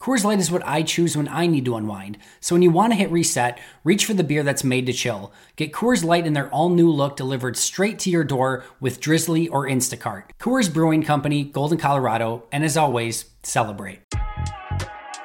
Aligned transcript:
Coors 0.00 0.24
Light 0.24 0.38
is 0.38 0.50
what 0.50 0.66
I 0.66 0.82
choose 0.82 1.14
when 1.14 1.28
I 1.28 1.46
need 1.46 1.66
to 1.66 1.76
unwind. 1.76 2.16
So 2.40 2.54
when 2.54 2.62
you 2.62 2.70
want 2.70 2.90
to 2.94 2.96
hit 2.96 3.10
reset, 3.10 3.60
reach 3.84 4.06
for 4.06 4.14
the 4.14 4.24
beer 4.24 4.42
that's 4.42 4.64
made 4.64 4.86
to 4.86 4.94
chill. 4.94 5.30
Get 5.56 5.72
Coors 5.72 6.02
Light 6.02 6.26
in 6.26 6.32
their 6.32 6.48
all 6.48 6.70
new 6.70 6.90
look 6.90 7.16
delivered 7.16 7.58
straight 7.58 7.98
to 8.00 8.10
your 8.10 8.24
door 8.24 8.64
with 8.80 8.98
Drizzly 8.98 9.46
or 9.48 9.66
Instacart. 9.66 10.30
Coors 10.38 10.72
Brewing 10.72 11.02
Company, 11.02 11.44
Golden, 11.44 11.76
Colorado, 11.76 12.44
and 12.50 12.64
as 12.64 12.78
always, 12.78 13.26
celebrate. 13.42 14.00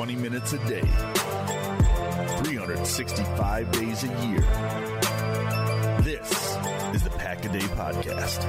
20 0.00 0.16
minutes 0.16 0.54
a 0.54 0.58
day, 0.66 0.80
365 2.40 3.70
days 3.70 4.02
a 4.02 4.06
year. 4.26 4.40
This 6.00 6.56
is 6.94 7.04
the 7.04 7.10
Pack 7.18 7.44
a 7.44 7.50
Day 7.50 7.58
Podcast. 7.58 8.40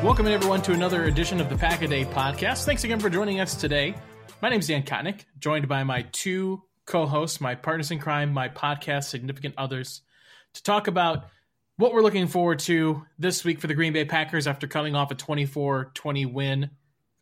Welcome, 0.00 0.28
everyone, 0.28 0.62
to 0.62 0.74
another 0.74 1.06
edition 1.06 1.40
of 1.40 1.48
the 1.48 1.56
Pack 1.56 1.82
a 1.82 1.88
Day 1.88 2.04
Podcast. 2.04 2.66
Thanks 2.66 2.84
again 2.84 3.00
for 3.00 3.10
joining 3.10 3.40
us 3.40 3.56
today. 3.56 3.96
My 4.40 4.48
name 4.48 4.60
is 4.60 4.68
Dan 4.68 4.84
Kotnick, 4.84 5.24
joined 5.40 5.66
by 5.66 5.82
my 5.82 6.02
two 6.12 6.62
co 6.86 7.04
hosts, 7.04 7.40
my 7.40 7.56
partners 7.56 7.90
in 7.90 7.98
crime, 7.98 8.32
my 8.32 8.48
podcast 8.48 9.08
significant 9.08 9.56
others, 9.58 10.02
to 10.52 10.62
talk 10.62 10.86
about 10.86 11.24
what 11.78 11.92
we're 11.92 12.02
looking 12.02 12.28
forward 12.28 12.60
to 12.60 13.04
this 13.18 13.44
week 13.44 13.58
for 13.58 13.66
the 13.66 13.74
Green 13.74 13.92
Bay 13.92 14.04
Packers 14.04 14.46
after 14.46 14.68
coming 14.68 14.94
off 14.94 15.10
a 15.10 15.16
24 15.16 15.90
20 15.94 16.26
win 16.26 16.70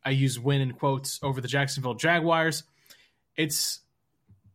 I 0.04 0.10
use 0.10 0.38
win 0.38 0.60
in 0.60 0.72
quotes 0.72 1.20
over 1.22 1.40
the 1.40 1.48
Jacksonville 1.48 1.94
Jaguars. 1.94 2.64
It's 3.36 3.80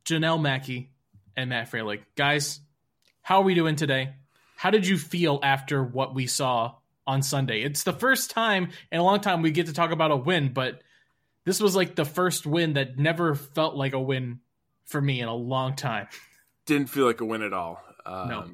Janelle 0.05 0.41
Mackey 0.41 0.91
and 1.35 1.49
Matt 1.49 1.71
Fralick. 1.71 2.01
Guys, 2.15 2.59
how 3.21 3.37
are 3.37 3.43
we 3.43 3.55
doing 3.55 3.75
today? 3.75 4.13
How 4.55 4.71
did 4.71 4.87
you 4.87 4.97
feel 4.97 5.39
after 5.43 5.83
what 5.83 6.15
we 6.15 6.27
saw 6.27 6.75
on 7.05 7.21
Sunday? 7.21 7.61
It's 7.61 7.83
the 7.83 7.93
first 7.93 8.31
time 8.31 8.69
in 8.91 8.99
a 8.99 9.03
long 9.03 9.21
time 9.21 9.41
we 9.41 9.51
get 9.51 9.67
to 9.67 9.73
talk 9.73 9.91
about 9.91 10.11
a 10.11 10.15
win, 10.15 10.53
but 10.53 10.81
this 11.45 11.59
was 11.59 11.75
like 11.75 11.95
the 11.95 12.05
first 12.05 12.45
win 12.45 12.73
that 12.73 12.97
never 12.97 13.35
felt 13.35 13.75
like 13.75 13.93
a 13.93 13.99
win 13.99 14.39
for 14.85 15.01
me 15.01 15.21
in 15.21 15.27
a 15.27 15.35
long 15.35 15.75
time. 15.75 16.07
Didn't 16.65 16.89
feel 16.89 17.05
like 17.05 17.21
a 17.21 17.25
win 17.25 17.41
at 17.41 17.53
all. 17.53 17.81
Um, 18.05 18.29
no 18.29 18.45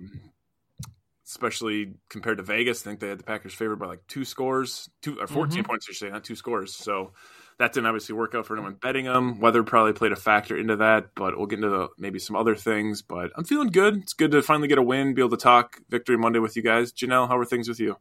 especially 1.25 1.93
compared 2.09 2.37
to 2.37 2.43
Vegas. 2.43 2.81
I 2.81 2.83
think 2.85 2.99
they 2.99 3.09
had 3.09 3.19
the 3.19 3.23
Packers 3.23 3.53
favored 3.53 3.77
by 3.77 3.87
like 3.87 4.07
two 4.07 4.25
scores, 4.25 4.89
two 5.01 5.19
or 5.19 5.27
14 5.27 5.59
mm-hmm. 5.59 5.65
points, 5.65 5.87
I 5.89 5.93
should 5.93 6.07
say, 6.07 6.09
not 6.09 6.23
two 6.23 6.35
scores. 6.35 6.75
So 6.75 7.13
that 7.59 7.73
didn't 7.73 7.87
obviously 7.87 8.15
work 8.15 8.35
out 8.35 8.45
for 8.45 8.55
anyone 8.55 8.75
betting 8.75 9.05
them. 9.05 9.39
Weather 9.39 9.63
probably 9.63 9.93
played 9.93 10.11
a 10.11 10.17
factor 10.17 10.57
into 10.57 10.77
that, 10.77 11.09
but 11.15 11.37
we'll 11.37 11.47
get 11.47 11.57
into 11.57 11.69
the, 11.69 11.89
maybe 11.97 12.19
some 12.19 12.35
other 12.35 12.55
things. 12.55 13.01
But 13.01 13.31
I'm 13.35 13.45
feeling 13.45 13.69
good. 13.69 13.97
It's 13.97 14.13
good 14.13 14.31
to 14.31 14.41
finally 14.41 14.67
get 14.67 14.77
a 14.77 14.83
win, 14.83 15.13
be 15.13 15.21
able 15.21 15.31
to 15.31 15.37
talk 15.37 15.79
Victory 15.89 16.17
Monday 16.17 16.39
with 16.39 16.55
you 16.55 16.63
guys. 16.63 16.91
Janelle, 16.91 17.27
how 17.27 17.37
are 17.37 17.45
things 17.45 17.69
with 17.69 17.79
you? 17.79 17.97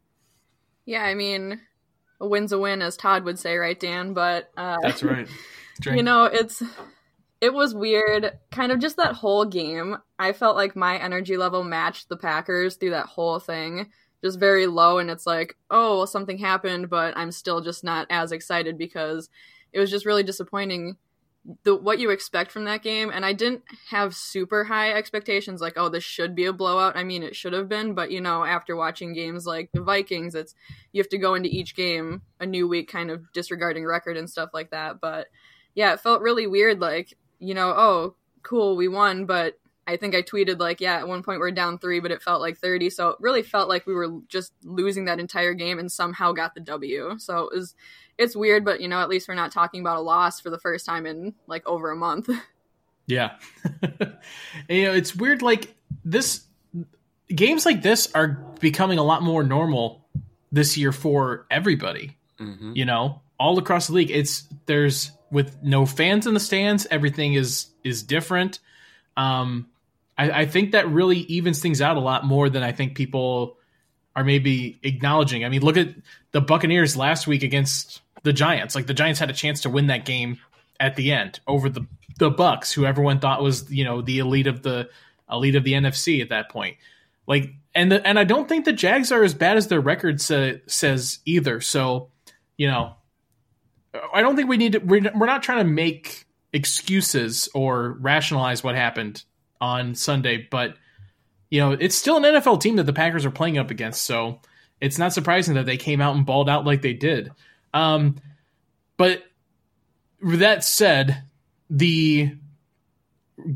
Yeah, 0.84 1.02
I 1.04 1.14
mean, 1.14 1.60
a 2.20 2.26
win's 2.26 2.52
a 2.52 2.58
win, 2.58 2.82
as 2.82 2.96
Todd 2.96 3.24
would 3.24 3.38
say, 3.38 3.56
right, 3.56 3.78
Dan? 3.78 4.14
But 4.14 4.50
uh, 4.56 4.78
that's 4.82 5.02
right. 5.02 5.28
You 5.84 6.02
know, 6.02 6.26
it's 6.26 6.62
it 7.42 7.52
was 7.52 7.74
weird. 7.74 8.38
Kind 8.52 8.70
of 8.70 8.78
just 8.78 8.96
that 8.98 9.16
whole 9.16 9.44
game. 9.44 9.98
I 10.16 10.32
felt 10.32 10.54
like 10.54 10.76
my 10.76 10.96
energy 10.96 11.36
level 11.36 11.64
matched 11.64 12.08
the 12.08 12.16
Packers 12.16 12.76
through 12.76 12.90
that 12.90 13.06
whole 13.06 13.40
thing. 13.40 13.90
Just 14.22 14.38
very 14.38 14.68
low, 14.68 14.98
and 14.98 15.10
it's 15.10 15.26
like, 15.26 15.56
oh, 15.68 15.96
well, 15.98 16.06
something 16.06 16.38
happened, 16.38 16.88
but 16.88 17.16
I'm 17.16 17.32
still 17.32 17.60
just 17.60 17.82
not 17.82 18.06
as 18.10 18.30
excited 18.30 18.78
because 18.78 19.28
it 19.72 19.80
was 19.80 19.90
just 19.90 20.06
really 20.06 20.22
disappointing 20.22 20.96
the 21.64 21.74
what 21.74 21.98
you 21.98 22.10
expect 22.10 22.52
from 22.52 22.66
that 22.66 22.84
game 22.84 23.10
and 23.12 23.26
I 23.26 23.32
didn't 23.32 23.64
have 23.90 24.14
super 24.14 24.62
high 24.62 24.92
expectations 24.92 25.60
like 25.60 25.72
oh 25.74 25.88
this 25.88 26.04
should 26.04 26.36
be 26.36 26.44
a 26.44 26.52
blowout. 26.52 26.96
I 26.96 27.02
mean 27.02 27.24
it 27.24 27.34
should 27.34 27.52
have 27.52 27.68
been, 27.68 27.94
but 27.94 28.12
you 28.12 28.20
know 28.20 28.44
after 28.44 28.76
watching 28.76 29.12
games 29.12 29.44
like 29.44 29.68
the 29.72 29.82
Vikings 29.82 30.36
it's 30.36 30.54
you 30.92 31.02
have 31.02 31.08
to 31.08 31.18
go 31.18 31.34
into 31.34 31.48
each 31.48 31.74
game 31.74 32.22
a 32.38 32.46
new 32.46 32.68
week 32.68 32.88
kind 32.88 33.10
of 33.10 33.24
disregarding 33.32 33.84
record 33.84 34.16
and 34.16 34.30
stuff 34.30 34.50
like 34.54 34.70
that, 34.70 35.00
but 35.00 35.26
yeah, 35.74 35.94
it 35.94 36.00
felt 36.00 36.22
really 36.22 36.46
weird 36.46 36.80
like 36.80 37.16
you 37.42 37.54
know, 37.54 37.74
oh, 37.76 38.14
cool, 38.42 38.76
we 38.76 38.88
won, 38.88 39.26
but 39.26 39.58
I 39.86 39.96
think 39.96 40.14
I 40.14 40.22
tweeted 40.22 40.60
like, 40.60 40.80
yeah, 40.80 40.98
at 40.98 41.08
one 41.08 41.22
point 41.22 41.40
we're 41.40 41.50
down 41.50 41.78
three, 41.78 42.00
but 42.00 42.12
it 42.12 42.22
felt 42.22 42.40
like 42.40 42.58
30. 42.58 42.90
So 42.90 43.08
it 43.08 43.16
really 43.20 43.42
felt 43.42 43.68
like 43.68 43.86
we 43.86 43.94
were 43.94 44.20
just 44.28 44.52
losing 44.62 45.06
that 45.06 45.18
entire 45.18 45.54
game 45.54 45.78
and 45.78 45.90
somehow 45.90 46.32
got 46.32 46.54
the 46.54 46.60
W. 46.60 47.16
So 47.18 47.48
it 47.48 47.56
was, 47.56 47.74
it's 48.16 48.36
weird, 48.36 48.64
but 48.64 48.80
you 48.80 48.86
know, 48.86 49.00
at 49.00 49.08
least 49.08 49.26
we're 49.26 49.34
not 49.34 49.50
talking 49.50 49.80
about 49.80 49.96
a 49.96 50.00
loss 50.00 50.40
for 50.40 50.50
the 50.50 50.58
first 50.58 50.86
time 50.86 51.04
in 51.04 51.34
like 51.46 51.66
over 51.66 51.90
a 51.90 51.96
month. 51.96 52.28
Yeah. 53.06 53.32
you 54.68 54.84
know, 54.84 54.94
it's 54.94 55.14
weird. 55.14 55.42
Like 55.42 55.74
this, 56.04 56.46
games 57.28 57.66
like 57.66 57.82
this 57.82 58.10
are 58.14 58.28
becoming 58.60 58.98
a 58.98 59.02
lot 59.02 59.22
more 59.22 59.42
normal 59.42 60.06
this 60.52 60.76
year 60.76 60.92
for 60.92 61.44
everybody, 61.50 62.16
mm-hmm. 62.38 62.72
you 62.76 62.84
know, 62.84 63.20
all 63.38 63.58
across 63.58 63.88
the 63.88 63.94
league. 63.94 64.10
It's, 64.10 64.44
there's, 64.66 65.10
with 65.32 65.62
no 65.62 65.86
fans 65.86 66.26
in 66.26 66.34
the 66.34 66.40
stands, 66.40 66.86
everything 66.90 67.34
is 67.34 67.68
is 67.82 68.02
different. 68.02 68.60
Um, 69.16 69.68
I, 70.16 70.42
I 70.42 70.46
think 70.46 70.72
that 70.72 70.88
really 70.88 71.18
evens 71.20 71.60
things 71.60 71.80
out 71.80 71.96
a 71.96 72.00
lot 72.00 72.24
more 72.24 72.50
than 72.50 72.62
I 72.62 72.70
think 72.70 72.94
people 72.94 73.56
are 74.14 74.24
maybe 74.24 74.78
acknowledging. 74.82 75.44
I 75.44 75.48
mean, 75.48 75.62
look 75.62 75.78
at 75.78 75.88
the 76.32 76.42
Buccaneers 76.42 76.96
last 76.96 77.26
week 77.26 77.42
against 77.42 78.02
the 78.22 78.32
Giants. 78.32 78.74
Like 78.74 78.86
the 78.86 78.94
Giants 78.94 79.18
had 79.18 79.30
a 79.30 79.34
chance 79.34 79.62
to 79.62 79.70
win 79.70 79.86
that 79.86 80.04
game 80.04 80.38
at 80.78 80.96
the 80.96 81.12
end 81.12 81.40
over 81.46 81.68
the 81.68 81.86
the 82.18 82.30
Bucks, 82.30 82.70
who 82.70 82.84
everyone 82.84 83.18
thought 83.18 83.42
was 83.42 83.70
you 83.72 83.84
know 83.84 84.02
the 84.02 84.18
elite 84.18 84.46
of 84.46 84.62
the 84.62 84.88
elite 85.30 85.56
of 85.56 85.64
the 85.64 85.72
NFC 85.72 86.20
at 86.20 86.28
that 86.28 86.50
point. 86.50 86.76
Like 87.26 87.54
and 87.74 87.90
the, 87.90 88.06
and 88.06 88.18
I 88.18 88.24
don't 88.24 88.48
think 88.48 88.66
the 88.66 88.72
Jags 88.72 89.10
are 89.10 89.24
as 89.24 89.32
bad 89.32 89.56
as 89.56 89.68
their 89.68 89.80
record 89.80 90.20
sa- 90.20 90.58
says 90.66 91.20
either. 91.24 91.62
So 91.62 92.10
you 92.58 92.66
know, 92.66 92.96
I 94.12 94.22
don't 94.22 94.36
think 94.36 94.48
we 94.48 94.56
need 94.56 94.72
to. 94.72 94.78
We're, 94.78 95.10
we're 95.14 95.26
not 95.26 95.42
trying 95.42 95.64
to 95.64 95.70
make 95.70 96.26
excuses 96.52 97.48
or 97.54 97.92
rationalize 98.00 98.62
what 98.62 98.74
happened 98.74 99.24
on 99.60 99.94
Sunday, 99.94 100.46
but 100.50 100.76
you 101.50 101.60
know, 101.60 101.72
it's 101.72 101.94
still 101.94 102.16
an 102.16 102.22
NFL 102.22 102.60
team 102.60 102.76
that 102.76 102.84
the 102.84 102.94
Packers 102.94 103.26
are 103.26 103.30
playing 103.30 103.58
up 103.58 103.70
against. 103.70 104.02
So 104.02 104.40
it's 104.80 104.98
not 104.98 105.12
surprising 105.12 105.54
that 105.54 105.66
they 105.66 105.76
came 105.76 106.00
out 106.00 106.16
and 106.16 106.24
balled 106.24 106.48
out 106.48 106.64
like 106.64 106.80
they 106.80 106.94
did. 106.94 107.30
Um, 107.74 108.16
but 108.96 109.22
that 110.22 110.64
said, 110.64 111.22
the 111.68 112.34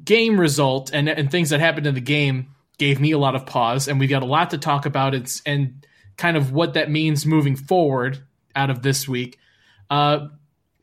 game 0.04 0.38
result 0.38 0.90
and, 0.92 1.08
and 1.08 1.30
things 1.30 1.50
that 1.50 1.60
happened 1.60 1.86
in 1.86 1.94
the 1.94 2.00
game 2.00 2.48
gave 2.78 3.00
me 3.00 3.12
a 3.12 3.18
lot 3.18 3.34
of 3.34 3.46
pause, 3.46 3.88
and 3.88 3.98
we've 3.98 4.10
got 4.10 4.22
a 4.22 4.26
lot 4.26 4.50
to 4.50 4.58
talk 4.58 4.84
about. 4.84 5.14
It's 5.14 5.40
and 5.46 5.86
kind 6.16 6.36
of 6.36 6.52
what 6.52 6.74
that 6.74 6.90
means 6.90 7.24
moving 7.24 7.56
forward 7.56 8.18
out 8.54 8.68
of 8.68 8.82
this 8.82 9.08
week. 9.08 9.38
Uh, 9.90 10.28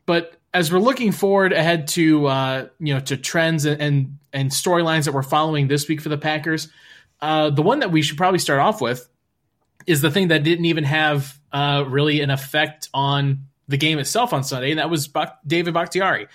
but 0.06 0.36
as 0.52 0.72
we're 0.72 0.78
looking 0.78 1.12
forward 1.12 1.52
ahead 1.52 1.88
to 1.88 2.26
uh, 2.26 2.68
you 2.78 2.94
know 2.94 3.00
to 3.00 3.16
trends 3.16 3.64
and 3.64 3.80
and, 3.80 4.18
and 4.32 4.50
storylines 4.50 5.04
that 5.04 5.12
we're 5.12 5.22
following 5.22 5.68
this 5.68 5.88
week 5.88 6.00
for 6.00 6.08
the 6.08 6.18
Packers, 6.18 6.68
uh, 7.20 7.50
the 7.50 7.62
one 7.62 7.80
that 7.80 7.90
we 7.90 8.02
should 8.02 8.16
probably 8.16 8.38
start 8.38 8.60
off 8.60 8.80
with 8.80 9.08
is 9.86 10.00
the 10.00 10.10
thing 10.10 10.28
that 10.28 10.42
didn't 10.42 10.64
even 10.64 10.84
have 10.84 11.38
uh, 11.52 11.84
really 11.86 12.20
an 12.20 12.30
effect 12.30 12.88
on 12.94 13.46
the 13.68 13.76
game 13.76 13.98
itself 13.98 14.32
on 14.32 14.44
Sunday, 14.44 14.70
and 14.70 14.78
that 14.78 14.90
was 14.90 15.08
Bak- 15.08 15.38
David 15.46 15.74
Bakhtiari 15.74 16.28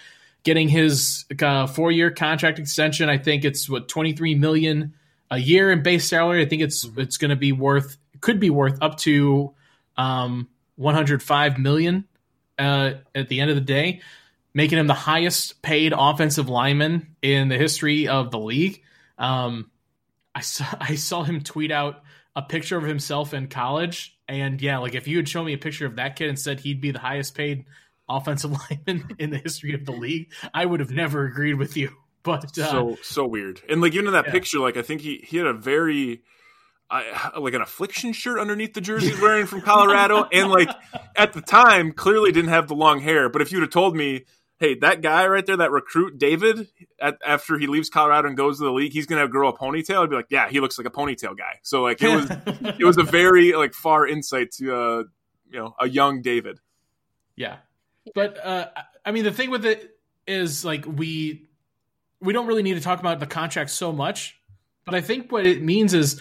getting 0.43 0.69
his 0.69 1.25
uh, 1.41 1.67
four-year 1.67 2.11
contract 2.11 2.59
extension. 2.59 3.09
I 3.09 3.17
think 3.17 3.45
it's 3.45 3.69
what 3.69 3.87
twenty-three 3.87 4.35
million 4.35 4.93
a 5.31 5.37
year 5.37 5.71
in 5.71 5.83
base 5.83 6.07
salary. 6.07 6.43
I 6.43 6.49
think 6.49 6.61
it's 6.61 6.87
it's 6.97 7.17
going 7.17 7.29
to 7.29 7.35
be 7.35 7.51
worth 7.51 7.97
could 8.21 8.39
be 8.39 8.49
worth 8.49 8.77
up 8.81 8.97
to 8.99 9.53
um, 9.97 10.49
one 10.75 10.95
hundred 10.95 11.21
five 11.21 11.57
million 11.57 12.05
uh, 12.59 12.93
at 13.15 13.29
the 13.29 13.39
end 13.39 13.49
of 13.49 13.55
the 13.55 13.61
day, 13.61 14.01
making 14.53 14.77
him 14.77 14.87
the 14.87 14.93
highest 14.93 15.61
paid 15.61 15.93
offensive 15.97 16.49
lineman 16.49 17.15
in 17.21 17.49
the 17.49 17.57
history 17.57 18.07
of 18.07 18.31
the 18.31 18.39
league. 18.39 18.83
Um, 19.17 19.71
I 20.35 20.41
saw 20.41 20.65
I 20.79 20.95
saw 20.95 21.23
him 21.23 21.41
tweet 21.41 21.71
out 21.71 22.03
a 22.35 22.41
picture 22.41 22.77
of 22.77 22.83
himself 22.83 23.33
in 23.33 23.47
college, 23.47 24.17
and 24.27 24.61
yeah, 24.61 24.77
like 24.79 24.95
if 24.95 25.07
you 25.07 25.17
had 25.17 25.27
shown 25.29 25.45
me 25.45 25.53
a 25.53 25.57
picture 25.57 25.85
of 25.85 25.95
that 25.95 26.15
kid 26.15 26.29
and 26.29 26.39
said 26.39 26.59
he'd 26.59 26.81
be 26.81 26.91
the 26.91 26.99
highest 26.99 27.35
paid 27.35 27.65
offensive 28.07 28.51
lineman 28.87 29.15
in 29.19 29.29
the 29.29 29.37
history 29.37 29.73
of 29.73 29.85
the 29.85 29.91
league, 29.91 30.31
I 30.53 30.65
would 30.65 30.79
have 30.79 30.91
never 30.91 31.25
agreed 31.25 31.55
with 31.55 31.77
you. 31.77 31.89
But 32.21 32.57
uh, 32.59 32.69
so 32.69 32.97
so 33.01 33.25
weird, 33.25 33.61
and 33.69 33.79
like 33.79 33.93
even 33.93 34.07
in 34.07 34.13
that 34.13 34.25
Yeah. 34.25 34.31
picture, 34.33 34.59
like 34.59 34.75
I 34.75 34.81
think 34.81 34.99
he 35.01 35.23
he 35.25 35.37
had 35.37 35.47
a 35.47 35.53
very. 35.53 36.21
I, 36.89 37.31
like 37.39 37.53
an 37.53 37.61
affliction 37.61 38.13
shirt 38.13 38.39
underneath 38.39 38.73
the 38.73 38.81
jersey 38.81 39.09
he's 39.09 39.21
wearing 39.21 39.45
from 39.45 39.61
Colorado, 39.61 40.27
and 40.31 40.49
like 40.49 40.69
at 41.15 41.33
the 41.33 41.41
time, 41.41 41.91
clearly 41.91 42.31
didn't 42.31 42.49
have 42.49 42.67
the 42.67 42.75
long 42.75 42.99
hair. 42.99 43.29
But 43.29 43.41
if 43.41 43.51
you'd 43.51 43.61
have 43.61 43.69
told 43.69 43.95
me, 43.95 44.25
hey, 44.59 44.75
that 44.75 45.01
guy 45.01 45.27
right 45.27 45.45
there, 45.45 45.57
that 45.57 45.71
recruit 45.71 46.17
David, 46.17 46.67
at, 47.01 47.17
after 47.25 47.57
he 47.57 47.67
leaves 47.67 47.89
Colorado 47.89 48.27
and 48.27 48.37
goes 48.37 48.57
to 48.57 48.65
the 48.65 48.71
league, 48.71 48.93
he's 48.93 49.05
gonna 49.05 49.27
grow 49.27 49.49
a 49.49 49.57
ponytail. 49.57 50.03
I'd 50.03 50.09
be 50.09 50.15
like, 50.15 50.27
yeah, 50.29 50.49
he 50.49 50.59
looks 50.59 50.77
like 50.77 50.87
a 50.87 50.91
ponytail 50.91 51.37
guy. 51.37 51.59
So 51.63 51.83
like 51.83 52.01
it 52.01 52.15
was 52.15 52.29
it 52.79 52.85
was 52.85 52.97
a 52.97 53.03
very 53.03 53.53
like 53.53 53.73
far 53.73 54.07
insight 54.07 54.51
to 54.53 54.75
uh 54.75 55.03
you 55.49 55.59
know 55.59 55.75
a 55.79 55.87
young 55.87 56.21
David. 56.21 56.59
Yeah. 57.35 57.57
But 58.13 58.43
uh 58.43 58.67
I 59.05 59.11
mean 59.11 59.23
the 59.23 59.31
thing 59.31 59.49
with 59.49 59.65
it 59.65 59.97
is 60.27 60.65
like 60.65 60.85
we 60.85 61.47
we 62.21 62.33
don't 62.33 62.47
really 62.47 62.63
need 62.63 62.75
to 62.75 62.81
talk 62.81 62.99
about 62.99 63.19
the 63.19 63.25
contract 63.25 63.69
so 63.69 63.91
much, 63.91 64.39
but 64.85 64.93
I 64.93 65.01
think 65.01 65.31
what 65.31 65.47
it 65.47 65.61
means 65.61 65.93
is 65.93 66.19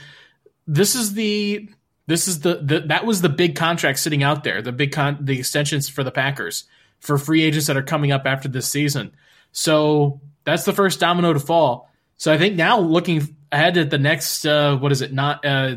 this 0.68 0.94
is 0.94 1.14
the 1.14 1.68
this 2.06 2.28
is 2.28 2.40
the, 2.40 2.56
the 2.62 2.80
that 2.80 3.04
was 3.04 3.22
the 3.22 3.28
big 3.28 3.56
contract 3.56 3.98
sitting 3.98 4.22
out 4.22 4.44
there, 4.44 4.62
the 4.62 4.70
big 4.70 4.92
con 4.92 5.18
the 5.20 5.38
extensions 5.38 5.88
for 5.88 6.04
the 6.04 6.12
Packers 6.12 6.64
for 7.00 7.18
free 7.18 7.42
agents 7.42 7.66
that 7.66 7.76
are 7.76 7.82
coming 7.82 8.12
up 8.12 8.22
after 8.26 8.48
this 8.48 8.68
season. 8.68 9.12
So 9.52 10.20
that's 10.44 10.64
the 10.64 10.72
first 10.72 11.00
domino 11.00 11.32
to 11.32 11.40
fall. 11.40 11.90
So 12.18 12.32
I 12.32 12.38
think 12.38 12.54
now 12.54 12.78
looking 12.78 13.36
ahead 13.50 13.76
at 13.78 13.90
the 13.90 13.98
next 13.98 14.44
uh 14.44 14.76
what 14.76 14.92
is 14.92 15.00
it, 15.02 15.12
not 15.12 15.44
uh 15.44 15.76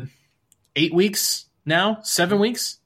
8 0.76 0.94
weeks 0.94 1.46
now, 1.64 1.98
7 2.02 2.38
weeks? 2.38 2.78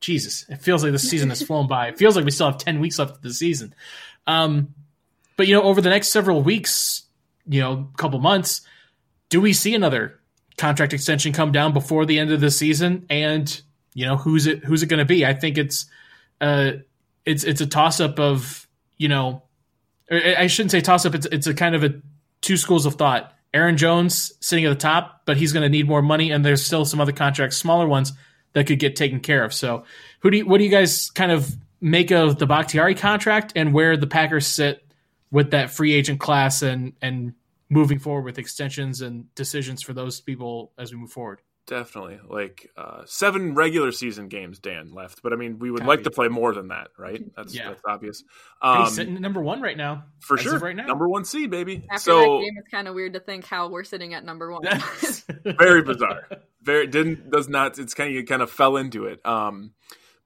Jesus, 0.00 0.44
it 0.48 0.62
feels 0.62 0.84
like 0.84 0.92
the 0.92 0.98
season 0.98 1.30
has 1.30 1.42
flown 1.42 1.66
by. 1.66 1.88
It 1.88 1.98
feels 1.98 2.14
like 2.14 2.24
we 2.24 2.30
still 2.30 2.46
have 2.46 2.58
10 2.58 2.78
weeks 2.78 2.98
left 2.98 3.16
of 3.16 3.22
the 3.22 3.34
season. 3.34 3.74
Um, 4.28 4.74
but, 5.36 5.48
you 5.48 5.54
know, 5.54 5.62
over 5.62 5.80
the 5.80 5.90
next 5.90 6.10
several 6.10 6.40
weeks, 6.40 7.02
you 7.48 7.60
know, 7.60 7.88
couple 7.96 8.20
months, 8.20 8.60
do 9.28 9.40
we 9.40 9.52
see 9.52 9.74
another 9.74 10.17
contract 10.58 10.92
extension 10.92 11.32
come 11.32 11.52
down 11.52 11.72
before 11.72 12.04
the 12.04 12.18
end 12.18 12.32
of 12.32 12.40
the 12.40 12.50
season? 12.50 13.06
And, 13.08 13.60
you 13.94 14.06
know, 14.06 14.16
who's 14.16 14.46
it, 14.46 14.64
who's 14.64 14.82
it 14.82 14.86
going 14.86 14.98
to 14.98 15.04
be? 15.04 15.24
I 15.24 15.34
think 15.34 15.58
it's, 15.58 15.86
uh, 16.40 16.72
it's, 17.24 17.44
it's 17.44 17.60
a 17.60 17.66
toss 17.66 18.00
up 18.00 18.18
of, 18.18 18.66
you 18.96 19.08
know, 19.08 19.42
I 20.10 20.46
shouldn't 20.46 20.70
say 20.70 20.80
toss 20.80 21.04
up. 21.04 21.14
It's, 21.14 21.26
it's 21.26 21.46
a 21.46 21.54
kind 21.54 21.74
of 21.74 21.84
a 21.84 22.00
two 22.40 22.56
schools 22.56 22.86
of 22.86 22.94
thought. 22.94 23.34
Aaron 23.52 23.76
Jones 23.76 24.32
sitting 24.40 24.64
at 24.64 24.70
the 24.70 24.74
top, 24.74 25.22
but 25.24 25.36
he's 25.36 25.52
going 25.52 25.62
to 25.62 25.68
need 25.68 25.86
more 25.86 26.02
money. 26.02 26.30
And 26.30 26.44
there's 26.44 26.64
still 26.64 26.84
some 26.84 27.00
other 27.00 27.12
contracts, 27.12 27.56
smaller 27.56 27.86
ones 27.86 28.12
that 28.52 28.66
could 28.66 28.78
get 28.78 28.96
taken 28.96 29.20
care 29.20 29.44
of. 29.44 29.52
So, 29.52 29.84
who 30.20 30.30
do 30.30 30.38
you, 30.38 30.46
what 30.46 30.58
do 30.58 30.64
you 30.64 30.70
guys 30.70 31.10
kind 31.10 31.30
of 31.30 31.54
make 31.80 32.10
of 32.10 32.38
the 32.38 32.46
Bakhtiari 32.46 32.94
contract 32.94 33.52
and 33.54 33.72
where 33.72 33.96
the 33.96 34.06
Packers 34.06 34.46
sit 34.46 34.84
with 35.30 35.50
that 35.50 35.70
free 35.70 35.92
agent 35.92 36.20
class 36.20 36.62
and 36.62 36.92
and 37.02 37.34
moving 37.70 37.98
forward 37.98 38.24
with 38.24 38.38
extensions 38.38 39.00
and 39.00 39.32
decisions 39.34 39.82
for 39.82 39.92
those 39.92 40.20
people 40.20 40.72
as 40.78 40.92
we 40.92 40.98
move 40.98 41.10
forward? 41.12 41.40
Definitely, 41.66 42.18
like 42.26 42.70
uh, 42.78 43.02
seven 43.04 43.54
regular 43.54 43.92
season 43.92 44.28
games, 44.28 44.58
Dan 44.58 44.94
left, 44.94 45.22
but 45.22 45.34
I 45.34 45.36
mean, 45.36 45.58
we 45.58 45.70
would 45.70 45.80
Copy. 45.80 45.88
like 45.88 46.02
to 46.04 46.10
play 46.10 46.28
more 46.28 46.54
than 46.54 46.68
that, 46.68 46.88
right? 46.96 47.22
That's 47.36 47.54
Yeah. 47.54 47.68
that's 47.68 47.82
obvious. 47.86 48.24
And 48.62 48.78
Um, 48.78 48.84
he's 48.86 48.94
sitting 48.94 49.14
at 49.16 49.20
number 49.20 49.42
one 49.42 49.60
right 49.60 49.76
now, 49.76 50.04
for 50.20 50.38
sure, 50.38 50.58
right 50.58 50.74
now. 50.74 50.86
number 50.86 51.06
one 51.10 51.26
seed, 51.26 51.50
baby. 51.50 51.84
After 51.90 52.04
so 52.10 52.20
that 52.38 52.44
game, 52.44 52.54
it's 52.58 52.70
kind 52.70 52.88
of 52.88 52.94
weird 52.94 53.12
to 53.12 53.20
think 53.20 53.44
how 53.44 53.68
we're 53.68 53.84
sitting 53.84 54.14
at 54.14 54.24
number 54.24 54.50
one. 54.50 54.62
Very 55.44 55.82
bizarre. 55.82 56.26
Very 56.62 56.86
didn't 56.86 57.30
does 57.30 57.50
not. 57.50 57.78
It's 57.78 57.92
kind 57.92 58.08
of 58.08 58.14
you 58.16 58.24
kind 58.24 58.40
of 58.40 58.50
fell 58.50 58.78
into 58.78 59.04
it. 59.04 59.20
Um, 59.26 59.72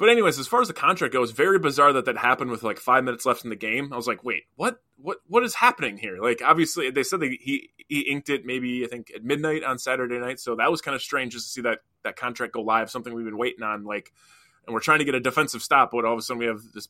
but 0.03 0.09
anyways, 0.09 0.37
as 0.41 0.49
far 0.49 0.61
as 0.61 0.67
the 0.67 0.75
contract 0.75 1.15
goes, 1.15 1.31
very 1.31 1.61
bizarre 1.61 1.93
that 1.93 2.07
that 2.07 2.19
happened 2.19 2.51
with 2.51 2.65
like 2.65 2.81
five 2.81 3.05
minutes 3.05 3.25
left 3.25 3.45
in 3.45 3.51
the 3.51 3.57
game. 3.57 3.93
I 3.93 3.97
was 3.97 4.09
like, 4.09 4.25
wait, 4.25 4.47
what? 4.57 4.83
What? 4.97 5.19
What 5.29 5.45
is 5.45 5.55
happening 5.55 5.97
here? 5.97 6.19
Like, 6.21 6.43
obviously, 6.45 6.91
they 6.91 7.05
said 7.05 7.21
that 7.21 7.31
he 7.41 7.71
he 7.87 8.01
inked 8.01 8.29
it 8.29 8.45
maybe 8.45 8.85
I 8.85 8.89
think 8.89 9.13
at 9.15 9.23
midnight 9.23 9.63
on 9.63 9.79
Saturday 9.79 10.19
night, 10.19 10.41
so 10.41 10.57
that 10.57 10.73
was 10.73 10.81
kind 10.81 10.97
of 10.97 11.03
strange 11.03 11.35
just 11.35 11.47
to 11.47 11.53
see 11.53 11.61
that 11.61 11.83
that 12.03 12.17
contract 12.17 12.55
go 12.55 12.63
live. 12.63 12.91
Something 12.91 13.15
we've 13.15 13.25
been 13.25 13.39
waiting 13.39 13.63
on, 13.63 13.85
like, 13.85 14.13
and 14.67 14.75
we're 14.75 14.81
trying 14.81 14.99
to 14.99 15.05
get 15.05 15.15
a 15.15 15.21
defensive 15.21 15.63
stop, 15.63 15.93
but 15.93 16.05
all 16.05 16.15
of 16.15 16.19
a 16.19 16.23
sudden 16.23 16.41
we 16.41 16.47
have 16.47 16.63
this 16.75 16.89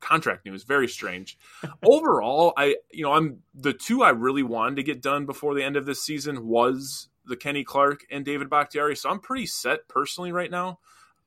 contract 0.00 0.46
news. 0.46 0.64
Very 0.64 0.88
strange. 0.88 1.36
Overall, 1.84 2.54
I 2.56 2.76
you 2.90 3.04
know 3.04 3.12
I'm 3.12 3.42
the 3.54 3.74
two 3.74 4.02
I 4.02 4.10
really 4.12 4.42
wanted 4.42 4.76
to 4.76 4.82
get 4.82 5.02
done 5.02 5.26
before 5.26 5.54
the 5.54 5.62
end 5.62 5.76
of 5.76 5.84
this 5.84 6.02
season 6.02 6.46
was 6.46 7.10
the 7.26 7.36
Kenny 7.36 7.64
Clark 7.64 8.06
and 8.10 8.24
David 8.24 8.48
Bakhtiari. 8.48 8.96
So 8.96 9.10
I'm 9.10 9.20
pretty 9.20 9.44
set 9.44 9.88
personally 9.88 10.32
right 10.32 10.50
now. 10.50 10.78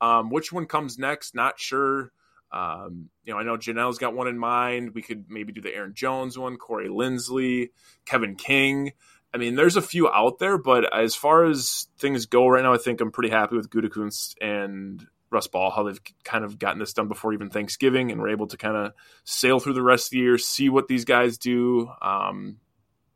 Um, 0.01 0.29
which 0.29 0.51
one 0.51 0.65
comes 0.65 0.97
next? 0.97 1.35
Not 1.35 1.59
sure. 1.59 2.11
Um, 2.51 3.09
you 3.25 3.33
know, 3.33 3.39
I 3.39 3.43
know 3.43 3.57
Janelle's 3.57 3.99
got 3.99 4.15
one 4.15 4.27
in 4.27 4.37
mind. 4.37 4.95
We 4.95 5.01
could 5.01 5.25
maybe 5.29 5.53
do 5.53 5.61
the 5.61 5.73
Aaron 5.73 5.93
Jones 5.93 6.37
one, 6.37 6.57
Corey 6.57 6.89
Linsley, 6.89 7.69
Kevin 8.05 8.35
King. 8.35 8.93
I 9.33 9.37
mean, 9.37 9.55
there's 9.55 9.75
a 9.75 9.81
few 9.81 10.09
out 10.09 10.39
there, 10.39 10.57
but 10.57 10.91
as 10.91 11.13
far 11.13 11.45
as 11.45 11.87
things 11.99 12.25
go 12.25 12.47
right 12.47 12.63
now, 12.63 12.73
I 12.73 12.77
think 12.77 12.99
I'm 12.99 13.11
pretty 13.11 13.29
happy 13.29 13.55
with 13.55 13.69
Gutekunst 13.69 14.33
and 14.41 15.05
Russ 15.29 15.45
Ball, 15.45 15.69
how 15.69 15.83
they've 15.83 16.01
kind 16.23 16.43
of 16.43 16.57
gotten 16.57 16.79
this 16.79 16.93
done 16.93 17.07
before 17.07 17.33
even 17.33 17.51
Thanksgiving, 17.51 18.11
and 18.11 18.19
we're 18.19 18.29
able 18.29 18.47
to 18.47 18.57
kind 18.57 18.75
of 18.75 18.93
sail 19.25 19.59
through 19.59 19.73
the 19.73 19.83
rest 19.83 20.07
of 20.07 20.11
the 20.11 20.17
year, 20.17 20.39
see 20.39 20.69
what 20.69 20.87
these 20.87 21.05
guys 21.05 21.37
do. 21.37 21.91
Um, 22.01 22.57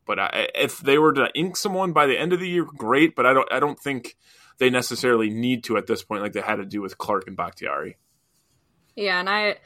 but 0.06 0.20
I, 0.20 0.48
if 0.54 0.78
they 0.78 0.98
were 0.98 1.14
to 1.14 1.30
ink 1.34 1.56
someone 1.56 1.92
by 1.92 2.06
the 2.06 2.16
end 2.16 2.32
of 2.32 2.38
the 2.38 2.48
year, 2.48 2.64
great. 2.64 3.16
But 3.16 3.26
I 3.26 3.32
don't, 3.32 3.52
I 3.52 3.58
don't 3.58 3.80
think 3.80 4.16
they 4.58 4.70
necessarily 4.70 5.30
need 5.30 5.64
to 5.64 5.76
at 5.76 5.86
this 5.86 6.02
point, 6.02 6.22
like 6.22 6.32
they 6.32 6.40
had 6.40 6.56
to 6.56 6.64
do 6.64 6.80
with 6.80 6.98
Clark 6.98 7.26
and 7.26 7.36
Bakhtiari. 7.36 7.96
Yeah, 8.96 9.18
and 9.18 9.28
I, 9.28 9.56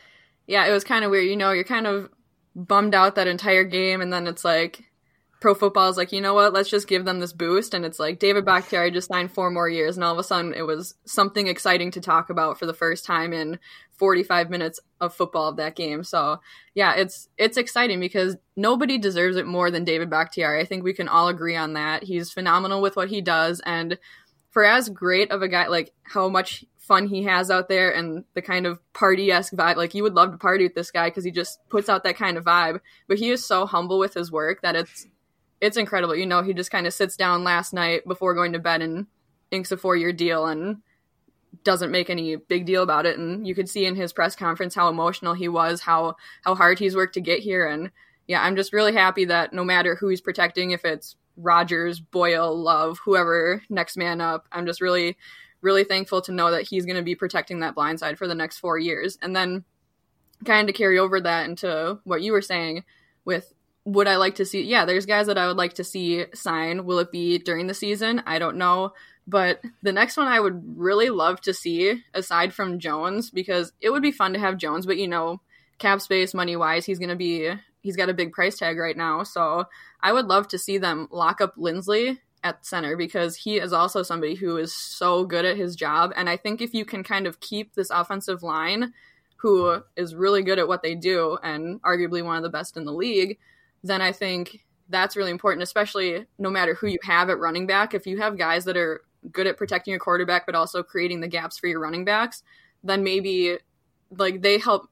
yeah, 0.46 0.66
it 0.66 0.72
was 0.72 0.84
kind 0.84 1.04
of 1.04 1.10
weird. 1.10 1.26
You 1.26 1.36
know, 1.36 1.52
you're 1.52 1.64
kind 1.64 1.86
of 1.86 2.08
bummed 2.54 2.94
out 2.94 3.14
that 3.16 3.26
entire 3.26 3.64
game, 3.64 4.00
and 4.00 4.12
then 4.12 4.26
it's 4.26 4.44
like, 4.44 4.88
pro 5.40 5.54
football 5.54 5.88
is 5.88 5.96
like, 5.96 6.12
you 6.12 6.20
know 6.20 6.34
what, 6.34 6.52
let's 6.52 6.70
just 6.70 6.88
give 6.88 7.04
them 7.04 7.20
this 7.20 7.32
boost. 7.32 7.74
And 7.74 7.84
it's 7.84 7.98
like 7.98 8.18
David 8.18 8.44
Bakhtiari 8.44 8.90
just 8.90 9.08
signed 9.08 9.32
four 9.32 9.50
more 9.50 9.68
years, 9.68 9.96
and 9.96 10.04
all 10.04 10.12
of 10.12 10.18
a 10.18 10.24
sudden 10.24 10.54
it 10.54 10.62
was 10.62 10.94
something 11.04 11.46
exciting 11.46 11.90
to 11.92 12.00
talk 12.00 12.30
about 12.30 12.58
for 12.58 12.66
the 12.66 12.74
first 12.74 13.04
time 13.04 13.32
in 13.32 13.58
45 13.92 14.50
minutes 14.50 14.80
of 15.00 15.14
football 15.14 15.48
of 15.48 15.56
that 15.56 15.76
game. 15.76 16.04
So 16.04 16.40
yeah, 16.74 16.94
it's 16.94 17.28
it's 17.36 17.56
exciting 17.56 18.00
because 18.00 18.36
nobody 18.56 18.98
deserves 18.98 19.36
it 19.36 19.46
more 19.46 19.70
than 19.70 19.84
David 19.84 20.10
Bakhtiari. 20.10 20.60
I 20.60 20.64
think 20.64 20.82
we 20.82 20.94
can 20.94 21.08
all 21.08 21.28
agree 21.28 21.56
on 21.56 21.74
that. 21.74 22.04
He's 22.04 22.32
phenomenal 22.32 22.80
with 22.80 22.96
what 22.96 23.08
he 23.08 23.20
does, 23.20 23.60
and 23.64 23.98
for 24.50 24.64
as 24.64 24.88
great 24.88 25.30
of 25.30 25.42
a 25.42 25.48
guy, 25.48 25.68
like 25.68 25.92
how 26.02 26.28
much 26.28 26.64
fun 26.78 27.06
he 27.06 27.24
has 27.24 27.50
out 27.50 27.68
there 27.68 27.90
and 27.90 28.24
the 28.34 28.42
kind 28.42 28.66
of 28.66 28.80
party 28.94 29.30
esque 29.30 29.52
vibe. 29.52 29.76
Like 29.76 29.94
you 29.94 30.02
would 30.02 30.14
love 30.14 30.32
to 30.32 30.38
party 30.38 30.64
with 30.64 30.74
this 30.74 30.90
guy 30.90 31.08
because 31.08 31.24
he 31.24 31.30
just 31.30 31.60
puts 31.68 31.88
out 31.88 32.02
that 32.04 32.16
kind 32.16 32.36
of 32.38 32.44
vibe. 32.44 32.80
But 33.06 33.18
he 33.18 33.30
is 33.30 33.44
so 33.44 33.66
humble 33.66 33.98
with 33.98 34.14
his 34.14 34.32
work 34.32 34.62
that 34.62 34.74
it's 34.74 35.06
it's 35.60 35.76
incredible. 35.76 36.16
You 36.16 36.26
know, 36.26 36.42
he 36.42 36.54
just 36.54 36.70
kind 36.70 36.86
of 36.86 36.94
sits 36.94 37.16
down 37.16 37.44
last 37.44 37.72
night 37.72 38.06
before 38.06 38.34
going 38.34 38.52
to 38.54 38.58
bed 38.58 38.80
and 38.80 39.06
inks 39.50 39.70
a 39.70 39.76
four 39.76 39.96
year 39.96 40.12
deal 40.12 40.46
and 40.46 40.78
doesn't 41.64 41.90
make 41.90 42.10
any 42.10 42.36
big 42.36 42.64
deal 42.64 42.82
about 42.82 43.06
it. 43.06 43.18
And 43.18 43.46
you 43.46 43.54
could 43.54 43.68
see 43.68 43.84
in 43.84 43.96
his 43.96 44.12
press 44.12 44.34
conference 44.34 44.74
how 44.74 44.88
emotional 44.88 45.34
he 45.34 45.48
was, 45.48 45.82
how 45.82 46.16
how 46.44 46.54
hard 46.54 46.78
he's 46.78 46.96
worked 46.96 47.14
to 47.14 47.20
get 47.20 47.40
here. 47.40 47.66
And 47.66 47.90
yeah, 48.26 48.42
I'm 48.42 48.56
just 48.56 48.72
really 48.72 48.94
happy 48.94 49.26
that 49.26 49.52
no 49.52 49.64
matter 49.64 49.94
who 49.96 50.08
he's 50.08 50.20
protecting, 50.20 50.70
if 50.70 50.84
it's 50.84 51.16
Rodgers, 51.38 52.00
Boyle, 52.00 52.54
Love, 52.54 52.98
whoever 53.04 53.62
next 53.70 53.96
man 53.96 54.20
up, 54.20 54.46
I'm 54.52 54.66
just 54.66 54.80
really, 54.80 55.16
really 55.62 55.84
thankful 55.84 56.20
to 56.22 56.32
know 56.32 56.50
that 56.50 56.68
he's 56.68 56.84
going 56.84 56.96
to 56.96 57.02
be 57.02 57.14
protecting 57.14 57.60
that 57.60 57.74
blind 57.74 58.00
side 58.00 58.18
for 58.18 58.26
the 58.26 58.34
next 58.34 58.58
four 58.58 58.78
years. 58.78 59.16
And 59.22 59.34
then 59.34 59.64
kind 60.44 60.68
of 60.68 60.74
carry 60.74 60.98
over 60.98 61.20
that 61.20 61.48
into 61.48 61.98
what 62.04 62.22
you 62.22 62.32
were 62.32 62.42
saying 62.42 62.84
with 63.24 63.52
would 63.84 64.06
I 64.06 64.16
like 64.16 64.34
to 64.34 64.44
see? 64.44 64.62
Yeah, 64.62 64.84
there's 64.84 65.06
guys 65.06 65.28
that 65.28 65.38
I 65.38 65.46
would 65.46 65.56
like 65.56 65.74
to 65.74 65.84
see 65.84 66.26
sign. 66.34 66.84
Will 66.84 66.98
it 66.98 67.10
be 67.10 67.38
during 67.38 67.68
the 67.68 67.74
season? 67.74 68.22
I 68.26 68.38
don't 68.38 68.58
know. 68.58 68.92
But 69.26 69.62
the 69.82 69.92
next 69.92 70.16
one 70.16 70.26
I 70.26 70.40
would 70.40 70.78
really 70.78 71.10
love 71.10 71.40
to 71.42 71.54
see, 71.54 72.02
aside 72.12 72.52
from 72.52 72.78
Jones, 72.78 73.30
because 73.30 73.72
it 73.80 73.90
would 73.90 74.02
be 74.02 74.12
fun 74.12 74.34
to 74.34 74.38
have 74.38 74.58
Jones, 74.58 74.84
but 74.84 74.98
you 74.98 75.08
know, 75.08 75.40
cap 75.78 76.00
space, 76.00 76.34
money 76.34 76.56
wise, 76.56 76.84
he's 76.84 76.98
going 76.98 77.08
to 77.08 77.16
be, 77.16 77.50
he's 77.80 77.96
got 77.96 78.08
a 78.08 78.14
big 78.14 78.32
price 78.32 78.58
tag 78.58 78.78
right 78.78 78.96
now. 78.96 79.22
So 79.22 79.64
I 80.00 80.12
would 80.12 80.26
love 80.26 80.48
to 80.48 80.58
see 80.58 80.78
them 80.78 81.08
lock 81.10 81.40
up 81.40 81.56
Linsley 81.56 82.18
at 82.44 82.64
center 82.64 82.96
because 82.96 83.36
he 83.36 83.56
is 83.56 83.72
also 83.72 84.02
somebody 84.02 84.34
who 84.34 84.56
is 84.56 84.74
so 84.74 85.24
good 85.24 85.44
at 85.44 85.56
his 85.56 85.74
job. 85.76 86.12
And 86.16 86.28
I 86.28 86.36
think 86.36 86.60
if 86.60 86.74
you 86.74 86.84
can 86.84 87.02
kind 87.02 87.26
of 87.26 87.40
keep 87.40 87.74
this 87.74 87.90
offensive 87.90 88.42
line, 88.42 88.92
who 89.38 89.82
is 89.96 90.14
really 90.14 90.42
good 90.42 90.58
at 90.58 90.68
what 90.68 90.82
they 90.82 90.94
do 90.94 91.38
and 91.42 91.80
arguably 91.82 92.24
one 92.24 92.36
of 92.36 92.42
the 92.42 92.48
best 92.48 92.76
in 92.76 92.84
the 92.84 92.92
league, 92.92 93.38
then 93.84 94.00
I 94.00 94.10
think 94.12 94.64
that's 94.88 95.16
really 95.16 95.30
important, 95.30 95.62
especially 95.62 96.26
no 96.38 96.50
matter 96.50 96.74
who 96.74 96.88
you 96.88 96.98
have 97.04 97.30
at 97.30 97.38
running 97.38 97.66
back. 97.66 97.94
If 97.94 98.06
you 98.06 98.18
have 98.18 98.36
guys 98.36 98.64
that 98.64 98.76
are 98.76 99.02
good 99.30 99.46
at 99.46 99.56
protecting 99.56 99.92
your 99.92 100.00
quarterback, 100.00 100.44
but 100.44 100.56
also 100.56 100.82
creating 100.82 101.20
the 101.20 101.28
gaps 101.28 101.58
for 101.58 101.68
your 101.68 101.78
running 101.78 102.04
backs, 102.04 102.42
then 102.82 103.04
maybe 103.04 103.58
like 104.10 104.42
they 104.42 104.58
help 104.58 104.90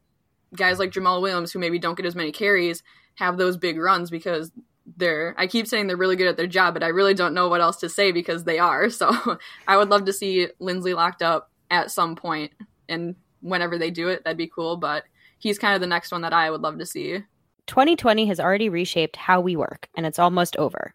guys 0.56 0.78
like 0.78 0.90
Jamaal 0.90 1.22
Williams, 1.22 1.52
who 1.52 1.58
maybe 1.58 1.78
don't 1.78 1.96
get 1.96 2.06
as 2.06 2.16
many 2.16 2.32
carries, 2.32 2.82
have 3.16 3.36
those 3.36 3.56
big 3.56 3.78
runs 3.78 4.10
because 4.10 4.50
they're 4.96 5.34
I 5.36 5.46
keep 5.46 5.66
saying 5.66 5.86
they're 5.86 5.96
really 5.96 6.16
good 6.16 6.28
at 6.28 6.36
their 6.36 6.46
job, 6.46 6.74
but 6.74 6.82
I 6.82 6.88
really 6.88 7.14
don't 7.14 7.34
know 7.34 7.48
what 7.48 7.60
else 7.60 7.78
to 7.78 7.88
say 7.88 8.12
because 8.12 8.44
they 8.44 8.58
are. 8.58 8.88
So 8.90 9.38
I 9.66 9.76
would 9.76 9.88
love 9.88 10.04
to 10.06 10.12
see 10.12 10.48
Linsley 10.60 10.94
locked 10.94 11.22
up 11.22 11.50
at 11.70 11.90
some 11.90 12.16
point 12.16 12.52
and 12.88 13.16
whenever 13.40 13.78
they 13.78 13.90
do 13.90 14.08
it, 14.08 14.24
that'd 14.24 14.36
be 14.36 14.48
cool. 14.48 14.76
But 14.76 15.04
he's 15.38 15.58
kind 15.58 15.74
of 15.74 15.80
the 15.80 15.86
next 15.86 16.12
one 16.12 16.22
that 16.22 16.32
I 16.32 16.50
would 16.50 16.60
love 16.60 16.78
to 16.78 16.86
see. 16.86 17.18
2020 17.66 18.26
has 18.26 18.38
already 18.38 18.68
reshaped 18.68 19.16
how 19.16 19.40
we 19.40 19.56
work, 19.56 19.88
and 19.96 20.06
it's 20.06 20.20
almost 20.20 20.56
over. 20.56 20.94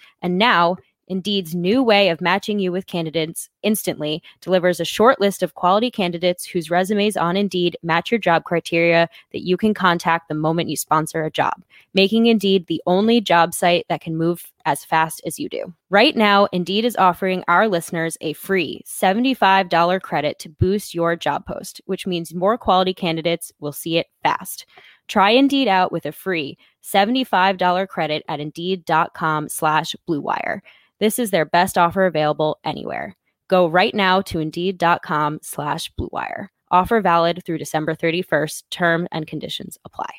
And 0.21 0.37
now, 0.37 0.77
Indeed's 1.11 1.53
new 1.53 1.83
way 1.83 2.07
of 2.07 2.21
matching 2.21 2.57
you 2.57 2.71
with 2.71 2.87
candidates 2.87 3.49
instantly 3.63 4.23
delivers 4.39 4.79
a 4.79 4.85
short 4.85 5.19
list 5.19 5.43
of 5.43 5.55
quality 5.55 5.91
candidates 5.91 6.45
whose 6.45 6.71
resumes 6.71 7.17
on 7.17 7.35
Indeed 7.35 7.75
match 7.83 8.11
your 8.11 8.17
job 8.17 8.45
criteria 8.45 9.09
that 9.33 9.45
you 9.45 9.57
can 9.57 9.73
contact 9.73 10.29
the 10.29 10.35
moment 10.35 10.69
you 10.69 10.77
sponsor 10.77 11.25
a 11.25 11.29
job, 11.29 11.65
making 11.93 12.27
Indeed 12.27 12.67
the 12.67 12.81
only 12.87 13.19
job 13.19 13.53
site 13.53 13.85
that 13.89 13.99
can 13.99 14.15
move 14.15 14.53
as 14.65 14.85
fast 14.85 15.21
as 15.25 15.37
you 15.37 15.49
do. 15.49 15.73
Right 15.89 16.15
now, 16.15 16.47
Indeed 16.53 16.85
is 16.85 16.95
offering 16.95 17.43
our 17.49 17.67
listeners 17.67 18.17
a 18.21 18.31
free 18.31 18.81
$75 18.87 20.01
credit 20.01 20.39
to 20.39 20.49
boost 20.49 20.95
your 20.95 21.17
job 21.17 21.45
post, 21.45 21.81
which 21.87 22.07
means 22.07 22.33
more 22.33 22.57
quality 22.57 22.93
candidates 22.93 23.51
will 23.59 23.73
see 23.73 23.97
it 23.97 24.07
fast. 24.23 24.65
Try 25.09 25.31
Indeed 25.31 25.67
out 25.67 25.91
with 25.91 26.05
a 26.05 26.13
free 26.13 26.57
$75 26.81 27.89
credit 27.89 28.23
at 28.29 28.39
Indeed.com 28.39 29.49
slash 29.49 29.93
BlueWire. 30.07 30.61
This 31.01 31.17
is 31.17 31.31
their 31.31 31.45
best 31.45 31.79
offer 31.79 32.05
available 32.05 32.59
anywhere. 32.63 33.17
Go 33.47 33.67
right 33.67 33.93
now 33.93 34.21
to 34.21 34.39
Indeed.com 34.39 35.39
slash 35.41 35.91
BlueWire. 35.99 36.49
Offer 36.69 37.01
valid 37.01 37.41
through 37.43 37.57
December 37.57 37.95
31st. 37.95 38.63
Term 38.69 39.07
and 39.11 39.25
conditions 39.25 39.79
apply. 39.83 40.11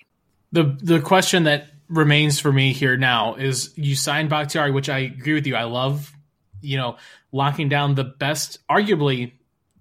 The 0.50 0.76
the 0.82 1.00
question 1.00 1.44
that 1.44 1.68
remains 1.88 2.40
for 2.40 2.52
me 2.52 2.72
here 2.72 2.96
now 2.96 3.36
is 3.36 3.72
you 3.76 3.94
signed 3.94 4.28
Bakhtiari, 4.28 4.72
which 4.72 4.88
I 4.88 4.98
agree 4.98 5.34
with 5.34 5.46
you. 5.46 5.54
I 5.54 5.64
love, 5.64 6.12
you 6.60 6.76
know, 6.76 6.96
locking 7.30 7.68
down 7.68 7.94
the 7.94 8.04
best, 8.04 8.58
arguably 8.68 9.34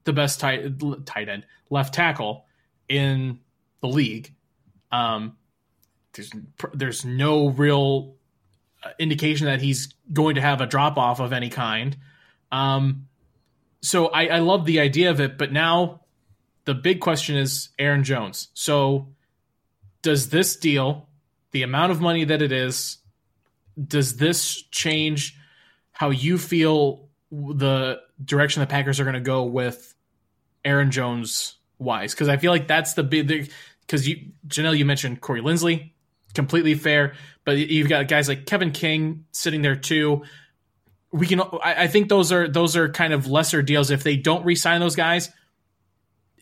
the 0.03 0.13
best 0.13 0.39
tight, 0.39 0.79
tight 1.07 1.29
end, 1.29 1.47
left 1.71 1.95
tackle 1.95 2.45
in 2.87 3.39
the 3.81 3.87
league. 3.87 4.31
Um, 4.91 5.35
there's 6.13 6.31
there's 6.73 7.03
no 7.03 7.49
real 7.49 8.15
indication 8.99 9.45
that 9.45 9.61
he's 9.61 9.93
going 10.11 10.35
to 10.35 10.41
have 10.41 10.61
a 10.61 10.65
drop 10.65 10.97
off 10.97 11.19
of 11.19 11.33
any 11.33 11.49
kind. 11.49 11.97
Um, 12.51 13.07
so 13.81 14.07
I, 14.07 14.27
I 14.27 14.39
love 14.39 14.65
the 14.65 14.79
idea 14.79 15.09
of 15.09 15.19
it, 15.19 15.37
but 15.37 15.51
now 15.51 16.01
the 16.65 16.73
big 16.73 16.99
question 16.99 17.35
is 17.37 17.69
Aaron 17.79 18.03
Jones. 18.03 18.49
So 18.53 19.07
does 20.01 20.29
this 20.29 20.55
deal, 20.55 21.07
the 21.51 21.63
amount 21.63 21.91
of 21.91 22.01
money 22.01 22.25
that 22.25 22.41
it 22.41 22.51
is, 22.51 22.97
does 23.87 24.17
this 24.17 24.61
change 24.71 25.37
how 25.91 26.09
you 26.09 26.37
feel 26.37 27.07
the 27.31 28.01
direction 28.23 28.59
the 28.59 28.67
Packers 28.67 28.99
are 28.99 29.03
going 29.03 29.13
to 29.13 29.19
go 29.19 29.43
with 29.43 29.93
Aaron 30.65 30.91
Jones 30.91 31.55
wise? 31.79 32.13
Because 32.13 32.27
I 32.29 32.37
feel 32.37 32.51
like 32.51 32.67
that's 32.67 32.93
the 32.93 33.03
big 33.03 33.51
because 33.81 34.07
you 34.07 34.31
Janelle, 34.47 34.77
you 34.77 34.85
mentioned 34.85 35.21
Corey 35.21 35.41
Linsley, 35.41 35.91
completely 36.33 36.75
fair. 36.75 37.13
But 37.43 37.57
you've 37.57 37.89
got 37.89 38.07
guys 38.07 38.27
like 38.27 38.45
Kevin 38.45 38.71
King 38.71 39.25
sitting 39.31 39.61
there 39.61 39.75
too. 39.75 40.23
We 41.11 41.27
can. 41.27 41.41
I, 41.41 41.83
I 41.83 41.87
think 41.87 42.09
those 42.09 42.31
are 42.31 42.47
those 42.47 42.75
are 42.75 42.89
kind 42.89 43.13
of 43.13 43.27
lesser 43.27 43.61
deals. 43.61 43.89
If 43.91 44.03
they 44.03 44.15
don't 44.15 44.45
re-sign 44.45 44.79
those 44.79 44.95
guys, 44.95 45.29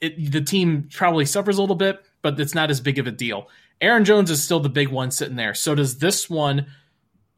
it, 0.01 0.31
the 0.31 0.41
team 0.41 0.89
probably 0.91 1.25
suffers 1.25 1.57
a 1.57 1.61
little 1.61 1.75
bit, 1.75 1.99
but 2.21 2.39
it's 2.39 2.53
not 2.53 2.69
as 2.69 2.81
big 2.81 2.99
of 2.99 3.07
a 3.07 3.11
deal. 3.11 3.49
Aaron 3.81 4.03
Jones 4.03 4.29
is 4.29 4.43
still 4.43 4.59
the 4.59 4.69
big 4.69 4.89
one 4.89 5.11
sitting 5.11 5.37
there. 5.37 5.53
So 5.53 5.73
does 5.73 5.99
this 5.99 6.29
one 6.29 6.67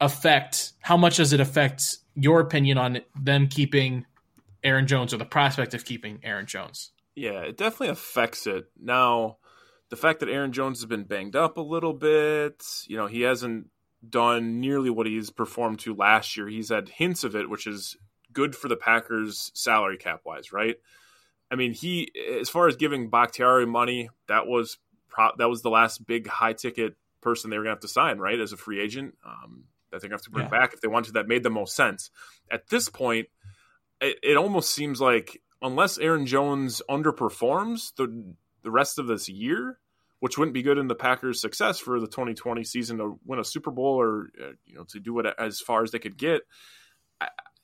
affect? 0.00 0.72
How 0.80 0.96
much 0.96 1.16
does 1.16 1.32
it 1.32 1.40
affect 1.40 1.98
your 2.14 2.40
opinion 2.40 2.78
on 2.78 3.00
them 3.20 3.46
keeping 3.46 4.06
Aaron 4.64 4.86
Jones 4.86 5.14
or 5.14 5.18
the 5.18 5.24
prospect 5.24 5.72
of 5.74 5.84
keeping 5.84 6.18
Aaron 6.24 6.46
Jones? 6.46 6.90
Yeah, 7.14 7.40
it 7.42 7.56
definitely 7.56 7.88
affects 7.88 8.46
it. 8.46 8.66
Now, 8.80 9.38
the 9.92 9.96
fact 9.96 10.20
that 10.20 10.30
Aaron 10.30 10.52
Jones 10.52 10.78
has 10.78 10.86
been 10.86 11.04
banged 11.04 11.36
up 11.36 11.58
a 11.58 11.60
little 11.60 11.92
bit, 11.92 12.64
you 12.86 12.96
know, 12.96 13.06
he 13.06 13.20
hasn't 13.20 13.68
done 14.08 14.58
nearly 14.58 14.88
what 14.88 15.06
he's 15.06 15.28
performed 15.28 15.80
to 15.80 15.94
last 15.94 16.34
year. 16.34 16.48
He's 16.48 16.70
had 16.70 16.88
hints 16.88 17.24
of 17.24 17.36
it, 17.36 17.50
which 17.50 17.66
is 17.66 17.98
good 18.32 18.56
for 18.56 18.68
the 18.68 18.76
Packers 18.76 19.52
salary 19.52 19.98
cap 19.98 20.22
wise, 20.24 20.50
right? 20.50 20.76
I 21.50 21.56
mean, 21.56 21.74
he 21.74 22.10
as 22.40 22.48
far 22.48 22.68
as 22.68 22.76
giving 22.76 23.10
Bakhtiari 23.10 23.66
money, 23.66 24.08
that 24.28 24.46
was 24.46 24.78
pro- 25.10 25.36
that 25.36 25.50
was 25.50 25.60
the 25.60 25.68
last 25.68 26.06
big 26.06 26.26
high 26.26 26.54
ticket 26.54 26.96
person 27.20 27.50
they 27.50 27.58
were 27.58 27.64
gonna 27.64 27.74
have 27.74 27.80
to 27.80 27.88
sign, 27.88 28.16
right, 28.16 28.40
as 28.40 28.54
a 28.54 28.56
free 28.56 28.80
agent. 28.80 29.18
Um, 29.26 29.64
that 29.90 30.00
they're 30.00 30.08
gonna 30.08 30.16
have 30.16 30.24
to 30.24 30.30
bring 30.30 30.46
yeah. 30.46 30.58
back 30.58 30.72
if 30.72 30.80
they 30.80 30.88
wanted. 30.88 31.12
That 31.12 31.28
made 31.28 31.42
the 31.42 31.50
most 31.50 31.76
sense. 31.76 32.08
At 32.50 32.70
this 32.70 32.88
point, 32.88 33.28
it, 34.00 34.16
it 34.22 34.36
almost 34.38 34.70
seems 34.70 35.02
like 35.02 35.42
unless 35.60 35.98
Aaron 35.98 36.24
Jones 36.24 36.80
underperforms 36.88 37.94
the 37.96 38.34
the 38.62 38.70
rest 38.70 38.98
of 38.98 39.06
this 39.06 39.28
year, 39.28 39.80
which 40.22 40.38
wouldn't 40.38 40.54
be 40.54 40.62
good 40.62 40.78
in 40.78 40.86
the 40.86 40.94
Packers' 40.94 41.40
success 41.40 41.80
for 41.80 41.98
the 41.98 42.06
2020 42.06 42.62
season 42.62 42.98
to 42.98 43.18
win 43.24 43.40
a 43.40 43.44
Super 43.44 43.72
Bowl 43.72 44.00
or 44.00 44.28
uh, 44.40 44.52
you 44.64 44.76
know 44.76 44.84
to 44.84 45.00
do 45.00 45.18
it 45.18 45.26
as 45.36 45.58
far 45.58 45.82
as 45.82 45.90
they 45.90 45.98
could 45.98 46.16
get. 46.16 46.42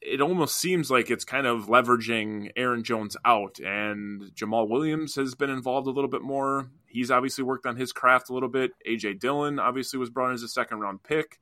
It 0.02 0.20
almost 0.20 0.56
seems 0.56 0.90
like 0.90 1.08
it's 1.08 1.24
kind 1.24 1.46
of 1.46 1.66
leveraging 1.66 2.50
Aaron 2.56 2.82
Jones 2.82 3.16
out, 3.24 3.60
and 3.60 4.22
Jamaal 4.34 4.68
Williams 4.68 5.14
has 5.14 5.36
been 5.36 5.50
involved 5.50 5.86
a 5.86 5.92
little 5.92 6.10
bit 6.10 6.22
more. 6.22 6.68
He's 6.88 7.12
obviously 7.12 7.44
worked 7.44 7.64
on 7.64 7.76
his 7.76 7.92
craft 7.92 8.28
a 8.28 8.34
little 8.34 8.48
bit. 8.48 8.72
AJ 8.84 9.20
Dillon 9.20 9.60
obviously 9.60 10.00
was 10.00 10.10
brought 10.10 10.30
in 10.30 10.34
as 10.34 10.42
a 10.42 10.48
second 10.48 10.80
round 10.80 11.04
pick, 11.04 11.38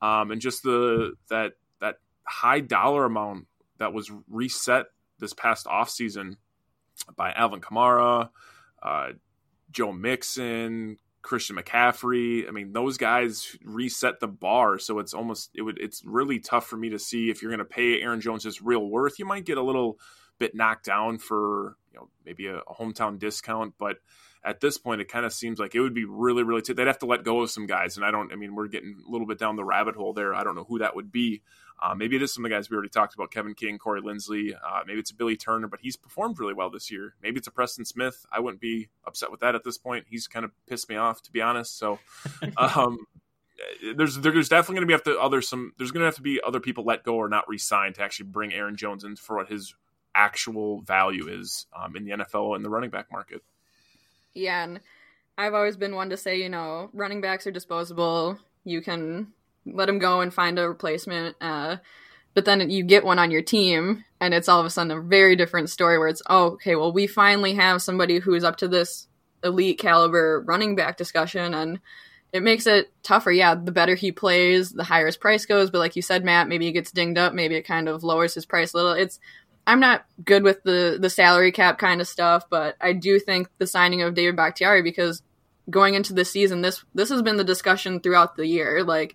um, 0.00 0.30
and 0.30 0.40
just 0.40 0.62
the 0.62 1.12
that 1.28 1.52
that 1.80 1.96
high 2.26 2.60
dollar 2.60 3.04
amount 3.04 3.48
that 3.76 3.92
was 3.92 4.10
reset 4.30 4.86
this 5.18 5.34
past 5.34 5.66
offseason 5.66 6.36
by 7.16 7.32
Alvin 7.32 7.60
Kamara, 7.60 8.30
uh, 8.82 9.08
Joe 9.74 9.92
Mixon, 9.92 10.96
Christian 11.22 11.56
McCaffrey. 11.56 12.48
I 12.48 12.52
mean, 12.52 12.72
those 12.72 12.96
guys 12.96 13.56
reset 13.62 14.20
the 14.20 14.28
bar, 14.28 14.78
so 14.78 14.98
it's 14.98 15.12
almost 15.12 15.50
it 15.54 15.62
would 15.62 15.78
it's 15.78 16.02
really 16.04 16.38
tough 16.38 16.66
for 16.66 16.76
me 16.76 16.90
to 16.90 16.98
see 16.98 17.30
if 17.30 17.42
you're 17.42 17.50
going 17.50 17.58
to 17.58 17.64
pay 17.64 18.00
Aaron 18.00 18.20
Jones 18.20 18.44
his 18.44 18.62
real 18.62 18.86
worth. 18.86 19.18
You 19.18 19.26
might 19.26 19.44
get 19.44 19.58
a 19.58 19.62
little 19.62 19.98
bit 20.38 20.54
knocked 20.54 20.84
down 20.84 21.18
for 21.18 21.76
you 21.92 21.98
know 21.98 22.08
maybe 22.24 22.46
a, 22.46 22.58
a 22.58 22.74
hometown 22.74 23.18
discount, 23.18 23.74
but 23.78 23.98
at 24.44 24.60
this 24.60 24.76
point, 24.76 25.00
it 25.00 25.08
kind 25.08 25.24
of 25.24 25.32
seems 25.32 25.58
like 25.58 25.74
it 25.74 25.80
would 25.80 25.94
be 25.94 26.04
really, 26.04 26.42
really. 26.42 26.60
T- 26.60 26.74
they'd 26.74 26.86
have 26.86 26.98
to 26.98 27.06
let 27.06 27.24
go 27.24 27.40
of 27.40 27.50
some 27.50 27.66
guys, 27.66 27.96
and 27.96 28.04
I 28.04 28.10
don't. 28.10 28.32
I 28.32 28.36
mean, 28.36 28.54
we're 28.54 28.68
getting 28.68 29.02
a 29.06 29.10
little 29.10 29.26
bit 29.26 29.38
down 29.38 29.56
the 29.56 29.64
rabbit 29.64 29.96
hole 29.96 30.12
there. 30.12 30.34
I 30.34 30.44
don't 30.44 30.54
know 30.54 30.66
who 30.68 30.80
that 30.80 30.94
would 30.94 31.10
be. 31.10 31.42
Uh, 31.84 31.94
maybe 31.94 32.16
it 32.16 32.22
is 32.22 32.32
some 32.32 32.44
of 32.44 32.50
the 32.50 32.56
guys 32.56 32.70
we 32.70 32.74
already 32.74 32.88
talked 32.88 33.14
about: 33.14 33.30
Kevin 33.30 33.54
King, 33.54 33.76
Corey 33.76 34.00
Linsley. 34.00 34.54
Uh, 34.54 34.80
maybe 34.86 35.00
it's 35.00 35.10
a 35.10 35.14
Billy 35.14 35.36
Turner, 35.36 35.68
but 35.68 35.80
he's 35.82 35.96
performed 35.96 36.38
really 36.38 36.54
well 36.54 36.70
this 36.70 36.90
year. 36.90 37.14
Maybe 37.22 37.36
it's 37.36 37.46
a 37.46 37.50
Preston 37.50 37.84
Smith. 37.84 38.24
I 38.32 38.40
wouldn't 38.40 38.60
be 38.60 38.88
upset 39.06 39.30
with 39.30 39.40
that 39.40 39.54
at 39.54 39.64
this 39.64 39.76
point. 39.76 40.06
He's 40.08 40.26
kind 40.26 40.46
of 40.46 40.52
pissed 40.66 40.88
me 40.88 40.96
off, 40.96 41.20
to 41.22 41.32
be 41.32 41.42
honest. 41.42 41.76
So, 41.78 41.98
um, 42.56 43.06
there's 43.96 44.16
there's 44.16 44.48
definitely 44.48 44.76
going 44.76 44.82
to 44.82 44.86
be 44.86 44.92
have 44.94 45.02
to 45.04 45.20
other 45.20 45.42
some. 45.42 45.74
There's 45.76 45.90
going 45.90 46.00
to 46.00 46.06
have 46.06 46.16
to 46.16 46.22
be 46.22 46.40
other 46.46 46.60
people 46.60 46.84
let 46.84 47.04
go 47.04 47.16
or 47.16 47.28
not 47.28 47.46
re-signed 47.48 47.96
to 47.96 48.02
actually 48.02 48.26
bring 48.26 48.54
Aaron 48.54 48.76
Jones 48.76 49.04
in 49.04 49.16
for 49.16 49.36
what 49.36 49.48
his 49.48 49.74
actual 50.14 50.80
value 50.80 51.28
is 51.28 51.66
um, 51.76 51.96
in 51.96 52.04
the 52.04 52.12
NFL 52.12 52.56
and 52.56 52.64
the 52.64 52.70
running 52.70 52.90
back 52.90 53.12
market. 53.12 53.42
Yeah, 54.32 54.64
and 54.64 54.80
I've 55.36 55.52
always 55.52 55.76
been 55.76 55.94
one 55.94 56.08
to 56.10 56.16
say, 56.16 56.40
you 56.40 56.48
know, 56.48 56.88
running 56.94 57.20
backs 57.20 57.46
are 57.46 57.50
disposable. 57.50 58.38
You 58.64 58.80
can 58.80 59.32
let 59.66 59.86
them 59.86 59.98
go 59.98 60.20
and 60.20 60.32
find 60.32 60.58
a 60.58 60.68
replacement. 60.68 61.36
Uh, 61.40 61.76
but 62.34 62.44
then 62.44 62.68
you 62.70 62.82
get 62.82 63.04
one 63.04 63.18
on 63.18 63.30
your 63.30 63.42
team, 63.42 64.04
and 64.20 64.34
it's 64.34 64.48
all 64.48 64.60
of 64.60 64.66
a 64.66 64.70
sudden 64.70 64.90
a 64.90 65.00
very 65.00 65.36
different 65.36 65.70
story 65.70 65.98
where 65.98 66.08
it's, 66.08 66.22
oh, 66.28 66.52
okay, 66.52 66.74
well, 66.74 66.92
we 66.92 67.06
finally 67.06 67.54
have 67.54 67.82
somebody 67.82 68.18
who's 68.18 68.44
up 68.44 68.56
to 68.56 68.68
this 68.68 69.06
elite 69.44 69.78
caliber 69.78 70.42
running 70.46 70.74
back 70.74 70.96
discussion, 70.96 71.54
and 71.54 71.78
it 72.32 72.42
makes 72.42 72.66
it 72.66 72.92
tougher. 73.04 73.30
Yeah, 73.30 73.54
the 73.54 73.70
better 73.70 73.94
he 73.94 74.10
plays, 74.10 74.72
the 74.72 74.82
higher 74.82 75.06
his 75.06 75.16
price 75.16 75.46
goes. 75.46 75.70
But 75.70 75.78
like 75.78 75.94
you 75.94 76.02
said, 76.02 76.24
Matt, 76.24 76.48
maybe 76.48 76.66
he 76.66 76.72
gets 76.72 76.90
dinged 76.90 77.18
up. 77.18 77.32
Maybe 77.32 77.54
it 77.54 77.62
kind 77.62 77.88
of 77.88 78.02
lowers 78.02 78.34
his 78.34 78.44
price 78.44 78.74
a 78.74 78.76
little. 78.76 78.92
It's 78.92 79.20
I'm 79.66 79.80
not 79.80 80.04
good 80.24 80.42
with 80.42 80.62
the 80.64 80.98
the 81.00 81.08
salary 81.08 81.52
cap 81.52 81.78
kind 81.78 82.00
of 82.00 82.08
stuff, 82.08 82.44
but 82.50 82.76
I 82.80 82.92
do 82.92 83.20
think 83.20 83.48
the 83.58 83.66
signing 83.66 84.02
of 84.02 84.14
David 84.14 84.36
Bakhtiari 84.36 84.82
because 84.82 85.22
going 85.70 85.94
into 85.94 86.12
the 86.12 86.24
season, 86.24 86.60
this 86.60 86.84
this 86.94 87.08
has 87.10 87.22
been 87.22 87.36
the 87.36 87.44
discussion 87.44 88.00
throughout 88.00 88.36
the 88.36 88.46
year. 88.46 88.82
Like, 88.82 89.14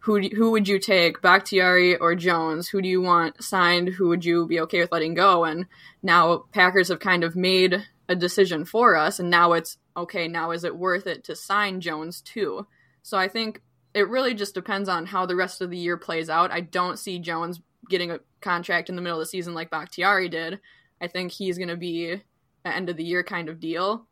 who 0.00 0.20
who 0.20 0.50
would 0.52 0.68
you 0.68 0.78
take, 0.78 1.20
Bakhtiari 1.20 1.96
or 1.96 2.14
Jones? 2.14 2.68
Who 2.68 2.80
do 2.80 2.88
you 2.88 3.02
want 3.02 3.42
signed? 3.42 3.88
Who 3.88 4.08
would 4.08 4.24
you 4.24 4.46
be 4.46 4.60
okay 4.60 4.80
with 4.80 4.92
letting 4.92 5.14
go? 5.14 5.44
And 5.44 5.66
now 6.02 6.44
Packers 6.52 6.88
have 6.88 7.00
kind 7.00 7.24
of 7.24 7.36
made 7.36 7.84
a 8.08 8.14
decision 8.14 8.64
for 8.64 8.96
us, 8.96 9.18
and 9.18 9.28
now 9.30 9.52
it's 9.52 9.76
okay. 9.96 10.28
Now 10.28 10.52
is 10.52 10.64
it 10.64 10.76
worth 10.76 11.06
it 11.06 11.24
to 11.24 11.36
sign 11.36 11.80
Jones 11.80 12.20
too? 12.20 12.66
So 13.02 13.18
I 13.18 13.28
think 13.28 13.62
it 13.94 14.08
really 14.08 14.34
just 14.34 14.54
depends 14.54 14.88
on 14.88 15.06
how 15.06 15.26
the 15.26 15.36
rest 15.36 15.60
of 15.60 15.70
the 15.70 15.78
year 15.78 15.96
plays 15.96 16.30
out. 16.30 16.52
I 16.52 16.60
don't 16.60 16.98
see 16.98 17.18
Jones 17.18 17.60
getting 17.88 18.10
a 18.10 18.20
contract 18.40 18.88
in 18.88 18.96
the 18.96 19.02
middle 19.02 19.18
of 19.18 19.22
the 19.22 19.30
season 19.30 19.54
like 19.54 19.70
Bakhtiari 19.70 20.28
did. 20.28 20.60
I 21.00 21.08
think 21.08 21.32
he's 21.32 21.58
going 21.58 21.68
to 21.68 21.76
be 21.76 22.10
an 22.12 22.22
end 22.64 22.88
of 22.88 22.96
the 22.96 23.04
year 23.04 23.22
kind 23.22 23.48
of 23.48 23.60
deal. 23.60 24.06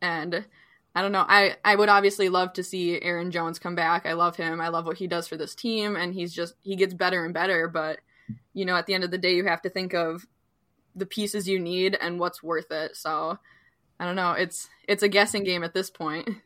And 0.00 0.46
I 0.96 1.02
don't 1.02 1.12
know. 1.12 1.26
I, 1.28 1.56
I 1.62 1.76
would 1.76 1.90
obviously 1.90 2.30
love 2.30 2.54
to 2.54 2.62
see 2.62 2.98
Aaron 3.02 3.30
Jones 3.30 3.58
come 3.58 3.74
back. 3.74 4.06
I 4.06 4.14
love 4.14 4.34
him. 4.34 4.62
I 4.62 4.68
love 4.68 4.86
what 4.86 4.96
he 4.96 5.06
does 5.06 5.28
for 5.28 5.36
this 5.36 5.54
team. 5.54 5.94
And 5.94 6.14
he's 6.14 6.32
just, 6.32 6.54
he 6.62 6.74
gets 6.74 6.94
better 6.94 7.22
and 7.22 7.34
better. 7.34 7.68
But, 7.68 8.00
you 8.54 8.64
know, 8.64 8.74
at 8.74 8.86
the 8.86 8.94
end 8.94 9.04
of 9.04 9.10
the 9.10 9.18
day, 9.18 9.34
you 9.34 9.44
have 9.44 9.60
to 9.62 9.68
think 9.68 9.92
of 9.92 10.26
the 10.94 11.04
pieces 11.04 11.46
you 11.46 11.58
need 11.58 11.98
and 12.00 12.18
what's 12.18 12.42
worth 12.42 12.70
it. 12.70 12.96
So 12.96 13.38
I 14.00 14.06
don't 14.06 14.16
know. 14.16 14.32
It's, 14.32 14.70
it's 14.88 15.02
a 15.02 15.08
guessing 15.08 15.44
game 15.44 15.62
at 15.62 15.74
this 15.74 15.90
point. 15.90 16.28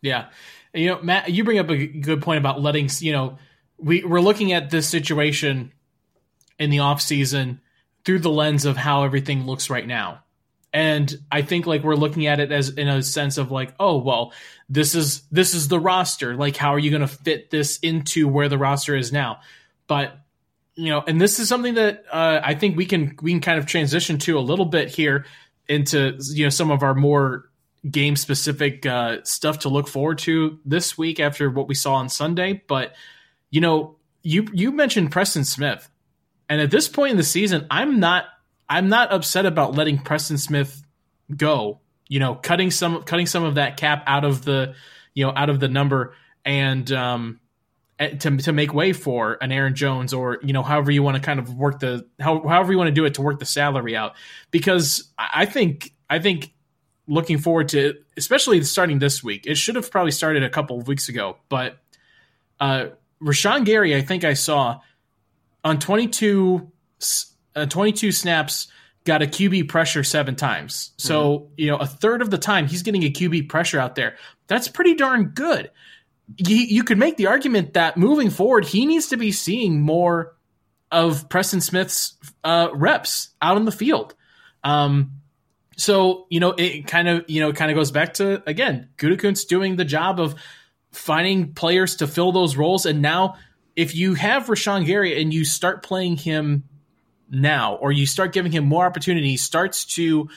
Yeah. 0.00 0.26
You 0.74 0.88
know, 0.88 1.02
Matt, 1.02 1.30
you 1.30 1.44
bring 1.44 1.58
up 1.58 1.70
a 1.70 1.86
good 1.86 2.20
point 2.20 2.36
about 2.36 2.60
letting, 2.60 2.90
you 2.98 3.12
know, 3.12 3.38
we 3.78 4.04
we're 4.04 4.20
looking 4.20 4.52
at 4.52 4.68
this 4.68 4.86
situation 4.86 5.72
in 6.58 6.68
the 6.68 6.80
off 6.80 7.00
season 7.00 7.62
through 8.04 8.18
the 8.18 8.30
lens 8.30 8.66
of 8.66 8.76
how 8.76 9.04
everything 9.04 9.46
looks 9.46 9.70
right 9.70 9.86
now. 9.86 10.23
And 10.74 11.16
I 11.30 11.42
think 11.42 11.66
like 11.66 11.84
we're 11.84 11.94
looking 11.94 12.26
at 12.26 12.40
it 12.40 12.50
as 12.50 12.68
in 12.68 12.88
a 12.88 13.00
sense 13.00 13.38
of 13.38 13.52
like, 13.52 13.72
oh 13.78 13.98
well, 13.98 14.32
this 14.68 14.96
is 14.96 15.22
this 15.30 15.54
is 15.54 15.68
the 15.68 15.78
roster. 15.78 16.34
Like, 16.34 16.56
how 16.56 16.74
are 16.74 16.80
you 16.80 16.90
going 16.90 17.00
to 17.00 17.06
fit 17.06 17.48
this 17.50 17.78
into 17.78 18.26
where 18.26 18.48
the 18.48 18.58
roster 18.58 18.96
is 18.96 19.12
now? 19.12 19.38
But 19.86 20.18
you 20.74 20.90
know, 20.90 21.04
and 21.06 21.20
this 21.20 21.38
is 21.38 21.48
something 21.48 21.74
that 21.74 22.04
uh, 22.10 22.40
I 22.42 22.54
think 22.54 22.76
we 22.76 22.86
can 22.86 23.16
we 23.22 23.30
can 23.30 23.40
kind 23.40 23.60
of 23.60 23.66
transition 23.66 24.18
to 24.18 24.36
a 24.36 24.40
little 24.40 24.64
bit 24.64 24.88
here 24.88 25.26
into 25.68 26.18
you 26.32 26.44
know 26.46 26.50
some 26.50 26.72
of 26.72 26.82
our 26.82 26.94
more 26.94 27.48
game 27.88 28.16
specific 28.16 28.84
uh, 28.84 29.18
stuff 29.22 29.60
to 29.60 29.68
look 29.68 29.86
forward 29.86 30.18
to 30.18 30.58
this 30.64 30.98
week 30.98 31.20
after 31.20 31.50
what 31.50 31.68
we 31.68 31.76
saw 31.76 31.94
on 31.94 32.08
Sunday. 32.08 32.64
But 32.66 32.96
you 33.48 33.60
know, 33.60 33.94
you 34.24 34.48
you 34.52 34.72
mentioned 34.72 35.12
Preston 35.12 35.44
Smith, 35.44 35.88
and 36.48 36.60
at 36.60 36.72
this 36.72 36.88
point 36.88 37.12
in 37.12 37.16
the 37.16 37.22
season, 37.22 37.68
I'm 37.70 38.00
not 38.00 38.24
I'm 38.68 38.88
not 38.88 39.12
upset 39.12 39.46
about 39.46 39.74
letting 39.74 39.98
Preston 39.98 40.38
Smith 40.38 40.82
go. 41.34 41.80
You 42.08 42.20
know, 42.20 42.34
cutting 42.34 42.70
some 42.70 43.02
cutting 43.02 43.26
some 43.26 43.44
of 43.44 43.56
that 43.56 43.76
cap 43.76 44.04
out 44.06 44.24
of 44.24 44.44
the 44.44 44.74
you 45.14 45.24
know 45.24 45.32
out 45.34 45.50
of 45.50 45.60
the 45.60 45.68
number 45.68 46.14
and 46.44 46.90
um 46.92 47.40
eh, 47.98 48.10
to 48.10 48.36
to 48.38 48.52
make 48.52 48.74
way 48.74 48.92
for 48.92 49.38
an 49.40 49.52
Aaron 49.52 49.74
Jones 49.74 50.12
or 50.12 50.38
you 50.42 50.52
know 50.52 50.62
however 50.62 50.90
you 50.90 51.02
want 51.02 51.16
to 51.16 51.22
kind 51.22 51.40
of 51.40 51.54
work 51.54 51.80
the 51.80 52.06
how, 52.20 52.46
however 52.46 52.72
you 52.72 52.78
want 52.78 52.88
to 52.88 52.94
do 52.94 53.04
it 53.04 53.14
to 53.14 53.22
work 53.22 53.38
the 53.38 53.46
salary 53.46 53.96
out 53.96 54.14
because 54.50 55.10
I 55.18 55.46
think 55.46 55.92
I 56.10 56.18
think 56.18 56.52
looking 57.06 57.38
forward 57.38 57.68
to 57.70 57.94
especially 58.16 58.62
starting 58.64 58.98
this 58.98 59.24
week 59.24 59.46
it 59.46 59.56
should 59.56 59.76
have 59.76 59.90
probably 59.90 60.10
started 60.10 60.42
a 60.42 60.50
couple 60.50 60.78
of 60.78 60.86
weeks 60.86 61.08
ago 61.08 61.38
but 61.48 61.78
uh 62.60 62.86
Rashan 63.24 63.64
Gary, 63.64 63.96
I 63.96 64.02
think 64.02 64.24
I 64.24 64.34
saw 64.34 64.80
on 65.64 65.78
22, 65.78 66.70
uh, 67.54 67.66
22 67.66 68.12
snaps, 68.12 68.68
got 69.04 69.22
a 69.22 69.26
QB 69.26 69.68
pressure 69.68 70.02
seven 70.02 70.34
times. 70.34 70.92
So, 70.96 71.38
mm-hmm. 71.38 71.52
you 71.56 71.66
know, 71.68 71.76
a 71.76 71.86
third 71.86 72.22
of 72.22 72.30
the 72.30 72.38
time 72.38 72.66
he's 72.66 72.82
getting 72.82 73.04
a 73.04 73.10
QB 73.10 73.48
pressure 73.48 73.78
out 73.78 73.94
there. 73.94 74.16
That's 74.46 74.68
pretty 74.68 74.94
darn 74.94 75.26
good. 75.34 75.70
You, 76.38 76.56
you 76.56 76.84
could 76.84 76.98
make 76.98 77.16
the 77.16 77.26
argument 77.26 77.74
that 77.74 77.96
moving 77.96 78.30
forward, 78.30 78.64
he 78.64 78.86
needs 78.86 79.08
to 79.08 79.16
be 79.16 79.30
seeing 79.30 79.80
more 79.80 80.34
of 80.90 81.28
Preston 81.28 81.60
Smith's 81.60 82.16
uh, 82.44 82.68
reps 82.72 83.30
out 83.42 83.56
on 83.56 83.66
the 83.66 83.72
field. 83.72 84.14
Um, 84.62 85.20
so, 85.76 86.26
you 86.30 86.40
know, 86.40 86.54
it 86.56 86.86
kind 86.86 87.08
of, 87.08 87.24
you 87.28 87.40
know, 87.40 87.52
kind 87.52 87.70
of 87.70 87.74
goes 87.74 87.90
back 87.90 88.14
to, 88.14 88.42
again, 88.48 88.88
Gutekunst 88.96 89.48
doing 89.48 89.76
the 89.76 89.84
job 89.84 90.20
of 90.20 90.36
finding 90.92 91.52
players 91.52 91.96
to 91.96 92.06
fill 92.06 92.32
those 92.32 92.56
roles. 92.56 92.86
And 92.86 93.02
now, 93.02 93.36
if 93.76 93.94
you 93.94 94.14
have 94.14 94.46
Rashan 94.46 94.86
Gary 94.86 95.20
and 95.20 95.34
you 95.34 95.44
start 95.44 95.82
playing 95.82 96.16
him 96.16 96.64
now, 97.30 97.74
or 97.76 97.92
you 97.92 98.06
start 98.06 98.32
giving 98.32 98.52
him 98.52 98.64
more 98.64 98.84
opportunities, 98.84 99.42
starts 99.42 99.84
to 99.96 100.28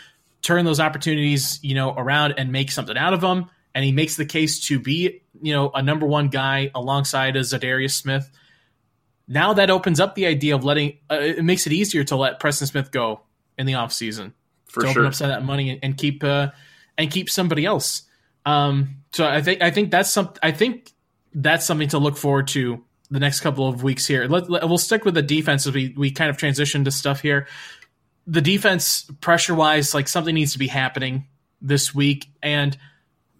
turn 0.41 0.65
those 0.65 0.79
opportunities, 0.79 1.59
you 1.61 1.75
know, 1.75 1.93
around 1.93 2.35
and 2.37 2.51
make 2.51 2.71
something 2.71 2.97
out 2.97 3.13
of 3.13 3.21
them. 3.21 3.49
And 3.75 3.83
he 3.85 3.91
makes 3.91 4.15
the 4.15 4.25
case 4.25 4.61
to 4.67 4.79
be, 4.79 5.21
you 5.41 5.53
know, 5.53 5.69
a 5.73 5.81
number 5.81 6.05
one 6.05 6.29
guy 6.29 6.71
alongside 6.73 7.35
a 7.35 7.41
Za'Darius 7.41 7.91
Smith. 7.91 8.29
Now 9.27 9.53
that 9.53 9.69
opens 9.69 9.99
up 9.99 10.15
the 10.15 10.25
idea 10.25 10.55
of 10.55 10.63
letting, 10.63 10.97
uh, 11.11 11.19
it 11.19 11.43
makes 11.43 11.67
it 11.67 11.73
easier 11.73 12.03
to 12.05 12.15
let 12.15 12.39
Preston 12.39 12.67
Smith 12.67 12.91
go 12.91 13.21
in 13.57 13.65
the 13.65 13.73
offseason. 13.73 14.33
For 14.65 14.81
to 14.81 14.87
sure. 14.87 14.91
open 14.91 15.05
up 15.05 15.15
some 15.15 15.29
of 15.29 15.35
that 15.35 15.45
money 15.45 15.69
and, 15.69 15.79
and 15.83 15.97
keep, 15.97 16.23
uh, 16.23 16.49
and 16.97 17.11
keep 17.11 17.29
somebody 17.29 17.65
else. 17.65 18.03
Um, 18.45 19.03
so 19.11 19.27
I 19.27 19.41
think 19.41 19.61
I 19.61 19.71
think 19.71 19.91
that's 19.91 20.09
some 20.09 20.33
I 20.41 20.51
think 20.51 20.93
that's 21.33 21.65
something 21.65 21.89
to 21.89 21.97
look 21.97 22.17
forward 22.17 22.47
to 22.49 22.83
the 23.09 23.19
next 23.19 23.39
couple 23.39 23.67
of 23.67 23.83
weeks 23.83 24.05
here. 24.05 24.25
Let, 24.25 24.49
let, 24.49 24.67
we'll 24.67 24.77
stick 24.77 25.05
with 25.05 25.13
the 25.13 25.21
defense 25.21 25.65
as 25.65 25.73
we 25.73 25.93
we 25.97 26.11
kind 26.11 26.29
of 26.29 26.37
transition 26.37 26.85
to 26.85 26.91
stuff 26.91 27.21
here. 27.21 27.47
The 28.25 28.41
defense 28.41 29.09
pressure 29.21 29.55
wise, 29.55 29.93
like 29.93 30.07
something 30.07 30.35
needs 30.35 30.53
to 30.53 30.59
be 30.59 30.67
happening 30.67 31.27
this 31.61 31.95
week, 31.95 32.29
and 32.43 32.77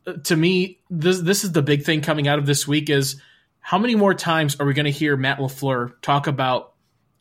uh, 0.06 0.14
to 0.24 0.36
me, 0.36 0.80
this 0.90 1.20
this 1.20 1.44
is 1.44 1.52
the 1.52 1.62
big 1.62 1.84
thing 1.84 2.02
coming 2.02 2.28
out 2.28 2.40
of 2.40 2.46
this 2.46 2.68
week 2.68 2.90
is 2.90 3.22
how 3.60 3.78
many 3.78 3.96
more 3.96 4.14
times 4.14 4.58
are 4.60 4.66
we 4.66 4.74
going 4.74 4.86
to 4.86 4.92
hear 4.92 5.18
Matt 5.18 5.40
LaFleur 5.40 5.94
talk 6.02 6.28
about 6.28 6.74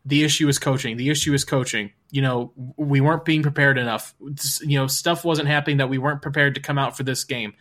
the 0.05 0.23
issue 0.23 0.49
is 0.49 0.61
coaching, 0.61 0.97
the 0.97 1.11
issue 1.11 1.35
is 1.35 1.45
coaching, 1.45 1.91
you 2.11 2.23
know 2.23 2.53
we 2.77 3.01
weren't 3.01 3.25
being 3.25 3.43
prepared 3.43 3.79
enough. 3.79 4.15
You 4.61 4.79
know, 4.79 4.87
stuff 4.87 5.25
wasn't 5.25 5.49
happening 5.49 5.79
that 5.79 5.89
we 5.89 5.99
weren't 5.99 6.23
prepared 6.23 6.55
to 6.55 6.61
come 6.61 6.79
out 6.79 6.97
for 6.97 7.03
this 7.03 7.25
game. 7.25 7.55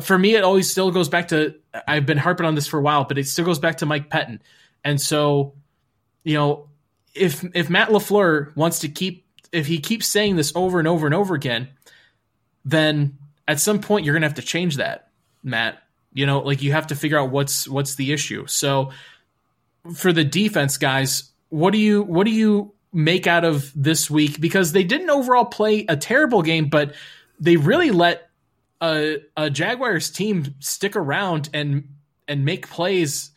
For 0.00 0.18
me, 0.18 0.34
it 0.34 0.44
always 0.44 0.70
still 0.70 0.90
goes 0.90 1.08
back 1.08 1.28
to 1.28 1.54
I've 1.86 2.06
been 2.06 2.18
harping 2.18 2.46
on 2.46 2.54
this 2.54 2.66
for 2.66 2.78
a 2.78 2.82
while, 2.82 3.04
but 3.04 3.18
it 3.18 3.26
still 3.26 3.44
goes 3.44 3.58
back 3.58 3.78
to 3.78 3.86
Mike 3.86 4.10
Pettine. 4.10 4.40
And 4.84 5.00
so, 5.00 5.54
you 6.24 6.34
know, 6.34 6.68
if 7.14 7.44
if 7.54 7.70
Matt 7.70 7.88
LaFleur 7.88 8.54
wants 8.56 8.80
to 8.80 8.88
keep 8.88 9.24
if 9.52 9.66
he 9.66 9.78
keeps 9.78 10.06
saying 10.06 10.36
this 10.36 10.52
over 10.54 10.78
and 10.78 10.86
over 10.86 11.06
and 11.06 11.14
over 11.14 11.34
again, 11.34 11.68
then 12.64 13.16
at 13.48 13.60
some 13.60 13.80
point 13.80 14.04
you're 14.04 14.14
gonna 14.14 14.26
have 14.26 14.34
to 14.34 14.42
change 14.42 14.76
that, 14.76 15.08
Matt. 15.42 15.82
You 16.12 16.26
know, 16.26 16.40
like 16.40 16.62
you 16.62 16.72
have 16.72 16.88
to 16.88 16.94
figure 16.94 17.18
out 17.18 17.30
what's 17.30 17.68
what's 17.68 17.94
the 17.94 18.12
issue. 18.12 18.46
So 18.46 18.90
for 19.94 20.12
the 20.12 20.24
defense 20.24 20.76
guys, 20.76 21.30
what 21.48 21.72
do 21.72 21.78
you 21.78 22.02
what 22.02 22.24
do 22.24 22.32
you 22.32 22.74
make 22.92 23.26
out 23.26 23.44
of 23.44 23.72
this 23.74 24.10
week? 24.10 24.40
Because 24.40 24.72
they 24.72 24.84
didn't 24.84 25.10
overall 25.10 25.44
play 25.44 25.84
a 25.88 25.96
terrible 25.96 26.42
game, 26.42 26.68
but 26.68 26.94
they 27.38 27.56
really 27.56 27.90
let 27.90 28.25
a, 28.80 29.18
a 29.36 29.50
Jaguars 29.50 30.10
team 30.10 30.54
stick 30.60 30.96
around 30.96 31.48
and 31.54 31.88
and 32.28 32.44
make 32.44 32.68
plays 32.68 33.30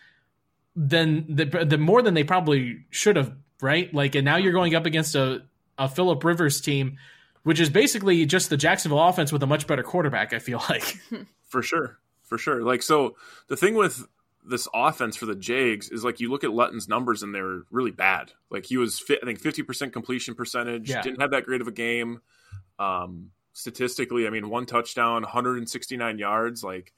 than 0.75 1.25
the, 1.36 1.45
the 1.45 1.78
more 1.78 2.02
than 2.02 2.13
they 2.13 2.23
probably 2.23 2.86
should 2.89 3.15
have, 3.15 3.34
right? 3.62 3.93
Like, 3.93 4.15
and 4.15 4.25
now 4.25 4.38
you're 4.38 4.54
going 4.54 4.75
up 4.75 4.86
against 4.86 5.15
a 5.15 5.43
a 5.78 5.88
Philip 5.88 6.23
Rivers 6.23 6.60
team, 6.60 6.97
which 7.43 7.60
is 7.60 7.69
basically 7.69 8.25
just 8.25 8.49
the 8.49 8.58
Jacksonville 8.58 9.02
offense 9.02 9.32
with 9.32 9.41
a 9.43 9.47
much 9.47 9.65
better 9.65 9.84
quarterback. 9.84 10.34
I 10.34 10.39
feel 10.39 10.62
like 10.69 10.97
for 11.47 11.63
sure, 11.63 11.99
for 12.23 12.38
sure. 12.38 12.62
Like, 12.63 12.84
so 12.84 13.15
the 13.47 13.56
thing 13.56 13.75
with 13.75 14.06
this 14.45 14.67
offense 14.73 15.15
for 15.15 15.25
the 15.25 15.36
Jags 15.36 15.89
is 15.89 16.04
like 16.04 16.19
you 16.19 16.30
look 16.30 16.43
at 16.43 16.52
Luton's 16.52 16.88
numbers 16.88 17.23
and 17.23 17.34
they're 17.34 17.62
really 17.71 17.91
bad. 17.91 18.34
Like 18.49 18.65
he 18.65 18.78
was, 18.78 19.02
I 19.10 19.25
think, 19.25 19.39
fifty 19.39 19.63
percent 19.63 19.93
completion 19.93 20.36
percentage. 20.36 20.89
Yeah. 20.89 21.02
Didn't 21.02 21.21
have 21.21 21.32
that 21.32 21.45
great 21.45 21.62
of 21.62 21.67
a 21.67 21.71
game. 21.71 22.21
Um, 22.78 23.32
statistically, 23.53 24.27
I 24.27 24.29
mean, 24.29 24.49
one 24.49 24.65
touchdown, 24.65 25.23
169 25.23 26.17
yards, 26.17 26.63
like 26.63 26.93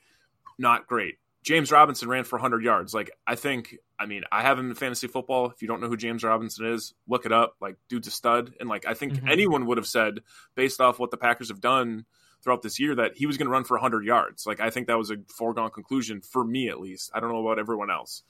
not 0.57 0.87
great. 0.87 1.15
James 1.43 1.71
Robinson 1.71 2.07
ran 2.07 2.23
for 2.23 2.35
100 2.35 2.63
yards. 2.63 2.93
Like 2.93 3.09
I 3.25 3.35
think, 3.35 3.75
I 3.99 4.05
mean, 4.05 4.23
I 4.31 4.41
have 4.43 4.59
him 4.59 4.69
in 4.69 4.75
fantasy 4.75 5.07
football. 5.07 5.49
If 5.49 5.61
you 5.61 5.67
don't 5.67 5.81
know 5.81 5.87
who 5.87 5.97
James 5.97 6.23
Robinson 6.23 6.67
is, 6.67 6.93
look 7.07 7.25
it 7.25 7.31
up. 7.31 7.55
Like 7.59 7.77
dude's 7.89 8.07
a 8.07 8.11
stud, 8.11 8.53
and 8.59 8.69
like 8.69 8.85
I 8.85 8.93
think 8.93 9.13
mm-hmm. 9.13 9.27
anyone 9.27 9.65
would 9.65 9.77
have 9.77 9.87
said 9.87 10.19
based 10.55 10.79
off 10.79 10.99
what 10.99 11.11
the 11.11 11.17
Packers 11.17 11.49
have 11.49 11.61
done 11.61 12.05
throughout 12.43 12.61
this 12.61 12.79
year 12.79 12.95
that 12.95 13.15
he 13.15 13.25
was 13.25 13.37
going 13.37 13.45
to 13.45 13.51
run 13.51 13.63
for 13.63 13.75
100 13.75 14.05
yards. 14.05 14.45
Like 14.45 14.59
I 14.59 14.69
think 14.69 14.87
that 14.87 14.97
was 14.97 15.11
a 15.11 15.17
foregone 15.27 15.71
conclusion 15.71 16.21
for 16.21 16.43
me 16.43 16.69
at 16.69 16.79
least. 16.79 17.11
I 17.13 17.19
don't 17.19 17.31
know 17.31 17.45
about 17.45 17.59
everyone 17.59 17.91
else. 17.91 18.23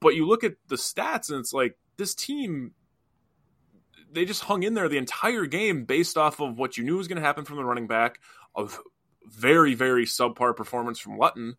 But 0.00 0.14
you 0.14 0.26
look 0.26 0.44
at 0.44 0.54
the 0.68 0.76
stats 0.76 1.30
and 1.30 1.38
it's 1.38 1.52
like 1.52 1.76
this 1.96 2.14
team 2.14 2.72
they 4.14 4.24
just 4.24 4.44
hung 4.44 4.62
in 4.62 4.74
there 4.74 4.88
the 4.88 4.98
entire 4.98 5.46
game 5.46 5.84
based 5.84 6.16
off 6.16 6.40
of 6.40 6.58
what 6.58 6.76
you 6.76 6.84
knew 6.84 6.96
was 6.96 7.08
going 7.08 7.20
to 7.20 7.26
happen 7.26 7.44
from 7.44 7.56
the 7.56 7.64
running 7.64 7.86
back, 7.86 8.20
of 8.54 8.80
very 9.26 9.74
very 9.74 10.04
subpar 10.04 10.54
performance 10.56 10.98
from 10.98 11.18
Luton. 11.18 11.56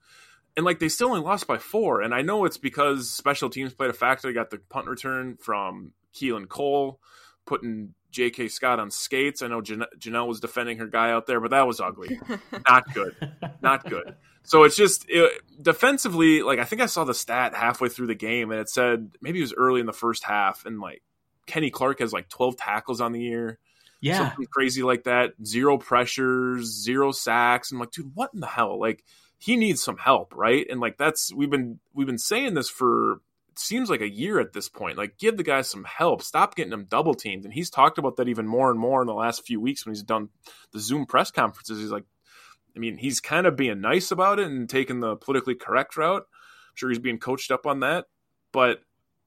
And 0.58 0.66
like 0.66 0.80
they 0.80 0.90
still 0.90 1.10
only 1.10 1.22
lost 1.22 1.48
by 1.48 1.58
four, 1.58 2.02
and 2.02 2.14
I 2.14 2.22
know 2.22 2.46
it's 2.46 2.58
because 2.58 3.10
special 3.10 3.50
teams 3.50 3.74
played 3.74 3.90
a 3.90 3.94
factor. 3.94 4.28
They 4.28 4.34
got 4.34 4.50
the 4.50 4.60
punt 4.70 4.88
return 4.88 5.38
from 5.38 5.92
Keelan 6.14 6.48
Cole, 6.48 7.00
putting 7.46 7.94
J.K. 8.12 8.48
Scott 8.48 8.80
on 8.80 8.90
skates. 8.90 9.42
I 9.42 9.48
know 9.48 9.60
Jan- 9.60 9.84
Janelle 10.00 10.28
was 10.28 10.40
defending 10.40 10.78
her 10.78 10.88
guy 10.88 11.12
out 11.12 11.28
there, 11.28 11.42
but 11.42 11.52
that 11.52 11.68
was 11.68 11.82
ugly. 11.82 12.18
Not 12.70 12.94
good. 12.94 13.14
Not 13.62 13.90
good. 13.90 14.16
So 14.44 14.64
it's 14.64 14.78
just 14.78 15.06
it, 15.10 15.42
defensively, 15.62 16.42
like 16.42 16.60
I 16.60 16.64
think 16.64 16.82
I 16.82 16.86
saw 16.86 17.04
the 17.04 17.14
stat 17.14 17.54
halfway 17.54 17.90
through 17.90 18.08
the 18.08 18.16
game, 18.16 18.52
and 18.52 18.62
it 18.62 18.70
said 18.70 19.12
maybe 19.20 19.40
it 19.40 19.42
was 19.42 19.54
early 19.54 19.82
in 19.82 19.86
the 19.86 19.94
first 19.94 20.24
half, 20.24 20.66
and 20.66 20.80
like 20.80 21.02
Kenny 21.46 21.70
Clark 21.70 22.00
has 22.00 22.14
like 22.14 22.30
12 22.30 22.58
tackles 22.58 23.02
on 23.02 23.12
the 23.12 23.22
year. 23.22 23.60
Yeah. 24.02 24.30
Something 24.30 24.46
crazy 24.52 24.84
like 24.84 25.04
that. 25.04 25.34
Zero 25.44 25.78
pressures, 25.78 26.66
zero 26.66 27.12
sacks. 27.12 27.72
I'm 27.72 27.80
like, 27.80 27.92
dude, 27.92 28.12
what 28.14 28.32
in 28.34 28.40
the 28.40 28.48
hell? 28.48 28.80
Like, 28.80 29.04
he 29.38 29.58
needs 29.58 29.84
some 29.84 29.98
help, 29.98 30.34
right? 30.36 30.66
And 30.70 30.80
like 30.80 30.98
that's 30.98 31.34
we've 31.34 31.50
been 31.50 31.80
we've 31.94 32.08
been 32.08 32.18
saying 32.18 32.54
this 32.54 32.70
for 32.70 33.22
it 33.56 33.60
seems 33.60 33.90
like 33.90 34.02
a 34.02 34.10
year 34.10 34.40
at 34.40 34.54
this 34.54 34.68
point. 34.68 34.98
Like, 34.98 35.18
give 35.18 35.38
the 35.38 35.44
guy 35.44 35.62
some 35.62 35.86
help. 35.86 36.22
Stop 36.22 36.56
getting 36.56 36.74
him 36.74 36.88
double 36.90 37.14
teamed. 37.14 37.46
And 37.46 37.54
he's 37.54 37.70
talked 37.70 37.98
about 37.98 38.18
that 38.18 38.28
even 38.28 38.48
more 38.48 38.70
and 38.70 38.80
more 38.80 39.02
in 39.02 39.08
the 39.08 39.14
last 39.14 39.46
few 39.46 39.62
weeks 39.62 39.86
when 39.86 39.96
he's 39.96 40.04
done 40.04 40.30
the 40.74 40.80
Zoom 40.80 41.06
press 41.06 41.32
conferences. 41.32 41.80
He's 41.80 41.92
like, 41.92 42.04
I 42.76 42.80
mean, 42.80 42.98
he's 42.98 43.22
kind 43.22 43.48
of 43.48 43.56
being 43.56 43.80
nice 43.80 44.12
about 44.12 44.40
it 44.40 44.48
and 44.48 44.70
taking 44.70 45.00
the 45.00 45.16
politically 45.16 45.56
correct 45.56 45.96
route. 45.96 46.24
I'm 46.24 46.76
sure 46.76 46.90
he's 46.90 47.00
being 47.00 47.18
coached 47.18 47.50
up 47.50 47.66
on 47.66 47.80
that. 47.80 48.06
But 48.52 48.82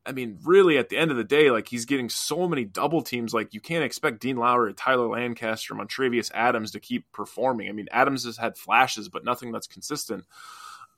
I 0.08 0.12
mean, 0.12 0.38
really, 0.42 0.78
at 0.78 0.88
the 0.88 0.96
end 0.96 1.10
of 1.10 1.18
the 1.18 1.24
day, 1.24 1.50
like 1.50 1.68
he's 1.68 1.84
getting 1.84 2.08
so 2.08 2.48
many 2.48 2.64
double 2.64 3.02
teams. 3.02 3.34
Like 3.34 3.52
you 3.52 3.60
can't 3.60 3.84
expect 3.84 4.20
Dean 4.20 4.36
Lowry, 4.36 4.72
Tyler 4.72 5.06
Lancaster, 5.06 5.74
Montravius 5.74 6.30
Adams 6.32 6.70
to 6.70 6.80
keep 6.80 7.04
performing. 7.12 7.68
I 7.68 7.72
mean, 7.72 7.88
Adams 7.92 8.24
has 8.24 8.38
had 8.38 8.56
flashes, 8.56 9.10
but 9.10 9.22
nothing 9.22 9.52
that's 9.52 9.66
consistent. 9.66 10.24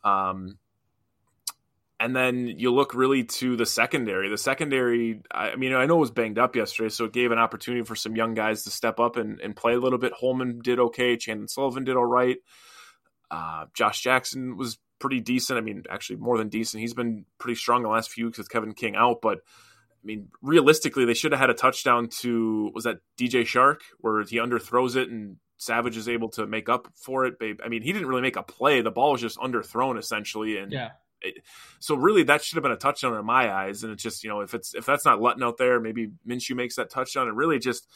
Um, 0.05 0.59
and 1.99 2.15
then 2.15 2.47
you 2.47 2.73
look 2.73 2.95
really 2.95 3.25
to 3.25 3.57
the 3.57 3.67
secondary. 3.67 4.31
The 4.31 4.39
secondary, 4.39 5.23
I 5.29 5.57
mean, 5.57 5.75
I 5.75 5.87
know 5.87 5.97
it 5.97 6.01
was 6.01 6.13
banged 6.13 6.39
up 6.39 6.55
yesterday, 6.55 6.89
so 6.89 7.07
it 7.07 7.13
gave 7.13 7.33
an 7.33 7.39
opportunity 7.39 7.85
for 7.85 7.97
some 7.97 8.15
young 8.15 8.35
guys 8.35 8.63
to 8.63 8.71
step 8.71 9.01
up 9.01 9.17
and, 9.17 9.41
and 9.41 9.57
play 9.57 9.75
a 9.75 9.81
little 9.81 9.99
bit. 9.99 10.13
Hollman 10.15 10.63
did 10.63 10.79
okay. 10.79 11.17
Chandon 11.17 11.49
Sullivan 11.49 11.83
did 11.83 11.97
all 11.97 12.07
right. 12.07 12.39
Uh, 13.29 13.67
Josh 13.75 14.03
Jackson 14.03 14.57
was 14.57 14.79
pretty 15.01 15.21
decent. 15.21 15.59
I 15.59 15.63
mean, 15.63 15.83
actually 15.91 16.17
more 16.17 16.39
than 16.39 16.49
decent. 16.49 16.81
He's 16.81 16.95
been 16.95 17.25
pretty 17.39 17.57
strong 17.57 17.83
the 17.83 17.89
last 17.89 18.11
few 18.11 18.27
weeks 18.27 18.39
with 18.39 18.51
Kevin 18.51 18.75
King 18.75 18.95
out, 18.95 19.21
but 19.21 19.39
I 19.39 20.07
mean, 20.07 20.29
realistically, 20.41 21.05
they 21.05 21.15
should 21.15 21.33
have 21.33 21.41
had 21.41 21.51
a 21.51 21.55
touchdown 21.55 22.09
to 22.21 22.71
was 22.75 22.85
that 22.85 23.01
DJ 23.19 23.43
Chark 23.43 23.79
where 23.99 24.23
he 24.23 24.37
underthrows 24.39 24.97
it 24.97 25.11
and 25.11 25.37
Savage 25.59 25.97
is 25.97 26.09
able 26.09 26.31
to 26.31 26.47
make 26.47 26.69
up 26.71 26.89
for 26.95 27.27
it. 27.27 27.39
Babe, 27.39 27.61
I 27.63 27.69
mean, 27.69 27.83
he 27.83 27.93
didn't 27.93 28.09
really 28.09 28.23
make 28.23 28.37
a 28.37 28.43
play. 28.43 28.81
The 28.81 28.91
ball 28.91 29.13
was 29.13 29.21
just 29.21 29.39
underthrown 29.39 29.99
essentially, 29.99 30.57
and 30.57 30.73
yeah. 30.73 30.91
It, 31.23 31.43
so 31.81 31.97
really, 31.97 32.23
that 32.23 32.43
should 32.43 32.57
have 32.57 32.63
been 32.63 32.73
a 32.73 32.77
touchdown 32.77 33.15
in 33.15 33.27
my 33.27 33.53
eyes. 33.53 33.85
And 33.85 33.93
it's 33.93 34.03
just 34.03 34.25
you 34.25 34.31
know 34.31 34.41
if 34.41 34.55
it's 34.55 34.75
if 34.75 34.87
that's 34.87 35.05
not 35.05 35.21
Luton 35.21 35.43
out 35.43 35.59
there, 35.59 35.79
maybe 35.79 36.13
Minshew 36.27 36.57
makes 36.57 36.77
that 36.77 36.89
touchdown. 36.89 37.29
And 37.29 37.37
really, 37.37 37.59
just 37.59 37.87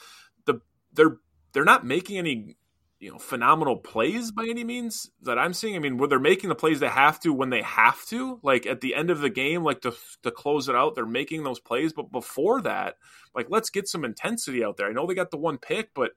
the 0.45 0.61
they're 0.93 1.17
they're 1.55 1.64
not 1.64 1.87
making 1.87 2.19
any 2.19 2.59
you 3.01 3.11
know 3.11 3.19
phenomenal 3.19 3.77
plays 3.77 4.31
by 4.31 4.47
any 4.49 4.65
means 4.65 5.11
that 5.23 5.39
I'm 5.39 5.53
seeing. 5.53 5.77
I 5.77 5.79
mean, 5.79 5.99
where 5.99 6.09
they're 6.09 6.19
making 6.19 6.49
the 6.49 6.55
plays 6.55 6.81
they 6.81 6.89
have 6.89 7.21
to 7.21 7.33
when 7.33 7.51
they 7.51 7.63
have 7.63 8.05
to, 8.07 8.41
like 8.43 8.67
at 8.67 8.81
the 8.81 8.95
end 8.95 9.11
of 9.11 9.21
the 9.21 9.31
game, 9.31 9.63
like 9.63 9.81
to 9.83 9.95
to 10.23 10.31
close 10.31 10.69
it 10.69 10.77
out, 10.77 10.95
they're 10.95 11.07
making 11.07 11.43
those 11.43 11.61
plays. 11.61 11.93
But 11.93 12.11
before 12.11 12.63
that, 12.63 12.97
like 13.35 13.47
let's 13.51 13.71
get 13.71 13.89
some 13.89 14.05
intensity 14.05 14.65
out 14.65 14.77
there. 14.77 14.89
I 14.89 14.93
know 14.93 15.07
they 15.07 15.15
got 15.15 15.31
the 15.31 15.37
one 15.37 15.59
pick, 15.59 15.93
but 15.95 16.13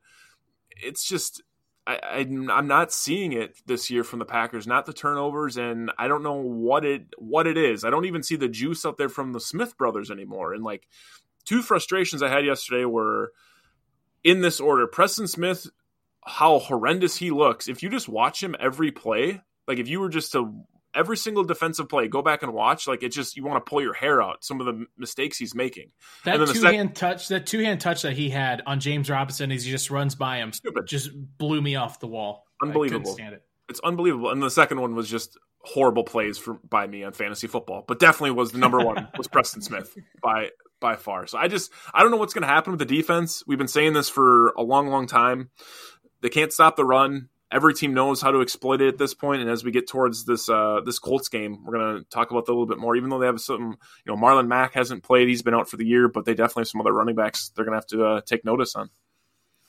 it's 0.70 1.08
just 1.08 1.42
I, 1.88 2.00
I 2.04 2.18
am 2.20 2.68
not 2.68 2.92
seeing 2.92 3.32
it 3.32 3.58
this 3.66 3.90
year 3.90 4.04
from 4.04 4.20
the 4.20 4.26
Packers. 4.26 4.68
Not 4.68 4.86
the 4.86 4.94
turnovers, 4.94 5.58
and 5.58 5.92
I 5.98 6.08
don't 6.08 6.24
know 6.24 6.36
what 6.36 6.86
it 6.86 7.08
what 7.18 7.48
it 7.48 7.58
is. 7.58 7.86
I 7.86 7.90
don't 7.90 8.06
even 8.06 8.24
see 8.24 8.36
the 8.36 8.50
juice 8.50 8.86
out 8.86 8.98
there 8.98 9.10
from 9.10 9.34
the 9.34 9.40
Smith 9.40 9.78
brothers 9.78 10.12
anymore. 10.12 10.54
And 10.54 10.64
like 10.64 10.88
two 11.46 11.62
frustrations 11.62 12.22
I 12.22 12.30
had 12.30 12.46
yesterday 12.46 12.86
were 12.86 13.32
in 14.24 14.42
this 14.42 14.60
order: 14.60 14.86
Preston 14.86 15.28
Smith 15.28 15.68
how 16.28 16.60
horrendous 16.60 17.16
he 17.16 17.32
looks. 17.32 17.68
If 17.68 17.82
you 17.82 17.90
just 17.90 18.10
watch 18.10 18.44
him 18.44 18.56
every 18.60 18.92
play, 18.92 19.42
like 19.68 19.80
if 19.80 19.88
you 19.88 20.00
were 20.00 20.10
just 20.10 20.34
to 20.34 20.54
every 20.94 21.16
single 21.16 21.44
defensive 21.44 21.88
play, 21.88 22.08
go 22.08 22.22
back 22.22 22.44
and 22.44 22.54
watch. 22.54 22.88
Like 22.88 23.04
it's 23.04 23.16
just 23.16 23.38
you 23.38 23.46
want 23.46 23.64
to 23.64 23.70
pull 23.70 23.82
your 23.82 23.94
hair 23.94 24.22
out. 24.22 24.44
Some 24.44 24.60
of 24.60 24.66
the 24.66 24.86
mistakes 24.98 25.38
he's 25.38 25.56
making. 25.56 25.92
That 26.26 26.38
two 26.38 26.48
sec- 26.48 26.74
hand 26.74 26.96
touch, 26.96 27.30
that 27.30 27.46
two 27.46 27.60
hand 27.60 27.80
touch 27.80 28.02
that 28.02 28.14
he 28.14 28.30
had 28.30 28.62
on 28.66 28.80
James 28.80 29.10
Robinson 29.10 29.52
as 29.52 29.64
he 29.64 29.72
just 29.72 29.90
runs 29.90 30.16
by 30.16 30.38
him, 30.38 30.52
Stupid. 30.52 30.88
just 30.88 31.12
blew 31.38 31.62
me 31.62 31.76
off 31.76 32.00
the 32.00 32.08
wall. 32.08 32.46
Unbelievable. 32.62 33.16
it. 33.18 33.44
It's 33.70 33.80
unbelievable. 33.82 34.30
And 34.30 34.42
the 34.42 34.50
second 34.50 34.82
one 34.82 34.96
was 34.96 35.10
just 35.10 35.38
horrible 35.62 36.04
plays 36.04 36.38
for 36.38 36.56
by 36.70 36.88
me 36.88 37.04
on 37.04 37.14
fantasy 37.14 37.48
football, 37.48 37.84
but 37.88 38.00
definitely 38.00 38.32
was 38.32 38.52
the 38.52 38.58
number 38.58 38.80
one 38.80 39.08
was 39.18 39.28
Preston 39.28 39.62
Smith 39.62 39.96
by 40.22 40.50
by 40.80 40.96
far. 40.96 41.28
So 41.28 41.38
I 41.38 41.48
just 41.48 41.72
I 41.94 42.02
don't 42.02 42.12
know 42.12 42.18
what's 42.18 42.34
going 42.34 42.44
to 42.44 42.48
happen 42.48 42.72
with 42.72 42.80
the 42.80 42.86
defense. 42.86 43.44
We've 43.48 43.58
been 43.58 43.68
saying 43.68 43.94
this 43.94 44.10
for 44.10 44.50
a 44.52 44.62
long, 44.62 44.88
long 44.88 45.08
time. 45.08 45.50
They 46.22 46.30
can't 46.30 46.54
stop 46.54 46.76
the 46.76 46.86
run. 46.86 47.30
Every 47.50 47.74
team 47.74 47.94
knows 47.94 48.22
how 48.22 48.32
to 48.32 48.42
exploit 48.42 48.82
it 48.82 48.90
at 48.90 48.98
this 48.98 49.14
point. 49.14 49.42
And 49.42 49.50
as 49.50 49.64
we 49.64 49.72
get 49.72 49.88
towards 49.88 50.26
this 50.26 50.50
uh, 50.50 50.82
this 50.86 51.00
Colts 51.00 51.30
game, 51.30 51.64
we're 51.64 51.78
going 51.78 51.98
to 52.00 52.10
talk 52.10 52.32
about 52.32 52.46
that 52.46 52.52
a 52.52 52.54
little 52.54 52.66
bit 52.66 52.78
more. 52.78 52.96
Even 52.96 53.10
though 53.10 53.20
they 53.20 53.26
have 53.26 53.40
some, 53.40 53.78
you 54.06 54.14
know, 54.14 54.18
Marlon 54.18 54.48
Mack 54.48 54.74
hasn't 54.74 55.04
played; 55.04 55.30
he's 55.30 55.42
been 55.42 55.54
out 55.54 55.70
for 55.70 55.78
the 55.78 55.86
year, 55.86 56.10
but 56.10 56.26
they 56.26 56.34
definitely 56.34 56.62
have 56.62 56.68
some 56.68 56.82
other 56.82 56.94
running 56.94 57.16
backs 57.16 57.50
they're 57.56 57.64
going 57.64 57.74
to 57.74 57.78
have 57.78 57.88
to 57.88 58.06
uh, 58.06 58.22
take 58.22 58.44
notice 58.44 58.76
on. 58.76 58.90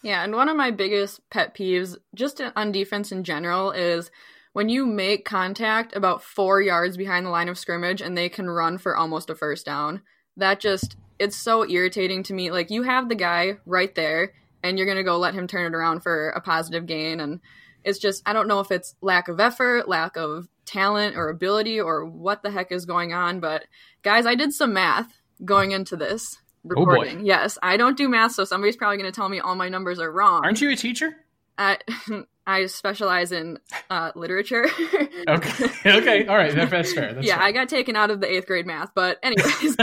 Yeah, 0.03 0.23
and 0.23 0.35
one 0.35 0.49
of 0.49 0.57
my 0.57 0.71
biggest 0.71 1.29
pet 1.31 1.55
peeves, 1.55 1.97
just 2.15 2.41
on 2.55 2.73
defense 2.73 3.11
in 3.11 3.25
general, 3.25 3.73
is 3.73 4.11
when 4.53 4.69
you 4.69 4.87
make 4.87 5.25
contact 5.25 5.95
about 5.95 6.23
four 6.23 6.61
yards 6.61 6.97
behind 6.97 7.27
the 7.27 7.31
line 7.31 7.49
of 7.49 7.59
scrimmage 7.59 8.01
and 8.01 8.17
they 8.17 8.29
can 8.29 8.49
run 8.49 8.79
for 8.79 8.97
almost 8.97 9.31
a 9.31 9.35
first 9.35 9.67
down. 9.67 10.03
That 10.37 10.61
just 10.61 10.97
it's 11.19 11.37
so 11.37 11.69
irritating 11.69 12.23
to 12.25 12.35
me. 12.35 12.51
Like 12.51 12.71
you 12.71 12.83
have 12.85 13.09
the 13.09 13.15
guy 13.15 13.59
right 13.67 13.95
there 13.95 14.33
and 14.63 14.79
you're 14.79 14.87
going 14.87 14.99
to 14.99 15.05
go 15.05 15.19
let 15.19 15.35
him 15.35 15.47
turn 15.47 15.73
it 15.73 15.77
around 15.77 16.01
for 16.03 16.31
a 16.31 16.41
positive 16.41 16.87
gain 16.87 17.21
and 17.21 17.41
it's 17.85 17.99
just 17.99 18.23
I 18.27 18.33
don't 18.33 18.49
know 18.49 18.61
if 18.61 18.71
it's 18.71 18.95
lack 19.01 19.29
of 19.29 19.41
effort, 19.41 19.89
lack 19.89 20.17
of 20.17 20.49
talent 20.65 21.17
or 21.17 21.29
ability 21.29 21.81
or 21.81 22.05
what 22.05 22.43
the 22.43 22.51
heck 22.51 22.71
is 22.71 22.85
going 22.85 23.13
on, 23.13 23.41
but 23.41 23.65
guys, 24.03 24.27
I 24.27 24.35
did 24.35 24.53
some 24.53 24.73
math 24.75 25.21
going 25.45 25.73
into 25.73 25.97
this 25.97 26.37
recording. 26.65 27.25
yes, 27.25 27.59
I 27.63 27.77
don't 27.77 27.97
do 27.97 28.09
math, 28.09 28.33
so 28.33 28.45
somebody's 28.45 28.77
probably 28.77 28.99
going 28.99 29.11
to 29.11 29.17
tell 29.17 29.29
me 29.29 29.41
all 29.41 29.55
my 29.55 29.69
numbers 29.69 30.01
are 30.01 30.11
wrong. 30.11 30.43
Aren't 30.45 30.61
you 30.61 30.71
a 30.71 30.77
teacher? 30.77 31.17
I, 31.57 31.79
I 32.47 32.67
specialize 32.67 33.33
in 33.33 33.59
uh, 33.91 34.13
literature. 34.15 34.67
okay. 35.29 35.69
Okay. 35.87 36.27
All 36.27 36.37
right. 36.37 36.55
That's 36.55 36.93
fair. 36.93 37.15
That's 37.15 37.27
yeah, 37.27 37.37
fair. 37.37 37.45
I 37.45 37.53
got 37.53 37.69
taken 37.69 37.97
out 37.97 38.11
of 38.11 38.21
the 38.21 38.31
eighth 38.31 38.47
grade 38.47 38.67
math, 38.67 38.91
but 38.95 39.19
anyways. 39.23 39.77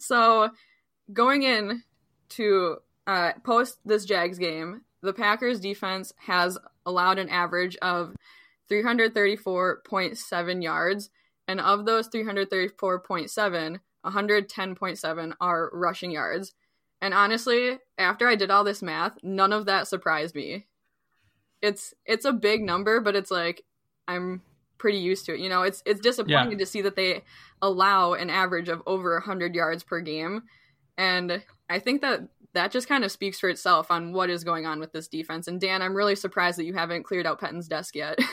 so 0.00 0.50
going 1.12 1.42
in 1.42 1.82
to 2.30 2.78
uh, 3.06 3.32
post 3.44 3.78
this 3.84 4.04
Jags 4.04 4.38
game, 4.38 4.82
the 5.02 5.12
Packers 5.12 5.60
defense 5.60 6.12
has 6.18 6.58
allowed 6.84 7.18
an 7.18 7.28
average 7.28 7.76
of 7.76 8.14
334.7 8.70 10.62
yards, 10.62 11.10
and 11.48 11.60
of 11.60 11.84
those 11.86 12.08
334.7, 12.08 13.78
110.7 14.04 15.32
are 15.40 15.70
rushing 15.72 16.10
yards. 16.10 16.52
And 17.00 17.12
honestly, 17.14 17.78
after 17.98 18.26
I 18.26 18.34
did 18.36 18.50
all 18.50 18.64
this 18.64 18.82
math, 18.82 19.18
none 19.22 19.52
of 19.52 19.66
that 19.66 19.86
surprised 19.88 20.34
me. 20.34 20.66
It's 21.62 21.94
it's 22.04 22.24
a 22.24 22.32
big 22.32 22.62
number, 22.62 23.00
but 23.00 23.16
it's 23.16 23.30
like 23.30 23.64
I'm 24.08 24.42
pretty 24.78 24.98
used 24.98 25.26
to 25.26 25.34
it. 25.34 25.40
You 25.40 25.48
know, 25.48 25.62
it's 25.62 25.82
it's 25.86 26.00
disappointing 26.00 26.52
Yeah. 26.52 26.58
to 26.58 26.66
see 26.66 26.82
that 26.82 26.96
they 26.96 27.22
allow 27.62 28.12
an 28.14 28.30
average 28.30 28.68
of 28.68 28.82
over 28.86 29.14
100 29.14 29.54
yards 29.54 29.82
per 29.82 30.00
game. 30.00 30.42
And 30.98 31.42
I 31.68 31.78
think 31.78 32.02
that 32.02 32.28
that 32.56 32.72
just 32.72 32.88
kind 32.88 33.04
of 33.04 33.12
speaks 33.12 33.38
for 33.38 33.48
itself 33.48 33.90
on 33.90 34.12
what 34.12 34.30
is 34.30 34.42
going 34.42 34.66
on 34.66 34.80
with 34.80 34.92
this 34.92 35.08
defense. 35.08 35.46
And 35.46 35.60
Dan, 35.60 35.82
I'm 35.82 35.94
really 35.94 36.16
surprised 36.16 36.58
that 36.58 36.64
you 36.64 36.74
haven't 36.74 37.04
cleared 37.04 37.26
out 37.26 37.38
Pettine's 37.38 37.68
desk 37.68 37.94
yet. 37.94 38.18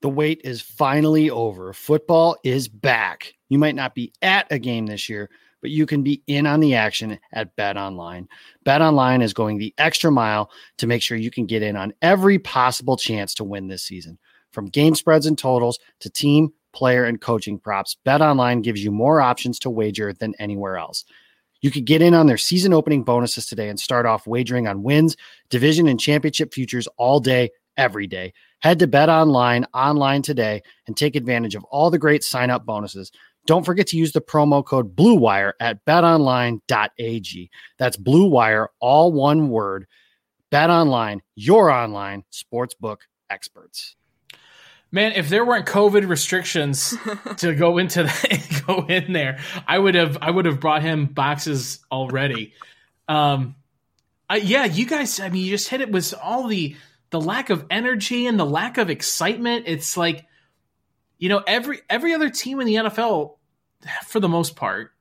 The 0.00 0.08
wait 0.08 0.42
is 0.44 0.60
finally 0.60 1.28
over. 1.28 1.72
Football 1.72 2.36
is 2.44 2.68
back. 2.68 3.34
You 3.48 3.58
might 3.58 3.74
not 3.74 3.96
be 3.96 4.12
at 4.22 4.46
a 4.48 4.58
game 4.58 4.86
this 4.86 5.08
year, 5.08 5.28
but 5.60 5.70
you 5.70 5.86
can 5.86 6.04
be 6.04 6.22
in 6.28 6.46
on 6.46 6.60
the 6.60 6.76
action 6.76 7.18
at 7.32 7.56
Bet 7.56 7.76
Online. 7.76 8.28
Bet 8.62 8.80
Online 8.80 9.22
is 9.22 9.34
going 9.34 9.58
the 9.58 9.74
extra 9.76 10.12
mile 10.12 10.52
to 10.76 10.86
make 10.86 11.02
sure 11.02 11.16
you 11.16 11.32
can 11.32 11.46
get 11.46 11.64
in 11.64 11.76
on 11.76 11.92
every 12.00 12.38
possible 12.38 12.96
chance 12.96 13.34
to 13.34 13.44
win 13.44 13.66
this 13.66 13.82
season. 13.82 14.18
From 14.52 14.66
game 14.66 14.94
spreads 14.94 15.26
and 15.26 15.36
totals 15.36 15.80
to 15.98 16.10
team, 16.10 16.52
player, 16.72 17.04
and 17.04 17.20
coaching 17.20 17.58
props, 17.58 17.96
Bet 18.04 18.22
Online 18.22 18.62
gives 18.62 18.84
you 18.84 18.92
more 18.92 19.20
options 19.20 19.58
to 19.58 19.70
wager 19.70 20.12
than 20.12 20.32
anywhere 20.38 20.76
else. 20.76 21.04
You 21.60 21.70
could 21.70 21.84
get 21.84 22.02
in 22.02 22.14
on 22.14 22.26
their 22.26 22.36
season 22.36 22.72
opening 22.72 23.02
bonuses 23.02 23.46
today 23.46 23.68
and 23.68 23.78
start 23.78 24.06
off 24.06 24.26
wagering 24.26 24.68
on 24.68 24.82
wins, 24.82 25.16
division, 25.50 25.88
and 25.88 25.98
championship 25.98 26.54
futures 26.54 26.88
all 26.96 27.20
day, 27.20 27.50
every 27.76 28.06
day. 28.06 28.32
Head 28.60 28.78
to 28.80 28.86
Bet 28.86 29.08
Online 29.08 29.64
online 29.72 30.22
today 30.22 30.62
and 30.86 30.96
take 30.96 31.16
advantage 31.16 31.54
of 31.54 31.64
all 31.64 31.90
the 31.90 31.98
great 31.98 32.24
sign 32.24 32.50
up 32.50 32.66
bonuses. 32.66 33.12
Don't 33.46 33.64
forget 33.64 33.86
to 33.88 33.96
use 33.96 34.12
the 34.12 34.20
promo 34.20 34.64
code 34.64 34.94
BLUEWIRE 34.94 35.54
at 35.60 35.84
betonline.ag. 35.86 37.50
That's 37.78 37.96
Blue 37.96 38.28
Wire, 38.28 38.68
all 38.80 39.12
one 39.12 39.48
word. 39.48 39.86
Bet 40.50 40.70
Online, 40.70 41.22
your 41.34 41.70
online 41.70 42.24
sportsbook 42.32 42.98
experts. 43.30 43.96
Man, 44.90 45.12
if 45.12 45.28
there 45.28 45.44
weren't 45.44 45.66
COVID 45.66 46.08
restrictions 46.08 46.94
to 47.38 47.54
go 47.54 47.76
into 47.76 48.04
the, 48.04 48.62
go 48.66 48.86
in 48.86 49.12
there, 49.12 49.38
I 49.66 49.78
would 49.78 49.94
have 49.94 50.18
I 50.22 50.30
would 50.30 50.46
have 50.46 50.60
brought 50.60 50.82
him 50.82 51.06
boxes 51.06 51.80
already. 51.92 52.54
Um, 53.06 53.54
I, 54.30 54.36
yeah, 54.36 54.64
you 54.64 54.86
guys. 54.86 55.20
I 55.20 55.28
mean, 55.28 55.44
you 55.44 55.50
just 55.50 55.68
hit 55.68 55.80
it 55.80 55.90
with 55.90 56.14
all 56.22 56.46
the 56.46 56.76
the 57.10 57.20
lack 57.20 57.50
of 57.50 57.66
energy 57.70 58.26
and 58.26 58.38
the 58.38 58.46
lack 58.46 58.78
of 58.78 58.90
excitement. 58.90 59.64
It's 59.66 59.96
like, 59.96 60.26
you 61.18 61.28
know, 61.28 61.42
every 61.46 61.80
every 61.88 62.14
other 62.14 62.30
team 62.30 62.60
in 62.60 62.66
the 62.66 62.74
NFL, 62.74 63.36
for 64.06 64.20
the 64.20 64.28
most 64.28 64.56
part, 64.56 64.92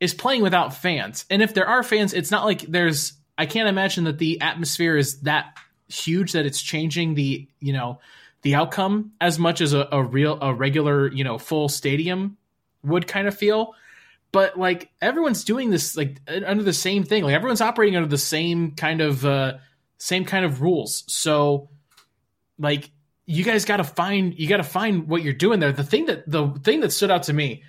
is 0.00 0.14
playing 0.14 0.42
without 0.42 0.74
fans. 0.74 1.24
And 1.30 1.42
if 1.42 1.54
there 1.54 1.66
are 1.66 1.82
fans, 1.82 2.12
it's 2.12 2.30
not 2.30 2.44
like 2.44 2.62
there's. 2.62 3.14
I 3.38 3.46
can't 3.46 3.70
imagine 3.70 4.04
that 4.04 4.18
the 4.18 4.42
atmosphere 4.42 4.98
is 4.98 5.20
that 5.20 5.56
huge 5.88 6.32
that 6.32 6.46
it's 6.46 6.60
changing 6.60 7.14
the 7.14 7.48
you 7.58 7.72
know 7.72 8.00
the 8.42 8.54
outcome 8.54 9.12
as 9.20 9.38
much 9.38 9.60
as 9.60 9.72
a, 9.72 9.88
a 9.92 10.02
real 10.02 10.38
a 10.40 10.54
regular 10.54 11.12
you 11.12 11.24
know 11.24 11.38
full 11.38 11.68
stadium 11.68 12.36
would 12.82 13.06
kind 13.06 13.28
of 13.28 13.36
feel. 13.36 13.74
But 14.32 14.58
like 14.58 14.90
everyone's 15.02 15.44
doing 15.44 15.70
this 15.70 15.96
like 15.96 16.20
under 16.28 16.62
the 16.62 16.72
same 16.72 17.04
thing. 17.04 17.24
Like 17.24 17.34
everyone's 17.34 17.60
operating 17.60 17.96
under 17.96 18.08
the 18.08 18.18
same 18.18 18.72
kind 18.72 19.00
of 19.00 19.24
uh 19.24 19.54
same 19.98 20.24
kind 20.24 20.44
of 20.44 20.62
rules. 20.62 21.04
So 21.08 21.68
like 22.58 22.90
you 23.26 23.44
guys 23.44 23.64
got 23.64 23.78
to 23.78 23.84
find 23.84 24.38
you 24.38 24.48
got 24.48 24.58
to 24.58 24.62
find 24.62 25.08
what 25.08 25.22
you're 25.22 25.32
doing 25.32 25.60
there. 25.60 25.72
The 25.72 25.84
thing 25.84 26.06
that 26.06 26.28
the 26.30 26.48
thing 26.62 26.80
that 26.80 26.92
stood 26.92 27.10
out 27.10 27.24
to 27.24 27.32
me 27.32 27.64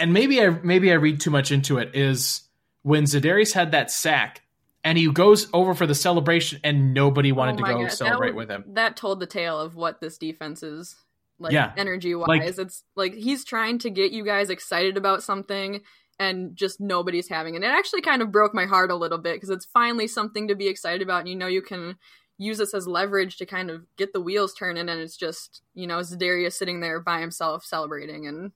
and 0.00 0.12
maybe 0.12 0.42
i 0.42 0.48
maybe 0.48 0.90
i 0.90 0.94
read 0.94 1.20
too 1.20 1.30
much 1.30 1.52
into 1.52 1.78
it 1.78 1.94
is 1.94 2.40
when 2.82 3.04
Za'Darius 3.04 3.52
had 3.52 3.72
that 3.72 3.90
sack 3.90 4.42
and 4.84 4.96
he 4.98 5.10
goes 5.10 5.48
over 5.52 5.74
for 5.74 5.86
the 5.86 5.94
celebration 5.94 6.60
and 6.64 6.94
nobody 6.94 7.32
wanted 7.32 7.54
Oh 7.60 7.64
to 7.66 7.72
go 7.74 7.82
God, 7.82 7.92
celebrate 7.92 8.34
was- 8.34 8.46
with 8.46 8.50
him 8.50 8.64
That 8.74 8.96
told 8.96 9.20
the 9.20 9.26
tale 9.26 9.58
of 9.60 9.74
what 9.74 10.00
this 10.00 10.16
defense 10.18 10.62
is 10.62 10.96
like 11.38 11.52
Yeah. 11.52 11.72
energy 11.76 12.14
wise. 12.14 12.28
Like- 12.28 12.42
it's 12.42 12.84
like 12.96 13.14
he's 13.14 13.44
trying 13.44 13.78
to 13.80 13.90
get 13.90 14.12
you 14.12 14.24
guys 14.24 14.50
excited 14.50 14.96
about 14.96 15.22
something 15.22 15.80
and 16.18 16.54
just 16.54 16.80
nobody's 16.82 17.28
having 17.30 17.54
it. 17.54 17.58
And 17.58 17.64
it 17.64 17.68
actually 17.68 18.02
kind 18.02 18.20
of 18.20 18.30
broke 18.30 18.52
my 18.54 18.66
heart 18.66 18.90
a 18.90 18.94
little 18.94 19.16
bit 19.18 19.36
because 19.36 19.48
it's 19.48 19.64
finally 19.64 20.06
something 20.06 20.48
to 20.48 20.54
be 20.54 20.68
excited 20.68 21.00
about 21.00 21.20
and 21.20 21.28
you 21.30 21.34
know 21.36 21.46
you 21.46 21.62
can 21.62 21.96
use 22.36 22.58
this 22.58 22.72
as 22.74 22.86
leverage 22.86 23.36
to 23.38 23.46
kind 23.46 23.70
of 23.70 23.84
get 23.96 24.12
the 24.12 24.20
wheels 24.20 24.54
turning 24.54 24.88
and 24.88 25.00
it's 25.00 25.16
just, 25.16 25.62
you 25.74 25.86
know, 25.86 25.98
Za'Darius 26.00 26.52
sitting 26.54 26.80
there 26.80 26.98
by 27.00 27.20
himself 27.20 27.64
celebrating 27.64 28.26
and 28.26 28.46
it 28.46 28.52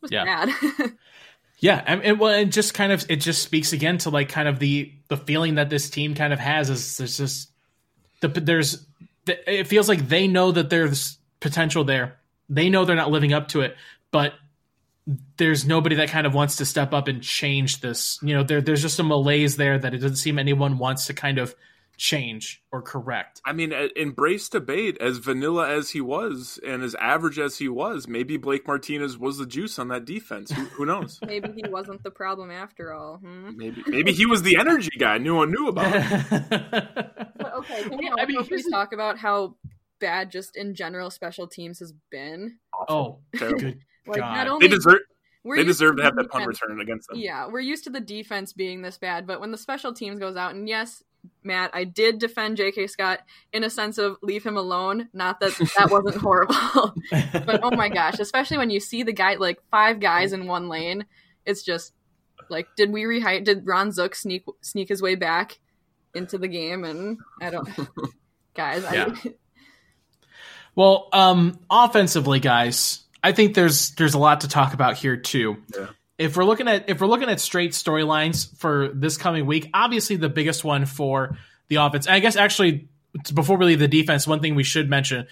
was 0.00 0.10
Yeah. 0.12 0.24
bad. 0.46 0.94
Yeah, 1.58 1.82
and, 1.86 2.02
and 2.02 2.20
well, 2.20 2.34
it 2.34 2.46
just 2.46 2.74
kind 2.74 2.92
of 2.92 3.04
it 3.08 3.16
just 3.16 3.42
speaks 3.42 3.72
again 3.72 3.98
to 3.98 4.10
like 4.10 4.28
kind 4.28 4.48
of 4.48 4.58
the 4.58 4.92
the 5.08 5.16
feeling 5.16 5.54
that 5.54 5.70
this 5.70 5.88
team 5.88 6.14
kind 6.14 6.32
of 6.32 6.38
has 6.38 6.68
is 6.68 6.98
there's 6.98 7.16
just 7.16 7.50
the 8.20 8.28
there's 8.28 8.86
the, 9.24 9.60
it 9.60 9.66
feels 9.66 9.88
like 9.88 10.08
they 10.08 10.28
know 10.28 10.52
that 10.52 10.68
there's 10.68 11.18
potential 11.40 11.84
there. 11.84 12.18
They 12.48 12.68
know 12.68 12.84
they're 12.84 12.94
not 12.94 13.10
living 13.10 13.32
up 13.32 13.48
to 13.48 13.62
it, 13.62 13.76
but 14.10 14.34
there's 15.36 15.66
nobody 15.66 15.96
that 15.96 16.08
kind 16.10 16.26
of 16.26 16.34
wants 16.34 16.56
to 16.56 16.66
step 16.66 16.92
up 16.92 17.08
and 17.08 17.22
change 17.22 17.80
this. 17.80 18.18
You 18.22 18.34
know, 18.34 18.42
there 18.42 18.60
there's 18.60 18.82
just 18.82 18.98
a 18.98 19.02
malaise 19.02 19.56
there 19.56 19.78
that 19.78 19.94
it 19.94 19.98
doesn't 19.98 20.16
seem 20.16 20.38
anyone 20.38 20.78
wants 20.78 21.06
to 21.06 21.14
kind 21.14 21.38
of 21.38 21.54
change 21.98 22.62
or 22.72 22.82
correct. 22.82 23.40
I 23.44 23.52
mean, 23.52 23.72
uh, 23.72 23.88
embrace 23.96 24.48
debate 24.48 24.98
as 25.00 25.18
vanilla 25.18 25.68
as 25.70 25.90
he 25.90 26.00
was 26.00 26.60
and 26.66 26.82
as 26.82 26.94
average 26.96 27.38
as 27.38 27.58
he 27.58 27.68
was. 27.68 28.06
Maybe 28.06 28.36
Blake 28.36 28.66
Martinez 28.66 29.16
was 29.18 29.38
the 29.38 29.46
juice 29.46 29.78
on 29.78 29.88
that 29.88 30.04
defense. 30.04 30.50
Who, 30.52 30.64
who 30.66 30.86
knows? 30.86 31.18
Maybe 31.26 31.50
he 31.56 31.68
wasn't 31.68 32.02
the 32.02 32.10
problem 32.10 32.50
after 32.50 32.92
all. 32.92 33.16
Hmm? 33.16 33.56
maybe 33.56 33.82
maybe 33.86 34.12
he 34.12 34.26
was 34.26 34.42
the 34.42 34.56
energy 34.56 34.90
guy. 34.98 35.18
No 35.18 35.36
one 35.36 35.50
knew 35.50 35.68
about. 35.68 35.92
But 37.38 37.54
okay, 37.58 37.82
can 37.84 37.96
we 37.98 38.04
Well, 38.08 38.16
I 38.18 38.26
mean, 38.26 38.38
please 38.38 38.48
here's- 38.48 38.70
talk 38.70 38.92
about 38.92 39.18
how 39.18 39.56
bad 40.00 40.30
just 40.30 40.56
in 40.56 40.74
general 40.74 41.10
special 41.10 41.46
teams 41.46 41.78
has 41.80 41.92
been? 42.10 42.58
Oh, 42.88 43.20
Terrible. 43.34 43.58
good 43.60 43.78
Like 44.06 44.20
God. 44.20 44.34
not 44.34 44.48
only 44.48 44.66
They 44.68 44.74
deserve. 44.74 45.00
we're 45.44 45.56
They 45.56 45.64
deserve 45.64 45.96
to 45.96 46.00
the 46.00 46.04
have 46.04 46.16
that 46.16 46.30
punt 46.30 46.44
defense- 46.44 46.60
return 46.62 46.80
against 46.80 47.08
them. 47.08 47.18
Yeah, 47.18 47.46
we're 47.48 47.60
used 47.60 47.84
to 47.84 47.90
the 47.90 48.00
defense 48.00 48.52
being 48.52 48.82
this 48.82 48.98
bad, 48.98 49.26
but 49.26 49.40
when 49.40 49.50
the 49.52 49.58
special 49.58 49.92
teams 49.92 50.18
goes 50.18 50.36
out, 50.36 50.54
and 50.54 50.68
yes, 50.68 51.02
Matt, 51.42 51.70
I 51.74 51.84
did 51.84 52.18
defend 52.18 52.56
J.K. 52.56 52.86
Scott 52.86 53.20
in 53.52 53.64
a 53.64 53.70
sense 53.70 53.98
of 53.98 54.16
leave 54.22 54.44
him 54.44 54.56
alone. 54.56 55.08
Not 55.12 55.40
that 55.40 55.52
that 55.76 55.90
wasn't 55.90 56.16
horrible, 56.16 56.94
but 57.10 57.60
oh 57.62 57.74
my 57.74 57.88
gosh, 57.88 58.18
especially 58.18 58.58
when 58.58 58.70
you 58.70 58.80
see 58.80 59.02
the 59.02 59.12
guy 59.12 59.34
like 59.34 59.58
five 59.70 60.00
guys 60.00 60.32
in 60.32 60.46
one 60.46 60.68
lane, 60.68 61.06
it's 61.44 61.62
just 61.62 61.92
like, 62.48 62.68
did 62.76 62.92
we 62.92 63.04
rehi 63.04 63.44
Did 63.44 63.66
Ron 63.66 63.92
Zook 63.92 64.14
sneak 64.14 64.44
sneak 64.60 64.88
his 64.88 65.02
way 65.02 65.14
back 65.14 65.58
into 66.14 66.38
the 66.38 66.48
game? 66.48 66.84
And 66.84 67.18
I 67.40 67.50
don't, 67.50 67.68
guys, 68.54 68.82
Yeah. 68.92 69.14
I, 69.24 69.34
Well, 70.74 71.08
um, 71.14 71.58
offensively, 71.70 72.38
guys, 72.38 73.02
I 73.22 73.32
think 73.32 73.54
there's 73.54 73.92
there's 73.92 74.12
a 74.12 74.18
lot 74.18 74.42
to 74.42 74.48
talk 74.48 74.74
about 74.74 74.98
here 74.98 75.16
too. 75.16 75.56
Yeah. 75.74 75.86
If 76.18 76.36
we're 76.36 76.44
looking 76.44 76.68
at 76.68 76.88
if 76.88 77.00
we're 77.00 77.06
looking 77.06 77.28
at 77.28 77.40
straight 77.40 77.72
storylines 77.72 78.56
for 78.58 78.88
this 78.88 79.16
coming 79.16 79.46
week, 79.46 79.68
obviously 79.74 80.16
the 80.16 80.28
biggest 80.28 80.64
one 80.64 80.86
for 80.86 81.36
the 81.68 81.76
offense. 81.76 82.06
I 82.06 82.20
guess 82.20 82.36
actually 82.36 82.88
before 83.34 83.56
we 83.56 83.66
leave 83.66 83.78
the 83.78 83.88
defense, 83.88 84.26
one 84.26 84.40
thing 84.40 84.54
we 84.54 84.64
should 84.64 84.88
mention, 84.88 85.26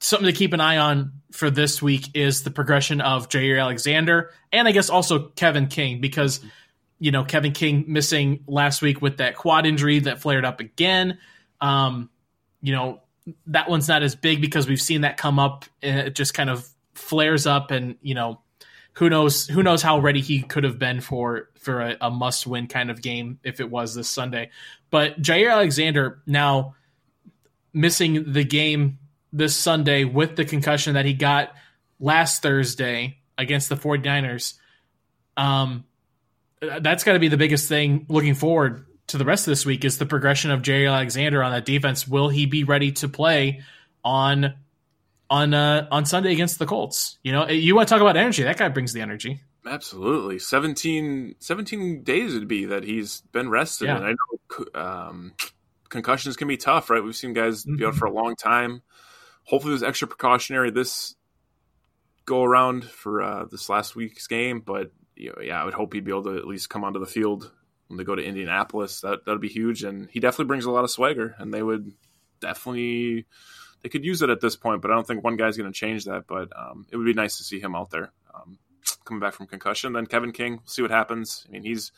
something 0.00 0.26
to 0.26 0.32
keep 0.32 0.52
an 0.52 0.60
eye 0.60 0.78
on 0.78 1.12
for 1.32 1.50
this 1.50 1.82
week 1.82 2.08
is 2.14 2.42
the 2.42 2.50
progression 2.50 3.00
of 3.00 3.28
Jaire 3.28 3.60
Alexander 3.60 4.30
and 4.52 4.66
I 4.66 4.72
guess 4.72 4.90
also 4.90 5.28
Kevin 5.28 5.66
King 5.66 6.00
because 6.00 6.40
you 6.98 7.10
know 7.10 7.24
Kevin 7.24 7.52
King 7.52 7.84
missing 7.88 8.44
last 8.46 8.82
week 8.82 9.02
with 9.02 9.18
that 9.18 9.36
quad 9.36 9.66
injury 9.66 10.00
that 10.00 10.20
flared 10.20 10.44
up 10.44 10.60
again. 10.60 11.18
Um, 11.60 12.10
you 12.62 12.72
know 12.72 13.00
that 13.46 13.68
one's 13.68 13.88
not 13.88 14.02
as 14.02 14.14
big 14.14 14.40
because 14.40 14.66
we've 14.68 14.80
seen 14.80 15.02
that 15.02 15.16
come 15.16 15.38
up. 15.38 15.64
and 15.82 16.08
It 16.08 16.14
just 16.14 16.34
kind 16.34 16.50
of 16.50 16.68
flares 16.94 17.46
up, 17.46 17.70
and 17.70 17.96
you 18.02 18.14
know 18.14 18.40
who 18.98 19.08
knows 19.08 19.46
who 19.46 19.62
knows 19.62 19.80
how 19.80 20.00
ready 20.00 20.20
he 20.20 20.42
could 20.42 20.64
have 20.64 20.76
been 20.76 21.00
for 21.00 21.50
for 21.54 21.80
a, 21.80 21.96
a 22.00 22.10
must 22.10 22.48
win 22.48 22.66
kind 22.66 22.90
of 22.90 23.00
game 23.00 23.38
if 23.44 23.60
it 23.60 23.70
was 23.70 23.94
this 23.94 24.08
Sunday. 24.08 24.50
But 24.90 25.22
Jaire 25.22 25.52
Alexander 25.52 26.20
now 26.26 26.74
missing 27.72 28.32
the 28.32 28.42
game 28.42 28.98
this 29.32 29.54
Sunday 29.54 30.02
with 30.02 30.34
the 30.34 30.44
concussion 30.44 30.94
that 30.94 31.04
he 31.04 31.14
got 31.14 31.54
last 32.00 32.42
Thursday 32.42 33.18
against 33.36 33.68
the 33.68 33.76
49ers. 33.76 34.54
Um, 35.36 35.84
that's 36.60 37.04
got 37.04 37.12
to 37.12 37.20
be 37.20 37.28
the 37.28 37.36
biggest 37.36 37.68
thing 37.68 38.04
looking 38.08 38.34
forward 38.34 38.84
to 39.08 39.16
the 39.16 39.24
rest 39.24 39.46
of 39.46 39.52
this 39.52 39.64
week 39.64 39.84
is 39.84 39.98
the 39.98 40.06
progression 40.06 40.50
of 40.50 40.62
Jaire 40.62 40.92
Alexander 40.92 41.44
on 41.44 41.52
that 41.52 41.64
defense. 41.64 42.08
Will 42.08 42.30
he 42.30 42.46
be 42.46 42.64
ready 42.64 42.90
to 42.92 43.08
play 43.08 43.62
on 44.02 44.54
on 45.30 45.54
uh, 45.54 45.86
on 45.90 46.06
Sunday 46.06 46.32
against 46.32 46.58
the 46.58 46.66
Colts? 46.66 47.18
You 47.22 47.32
know, 47.32 47.48
you 47.48 47.74
want 47.74 47.88
to 47.88 47.94
talk 47.94 48.00
about 48.00 48.16
energy? 48.16 48.42
That 48.42 48.56
guy 48.58 48.68
brings 48.68 48.92
the 48.92 49.00
energy. 49.00 49.40
Absolutely, 49.66 50.38
17, 50.38 51.34
17 51.40 52.02
days 52.02 52.32
would 52.32 52.48
be 52.48 52.64
that 52.66 52.84
he's 52.84 53.20
been 53.32 53.50
rested. 53.50 53.86
Yeah. 53.86 53.96
And 53.98 54.06
I 54.06 54.10
know 54.12 54.80
um, 54.80 55.32
concussions 55.90 56.36
can 56.36 56.48
be 56.48 56.56
tough, 56.56 56.88
right? 56.88 57.02
We've 57.04 57.14
seen 57.16 57.34
guys 57.34 57.64
be 57.64 57.84
out 57.84 57.92
Mhm. 57.94 57.98
for 57.98 58.06
a 58.06 58.10
long 58.12 58.34
time. 58.34 58.82
Hopefully, 59.44 59.72
there's 59.72 59.82
extra 59.82 60.08
precautionary 60.08 60.70
this 60.70 61.16
go 62.24 62.44
around 62.44 62.84
for 62.84 63.22
uh, 63.22 63.44
this 63.50 63.68
last 63.68 63.96
week's 63.96 64.26
game. 64.26 64.60
But 64.60 64.92
you 65.16 65.30
know, 65.30 65.42
yeah, 65.42 65.60
I 65.60 65.64
would 65.64 65.74
hope 65.74 65.92
he'd 65.92 66.04
be 66.04 66.12
able 66.12 66.24
to 66.24 66.36
at 66.38 66.46
least 66.46 66.70
come 66.70 66.84
onto 66.84 67.00
the 67.00 67.06
field 67.06 67.50
when 67.88 67.96
they 67.98 68.04
go 68.04 68.14
to 68.14 68.22
Indianapolis. 68.24 69.00
That 69.02 69.24
that'd 69.26 69.40
be 69.40 69.48
huge, 69.48 69.82
and 69.84 70.08
he 70.10 70.20
definitely 70.20 70.46
brings 70.46 70.64
a 70.64 70.70
lot 70.70 70.84
of 70.84 70.90
swagger, 70.90 71.34
and 71.38 71.52
they 71.52 71.62
would 71.62 71.92
definitely 72.40 73.26
they 73.88 73.98
could 73.98 74.04
use 74.04 74.20
it 74.20 74.28
at 74.28 74.40
this 74.40 74.54
point. 74.54 74.82
But 74.82 74.90
I 74.90 74.94
don't 74.94 75.06
think 75.06 75.24
one 75.24 75.36
guy's 75.36 75.56
going 75.56 75.72
to 75.72 75.78
change 75.78 76.04
that. 76.04 76.26
But 76.26 76.50
um, 76.54 76.86
it 76.90 76.96
would 76.96 77.06
be 77.06 77.14
nice 77.14 77.38
to 77.38 77.44
see 77.44 77.58
him 77.58 77.74
out 77.74 77.90
there. 77.90 78.12
Um, 78.34 78.58
coming 79.04 79.20
back 79.20 79.32
from 79.32 79.46
concussion. 79.46 79.94
Then 79.94 80.04
Kevin 80.06 80.32
King, 80.32 80.56
we'll 80.56 80.66
see 80.66 80.82
what 80.82 80.90
happens. 80.90 81.46
I 81.48 81.52
mean, 81.52 81.62
he's 81.62 81.90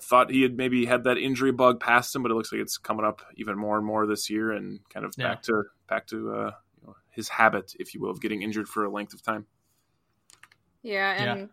thought 0.00 0.30
he 0.30 0.42
had 0.42 0.56
maybe 0.56 0.86
had 0.86 1.04
that 1.04 1.18
injury 1.18 1.52
bug 1.52 1.78
past 1.78 2.16
him, 2.16 2.22
but 2.22 2.32
it 2.32 2.34
looks 2.34 2.50
like 2.52 2.60
it's 2.60 2.76
coming 2.78 3.04
up 3.04 3.22
even 3.36 3.56
more 3.56 3.76
and 3.76 3.86
more 3.86 4.06
this 4.06 4.28
year, 4.28 4.50
and 4.50 4.80
kind 4.88 5.06
of 5.06 5.14
Yeah. 5.16 5.28
back 5.28 5.42
to 5.42 5.62
back 5.88 6.06
to 6.08 6.32
uh, 6.32 6.50
you 6.80 6.86
know, 6.88 6.96
his 7.10 7.28
habit, 7.28 7.74
if 7.78 7.94
you 7.94 8.00
will, 8.00 8.10
of 8.10 8.20
getting 8.20 8.42
injured 8.42 8.68
for 8.68 8.84
a 8.84 8.90
length 8.90 9.14
of 9.14 9.22
time. 9.22 9.46
Yeah, 10.82 11.22
Yeah. 11.22 11.46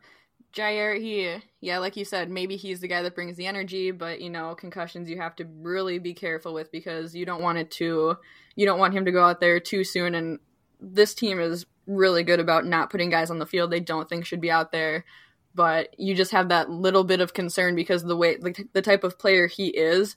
Jaire, 0.57 0.99
he, 0.99 1.37
yeah, 1.61 1.77
like 1.77 1.95
you 1.95 2.03
said, 2.03 2.31
maybe 2.31 2.55
he's 2.55 2.79
the 2.79 2.87
guy 2.87 3.03
that 3.03 3.13
brings 3.13 3.37
the 3.37 3.45
energy, 3.45 3.91
but 3.91 4.21
you 4.21 4.29
know, 4.29 4.55
concussions 4.55 5.07
you 5.07 5.17
have 5.17 5.35
to 5.35 5.45
really 5.45 5.99
be 5.99 6.15
careful 6.15 6.53
with 6.53 6.71
because 6.71 7.13
you 7.15 7.25
don't 7.25 7.43
want 7.43 7.59
it 7.59 7.69
to, 7.71 8.17
you 8.55 8.65
don't 8.65 8.79
want 8.79 8.95
him 8.95 9.05
to 9.05 9.11
go 9.11 9.23
out 9.23 9.39
there 9.39 9.59
too 9.59 9.83
soon. 9.83 10.15
And 10.15 10.39
this 10.81 11.13
team 11.13 11.39
is 11.39 11.67
really 11.85 12.23
good 12.23 12.39
about 12.39 12.65
not 12.65 12.89
putting 12.89 13.11
guys 13.11 13.29
on 13.29 13.37
the 13.37 13.45
field 13.45 13.69
they 13.69 13.79
don't 13.79 14.09
think 14.09 14.25
should 14.25 14.41
be 14.41 14.49
out 14.49 14.71
there, 14.71 15.05
but 15.53 15.93
you 15.99 16.15
just 16.15 16.31
have 16.31 16.49
that 16.49 16.71
little 16.71 17.03
bit 17.03 17.21
of 17.21 17.35
concern 17.35 17.75
because 17.75 18.03
the 18.03 18.17
way, 18.17 18.37
like 18.37 18.67
the 18.73 18.81
type 18.81 19.03
of 19.03 19.19
player 19.19 19.47
he 19.47 19.67
is. 19.67 20.15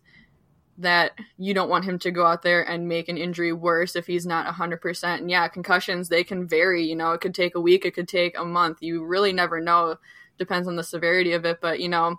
That 0.78 1.12
you 1.36 1.52
don't 1.52 1.68
want 1.68 1.84
him 1.84 1.98
to 1.98 2.10
go 2.10 2.24
out 2.24 2.40
there 2.40 2.62
and 2.62 2.88
make 2.88 3.10
an 3.10 3.18
injury 3.18 3.52
worse 3.52 3.94
if 3.94 4.06
he's 4.06 4.24
not 4.24 4.46
100%. 4.54 5.18
And 5.18 5.30
yeah, 5.30 5.46
concussions, 5.46 6.08
they 6.08 6.24
can 6.24 6.48
vary. 6.48 6.84
You 6.84 6.96
know, 6.96 7.12
it 7.12 7.20
could 7.20 7.34
take 7.34 7.54
a 7.54 7.60
week, 7.60 7.84
it 7.84 7.92
could 7.92 8.08
take 8.08 8.38
a 8.38 8.46
month. 8.46 8.78
You 8.80 9.04
really 9.04 9.34
never 9.34 9.60
know. 9.60 9.96
Depends 10.40 10.66
on 10.66 10.74
the 10.74 10.82
severity 10.82 11.34
of 11.34 11.44
it. 11.44 11.60
But, 11.60 11.78
you 11.78 11.88
know, 11.88 12.16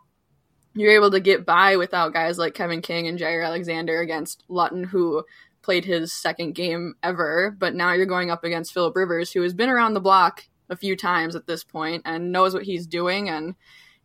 you're 0.75 0.95
able 0.95 1.11
to 1.11 1.19
get 1.19 1.45
by 1.45 1.75
without 1.75 2.13
guys 2.13 2.37
like 2.37 2.53
Kevin 2.53 2.81
King 2.81 3.07
and 3.07 3.19
Jaire 3.19 3.45
Alexander 3.45 3.99
against 3.99 4.45
Luton, 4.47 4.85
who 4.85 5.23
played 5.61 5.83
his 5.83 6.13
second 6.13 6.53
game 6.53 6.93
ever. 7.03 7.55
But 7.57 7.75
now 7.75 7.93
you're 7.93 8.05
going 8.05 8.31
up 8.31 8.43
against 8.43 8.73
Philip 8.73 8.95
Rivers, 8.95 9.31
who 9.31 9.41
has 9.41 9.53
been 9.53 9.69
around 9.69 9.95
the 9.95 9.99
block 9.99 10.43
a 10.69 10.75
few 10.77 10.95
times 10.95 11.35
at 11.35 11.47
this 11.47 11.63
point 11.63 12.03
and 12.05 12.31
knows 12.31 12.53
what 12.53 12.63
he's 12.63 12.87
doing. 12.87 13.27
And 13.27 13.55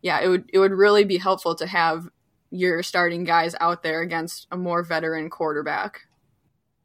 yeah, 0.01 0.19
it 0.19 0.27
would 0.27 0.49
it 0.51 0.59
would 0.59 0.73
really 0.73 1.05
be 1.05 1.17
helpful 1.17 1.55
to 1.55 1.67
have 1.67 2.09
your 2.49 2.81
starting 2.83 3.23
guys 3.23 3.55
out 3.59 3.83
there 3.83 4.01
against 4.01 4.47
a 4.51 4.57
more 4.57 4.83
veteran 4.83 5.29
quarterback. 5.29 6.06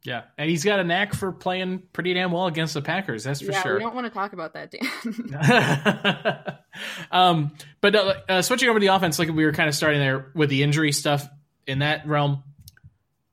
Yeah, 0.03 0.23
and 0.37 0.49
he's 0.49 0.65
got 0.65 0.79
a 0.79 0.83
knack 0.83 1.13
for 1.13 1.31
playing 1.31 1.83
pretty 1.93 2.13
damn 2.13 2.31
well 2.31 2.47
against 2.47 2.73
the 2.73 2.81
Packers. 2.81 3.23
That's 3.23 3.39
for 3.41 3.53
yeah, 3.53 3.63
sure. 3.63 3.75
we 3.75 3.79
don't 3.79 3.95
want 3.95 4.05
to 4.05 4.13
talk 4.13 4.33
about 4.33 4.53
that, 4.53 4.69
Dan. 4.69 6.57
um, 7.11 7.51
but 7.79 7.95
uh, 7.95 8.13
uh, 8.27 8.41
switching 8.41 8.67
over 8.67 8.79
to 8.79 8.85
the 8.85 8.93
offense, 8.93 9.17
like 9.17 9.29
we 9.29 9.45
were 9.45 9.53
kind 9.53 9.69
of 9.69 9.75
starting 9.75 10.01
there 10.01 10.29
with 10.35 10.49
the 10.49 10.61
injury 10.61 10.91
stuff 10.91 11.25
in 11.67 11.79
that 11.79 12.05
realm. 12.05 12.43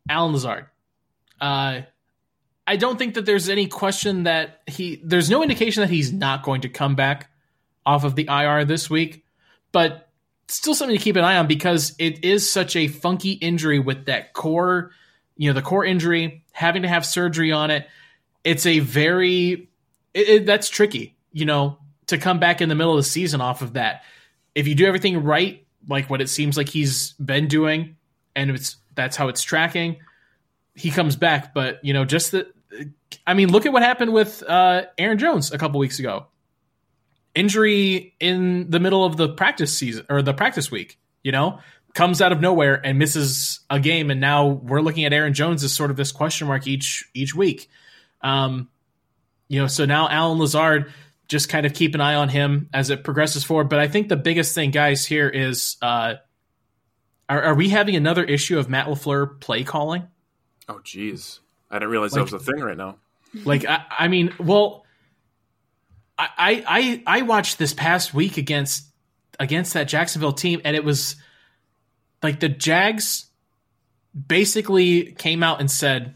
Allen 0.09 0.33
Lazard. 0.33 0.67
Uh, 1.41 1.81
I 2.67 2.77
don't 2.77 2.99
think 2.99 3.15
that 3.15 3.27
there's 3.27 3.49
any 3.49 3.67
question 3.67 4.25
that 4.25 4.61
he. 4.67 5.01
There's 5.03 5.29
no 5.29 5.43
indication 5.43 5.81
that 5.81 5.91
he's 5.91 6.13
not 6.13 6.45
going 6.45 6.61
to 6.61 6.69
come 6.69 6.95
back 6.95 7.31
off 7.85 8.05
of 8.05 8.15
the 8.15 8.29
IR 8.29 8.65
this 8.65 8.89
week, 8.89 9.25
but 9.73 10.09
still 10.47 10.75
something 10.75 10.97
to 10.97 11.03
keep 11.03 11.17
an 11.17 11.25
eye 11.25 11.37
on 11.37 11.47
because 11.47 11.95
it 11.99 12.25
is 12.25 12.51
such 12.51 12.77
a 12.77 12.87
funky 12.87 13.33
injury 13.33 13.79
with 13.79 14.07
that 14.07 14.33
core, 14.33 14.93
you 15.41 15.49
know, 15.49 15.55
the 15.55 15.63
core 15.63 15.87
injury, 15.87 16.45
having 16.53 16.83
to 16.83 16.89
have 16.89 17.07
surgery 17.07 17.51
on 17.51 17.71
it. 17.71 17.89
It's 18.45 18.67
a 18.67 18.81
very 18.81 19.71
it, 20.13 20.29
it, 20.29 20.47
that's 20.47 20.69
tricky, 20.69 21.17
you 21.33 21.47
know, 21.47 21.79
to 22.09 22.19
come 22.19 22.39
back 22.39 22.61
in 22.61 22.69
the 22.69 22.75
middle 22.75 22.93
of 22.93 22.99
the 22.99 23.09
season 23.09 23.41
off 23.41 23.63
of 23.63 23.73
that. 23.73 24.03
If 24.55 24.69
you 24.69 24.75
do 24.75 24.85
everything 24.85 25.25
right, 25.25 25.65
like 25.89 26.11
what 26.11 26.21
it 26.21 26.29
seems 26.29 26.59
like 26.59 26.69
he's 26.69 27.13
been 27.13 27.49
doing, 27.49 27.97
and 28.37 28.51
it's 28.51 28.77
that's 28.95 29.17
how 29.17 29.29
it's 29.29 29.43
tracking, 29.43 29.97
he 30.75 30.91
comes 30.91 31.17
back. 31.17 31.55
But 31.55 31.83
you 31.83 31.95
know, 31.95 32.05
just 32.05 32.33
the, 32.33 32.53
I 33.27 33.33
mean, 33.33 33.51
look 33.51 33.65
at 33.65 33.73
what 33.73 33.83
happened 33.83 34.13
with 34.13 34.43
uh, 34.43 34.83
Aaron 34.99 35.17
Jones 35.17 35.55
a 35.55 35.59
couple 35.59 35.81
weeks 35.81 35.99
ago. 35.99 36.27
Injury 37.35 38.15
in 38.21 38.69
the 38.69 38.79
middle 38.79 39.07
of 39.07 39.17
the 39.17 39.31
practice 39.31 39.75
season 39.75 40.05
or 40.11 40.21
the 40.21 40.35
practice 40.35 40.71
week, 40.71 40.99
you 41.23 41.33
know, 41.33 41.61
comes 41.95 42.23
out 42.23 42.33
of 42.33 42.41
nowhere 42.41 42.81
and 42.85 42.99
misses 42.99 43.61
a 43.69 43.81
game, 43.81 44.11
and 44.11 44.21
now 44.21 44.47
we're 44.47 44.81
looking 44.81 45.05
at 45.05 45.13
Aaron 45.13 45.35
Jones 45.35 45.65
as 45.65 45.73
sort 45.73 45.91
of 45.91 45.97
this 45.97 46.13
question 46.13 46.47
mark 46.47 46.67
each 46.67 47.09
each 47.15 47.35
week. 47.35 47.69
Um, 48.23 48.69
you 49.49 49.61
know, 49.61 49.67
so 49.67 49.85
now 49.87 50.09
Allen 50.09 50.39
Lazard, 50.39 50.93
just 51.29 51.49
kind 51.49 51.67
of 51.67 51.75
keep 51.75 51.95
an 51.95 52.01
eye 52.01 52.15
on 52.15 52.29
him 52.29 52.69
as 52.73 52.91
it 52.91 53.03
progresses 53.05 53.45
forward. 53.45 53.69
But 53.69 53.79
I 53.81 53.89
think 53.89 54.09
the 54.09 54.17
biggest 54.17 54.55
thing, 54.55 54.71
guys, 54.71 55.05
here 55.07 55.29
is 55.29 55.77
uh, 55.83 56.15
are, 57.29 57.43
are 57.43 57.55
we 57.55 57.69
having 57.69 57.97
another 57.97 58.25
issue 58.25 58.59
of 58.59 58.69
Matt 58.69 58.87
LaFleur 58.87 59.41
play 59.41 59.65
calling? 59.65 60.07
Oh, 60.69 60.81
geez, 60.85 61.41
I 61.71 61.77
didn't 61.79 61.91
realize 61.91 62.13
Like- 62.13 62.27
that 62.27 62.33
was 62.33 62.43
a 62.49 62.53
thing 62.53 62.63
right 62.63 62.77
now. 62.77 62.97
Like, 63.45 63.65
I, 63.65 63.85
I 63.91 64.09
mean, 64.09 64.33
well, 64.41 64.85
I, 66.19 66.29
I 66.37 66.65
I 67.07 67.19
I 67.19 67.23
watched 67.23 67.59
this 67.59 67.73
past 67.73 68.13
week 68.13 68.37
against 68.37 68.85
against 69.39 69.75
that 69.75 69.85
Jacksonville 69.89 70.33
team, 70.33 70.61
and 70.65 70.75
it 70.77 70.85
was 70.85 71.15
like 72.23 72.41
the 72.41 72.49
Jags 72.49 73.31
basically 74.27 75.13
came 75.13 75.43
out 75.43 75.61
and 75.61 75.71
said, 75.71 76.15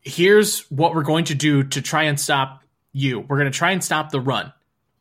"Here's 0.00 0.70
what 0.70 0.94
we're 0.94 1.02
going 1.02 1.24
to 1.26 1.34
do 1.34 1.64
to 1.64 1.82
try 1.82 2.04
and 2.04 2.18
stop 2.18 2.62
you. 2.92 3.20
We're 3.20 3.38
going 3.38 3.50
to 3.50 3.56
try 3.56 3.72
and 3.72 3.82
stop 3.82 4.10
the 4.10 4.20
run," 4.20 4.52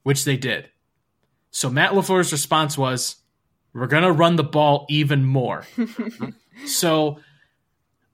which 0.03 0.25
they 0.25 0.37
did. 0.37 0.69
So 1.51 1.69
Matt 1.69 1.91
LaFleur's 1.91 2.31
response 2.31 2.77
was, 2.77 3.17
"We're 3.73 3.87
going 3.87 4.03
to 4.03 4.11
run 4.11 4.35
the 4.35 4.43
ball 4.43 4.85
even 4.89 5.25
more." 5.25 5.65
so 6.65 7.19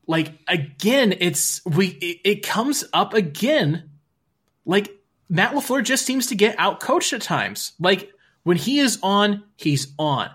like 0.08 0.40
again 0.48 1.14
it's 1.20 1.64
we 1.66 1.88
it, 1.88 2.20
it 2.24 2.44
comes 2.44 2.84
up 2.94 3.14
again 3.14 3.90
like 4.66 4.90
matt 5.30 5.54
lafleur 5.54 5.84
just 5.84 6.06
seems 6.06 6.28
to 6.28 6.36
get 6.36 6.56
out 6.58 6.80
coached 6.80 7.14
at 7.14 7.22
times 7.22 7.74
like 7.80 8.10
when 8.44 8.58
he 8.58 8.80
is 8.80 8.98
on 9.04 9.44
he's 9.58 9.94
on 10.00 10.30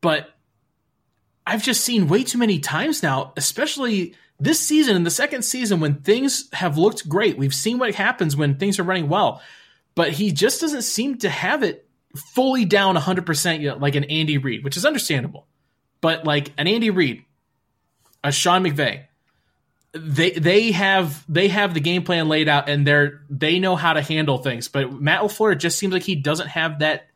but 0.00 0.30
i've 1.50 1.62
just 1.62 1.82
seen 1.82 2.08
way 2.08 2.22
too 2.24 2.38
many 2.38 2.58
times 2.58 3.02
now 3.02 3.32
especially 3.36 4.14
this 4.38 4.58
season 4.60 4.96
in 4.96 5.04
the 5.04 5.10
second 5.10 5.42
season 5.42 5.80
when 5.80 5.96
things 5.96 6.48
have 6.52 6.78
looked 6.78 7.08
great 7.08 7.36
we've 7.36 7.54
seen 7.54 7.78
what 7.78 7.94
happens 7.94 8.36
when 8.36 8.56
things 8.56 8.78
are 8.78 8.84
running 8.84 9.08
well 9.08 9.42
but 9.94 10.12
he 10.12 10.32
just 10.32 10.60
doesn't 10.60 10.82
seem 10.82 11.18
to 11.18 11.28
have 11.28 11.62
it 11.62 11.86
fully 12.16 12.64
down 12.64 12.96
100% 12.96 13.60
yet, 13.60 13.80
like 13.80 13.94
an 13.94 14.04
andy 14.04 14.38
reid 14.38 14.64
which 14.64 14.76
is 14.76 14.86
understandable 14.86 15.46
but 16.00 16.24
like 16.24 16.52
an 16.56 16.66
andy 16.66 16.90
reid 16.90 17.24
a 18.24 18.32
sean 18.32 18.64
mcvay 18.64 19.04
they 19.92 20.30
they 20.30 20.70
have 20.70 21.24
they 21.28 21.48
have 21.48 21.74
the 21.74 21.80
game 21.80 22.04
plan 22.04 22.28
laid 22.28 22.48
out 22.48 22.68
and 22.68 22.86
they're 22.86 23.22
they 23.28 23.58
know 23.58 23.76
how 23.76 23.92
to 23.92 24.00
handle 24.00 24.38
things. 24.38 24.68
But 24.68 24.92
Matt 24.92 25.22
Lafleur 25.22 25.58
just 25.58 25.78
seems 25.78 25.92
like 25.92 26.04
he 26.04 26.14
doesn't 26.14 26.48
have 26.48 26.78
that 26.78 27.08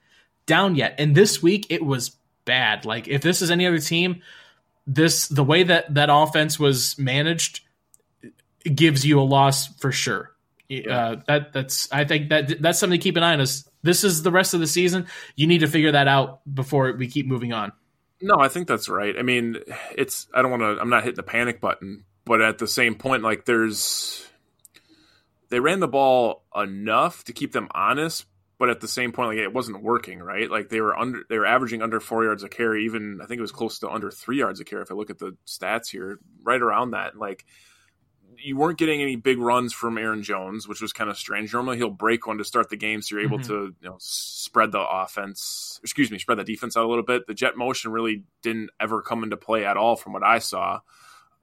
down 0.46 0.74
yet. 0.74 0.96
And 0.98 1.14
this 1.14 1.42
week 1.42 1.66
it 1.70 1.84
was 1.84 2.16
bad. 2.44 2.84
Like 2.84 3.08
if 3.08 3.22
this 3.22 3.42
is 3.42 3.50
any 3.50 3.66
other 3.66 3.78
team, 3.78 4.22
this 4.86 5.28
the 5.28 5.44
way 5.44 5.62
that 5.64 5.94
that 5.94 6.08
offense 6.10 6.58
was 6.58 6.98
managed 6.98 7.60
gives 8.62 9.04
you 9.04 9.20
a 9.20 9.22
loss 9.22 9.66
for 9.78 9.92
sure. 9.92 10.30
Uh, 10.70 11.16
that 11.26 11.52
that's 11.52 11.92
I 11.92 12.04
think 12.04 12.30
that 12.30 12.60
that's 12.60 12.78
something 12.78 12.98
to 12.98 13.02
keep 13.02 13.16
an 13.16 13.22
eye 13.22 13.34
on. 13.34 13.40
Is 13.40 13.68
this 13.82 14.02
is 14.02 14.22
the 14.22 14.30
rest 14.30 14.54
of 14.54 14.60
the 14.60 14.66
season? 14.66 15.06
You 15.36 15.46
need 15.46 15.58
to 15.58 15.66
figure 15.66 15.92
that 15.92 16.08
out 16.08 16.40
before 16.52 16.92
we 16.92 17.06
keep 17.06 17.26
moving 17.26 17.52
on. 17.52 17.72
No, 18.20 18.36
I 18.38 18.48
think 18.48 18.66
that's 18.66 18.88
right. 18.88 19.14
I 19.18 19.22
mean, 19.22 19.58
it's 19.96 20.26
I 20.32 20.40
don't 20.40 20.50
want 20.50 20.62
to. 20.62 20.80
I'm 20.80 20.88
not 20.88 21.04
hitting 21.04 21.16
the 21.16 21.22
panic 21.22 21.60
button, 21.60 22.04
but 22.24 22.40
at 22.40 22.58
the 22.58 22.66
same 22.66 22.94
point, 22.94 23.22
like 23.22 23.44
there's 23.44 24.26
they 25.50 25.60
ran 25.60 25.80
the 25.80 25.88
ball 25.88 26.42
enough 26.56 27.24
to 27.24 27.32
keep 27.32 27.52
them 27.52 27.68
honest, 27.72 28.24
but 28.58 28.70
at 28.70 28.80
the 28.80 28.88
same 28.88 29.12
point, 29.12 29.30
like 29.30 29.38
it 29.38 29.52
wasn't 29.52 29.82
working, 29.82 30.20
right? 30.20 30.50
Like 30.50 30.68
they 30.68 30.80
were 30.80 30.96
under 30.96 31.22
they 31.28 31.38
were 31.38 31.46
averaging 31.46 31.82
under 31.82 32.00
four 32.00 32.24
yards 32.24 32.42
a 32.44 32.48
carry. 32.48 32.84
Even 32.84 33.20
I 33.22 33.26
think 33.26 33.38
it 33.38 33.42
was 33.42 33.52
close 33.52 33.80
to 33.80 33.90
under 33.90 34.10
three 34.10 34.38
yards 34.38 34.60
a 34.60 34.64
carry 34.64 34.82
if 34.82 34.90
I 34.90 34.94
look 34.94 35.10
at 35.10 35.18
the 35.18 35.36
stats 35.46 35.90
here, 35.90 36.18
right 36.42 36.60
around 36.62 36.92
that. 36.92 37.16
Like 37.16 37.44
you 38.36 38.56
weren't 38.56 38.78
getting 38.78 39.00
any 39.00 39.14
big 39.16 39.38
runs 39.38 39.72
from 39.72 39.96
Aaron 39.96 40.22
Jones, 40.24 40.66
which 40.66 40.80
was 40.80 40.92
kind 40.92 41.08
of 41.08 41.16
strange. 41.16 41.52
Normally 41.52 41.76
he'll 41.76 41.90
break 41.90 42.26
one 42.26 42.38
to 42.38 42.44
start 42.44 42.68
the 42.68 42.76
game, 42.76 43.00
so 43.00 43.14
you're 43.14 43.24
able 43.24 43.38
Mhm. 43.38 43.46
to 43.46 43.74
you 43.80 43.88
know 43.88 43.96
spread 44.00 44.72
the 44.72 44.80
offense, 44.80 45.78
excuse 45.82 46.10
me, 46.10 46.18
spread 46.18 46.38
the 46.38 46.44
defense 46.44 46.76
out 46.76 46.84
a 46.84 46.88
little 46.88 47.04
bit. 47.04 47.26
The 47.26 47.34
jet 47.34 47.56
motion 47.56 47.92
really 47.92 48.24
didn't 48.42 48.70
ever 48.80 49.02
come 49.02 49.22
into 49.24 49.36
play 49.36 49.64
at 49.64 49.76
all 49.76 49.94
from 49.96 50.12
what 50.12 50.22
I 50.24 50.38
saw. 50.40 50.80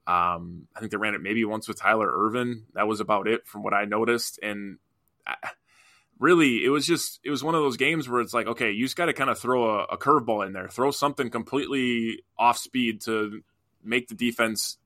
Um, 0.06 0.66
I 0.74 0.80
think 0.80 0.90
they 0.90 0.96
ran 0.98 1.14
it 1.14 1.22
maybe 1.22 1.44
once 1.44 1.68
with 1.68 1.78
Tyler 1.78 2.10
Ervin. 2.12 2.66
That 2.74 2.88
was 2.88 3.00
about 3.00 3.26
it 3.28 3.46
from 3.46 3.62
what 3.62 3.74
I 3.74 3.84
noticed, 3.84 4.38
and. 4.42 4.78
I, 5.26 5.36
really 6.22 6.64
it 6.64 6.68
was 6.68 6.86
just 6.86 7.18
it 7.24 7.30
was 7.30 7.42
one 7.42 7.56
of 7.56 7.62
those 7.62 7.76
games 7.76 8.08
where 8.08 8.20
it's 8.20 8.32
like 8.32 8.46
okay 8.46 8.70
you 8.70 8.84
just 8.84 8.96
got 8.96 9.06
to 9.06 9.12
kind 9.12 9.28
of 9.28 9.38
throw 9.38 9.80
a, 9.80 9.84
a 9.84 9.98
curveball 9.98 10.46
in 10.46 10.52
there. 10.52 10.68
Throw 10.68 10.92
something 10.92 11.30
completely 11.30 12.22
off 12.38 12.58
speed 12.58 13.00
to 13.02 13.42
make 13.82 14.06
the 14.06 14.14
defense 14.14 14.78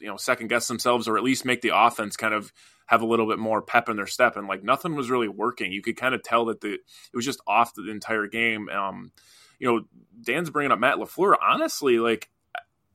you 0.00 0.06
know 0.06 0.16
second 0.16 0.48
guess 0.48 0.68
themselves 0.68 1.08
or 1.08 1.16
at 1.16 1.24
least 1.24 1.44
make 1.44 1.62
the 1.62 1.72
offense 1.74 2.16
kind 2.16 2.32
of 2.32 2.52
have 2.86 3.02
a 3.02 3.06
little 3.06 3.26
bit 3.26 3.38
more 3.38 3.60
pep 3.60 3.88
in 3.88 3.96
their 3.96 4.06
step. 4.06 4.36
And 4.36 4.46
like 4.46 4.62
nothing 4.62 4.94
was 4.94 5.10
really 5.10 5.28
working. 5.28 5.72
You 5.72 5.82
could 5.82 5.96
kind 5.96 6.14
of 6.14 6.22
tell 6.22 6.44
that 6.46 6.60
the 6.60 6.74
it 6.74 7.14
was 7.14 7.24
just 7.24 7.40
off 7.46 7.74
the 7.74 7.90
entire 7.90 8.28
game. 8.28 8.68
Um 8.68 9.10
you 9.58 9.66
know 9.66 9.82
dan's 10.22 10.50
bringing 10.50 10.70
up 10.70 10.78
matt 10.78 10.98
lafleur. 10.98 11.34
Honestly 11.42 11.98
like 11.98 12.30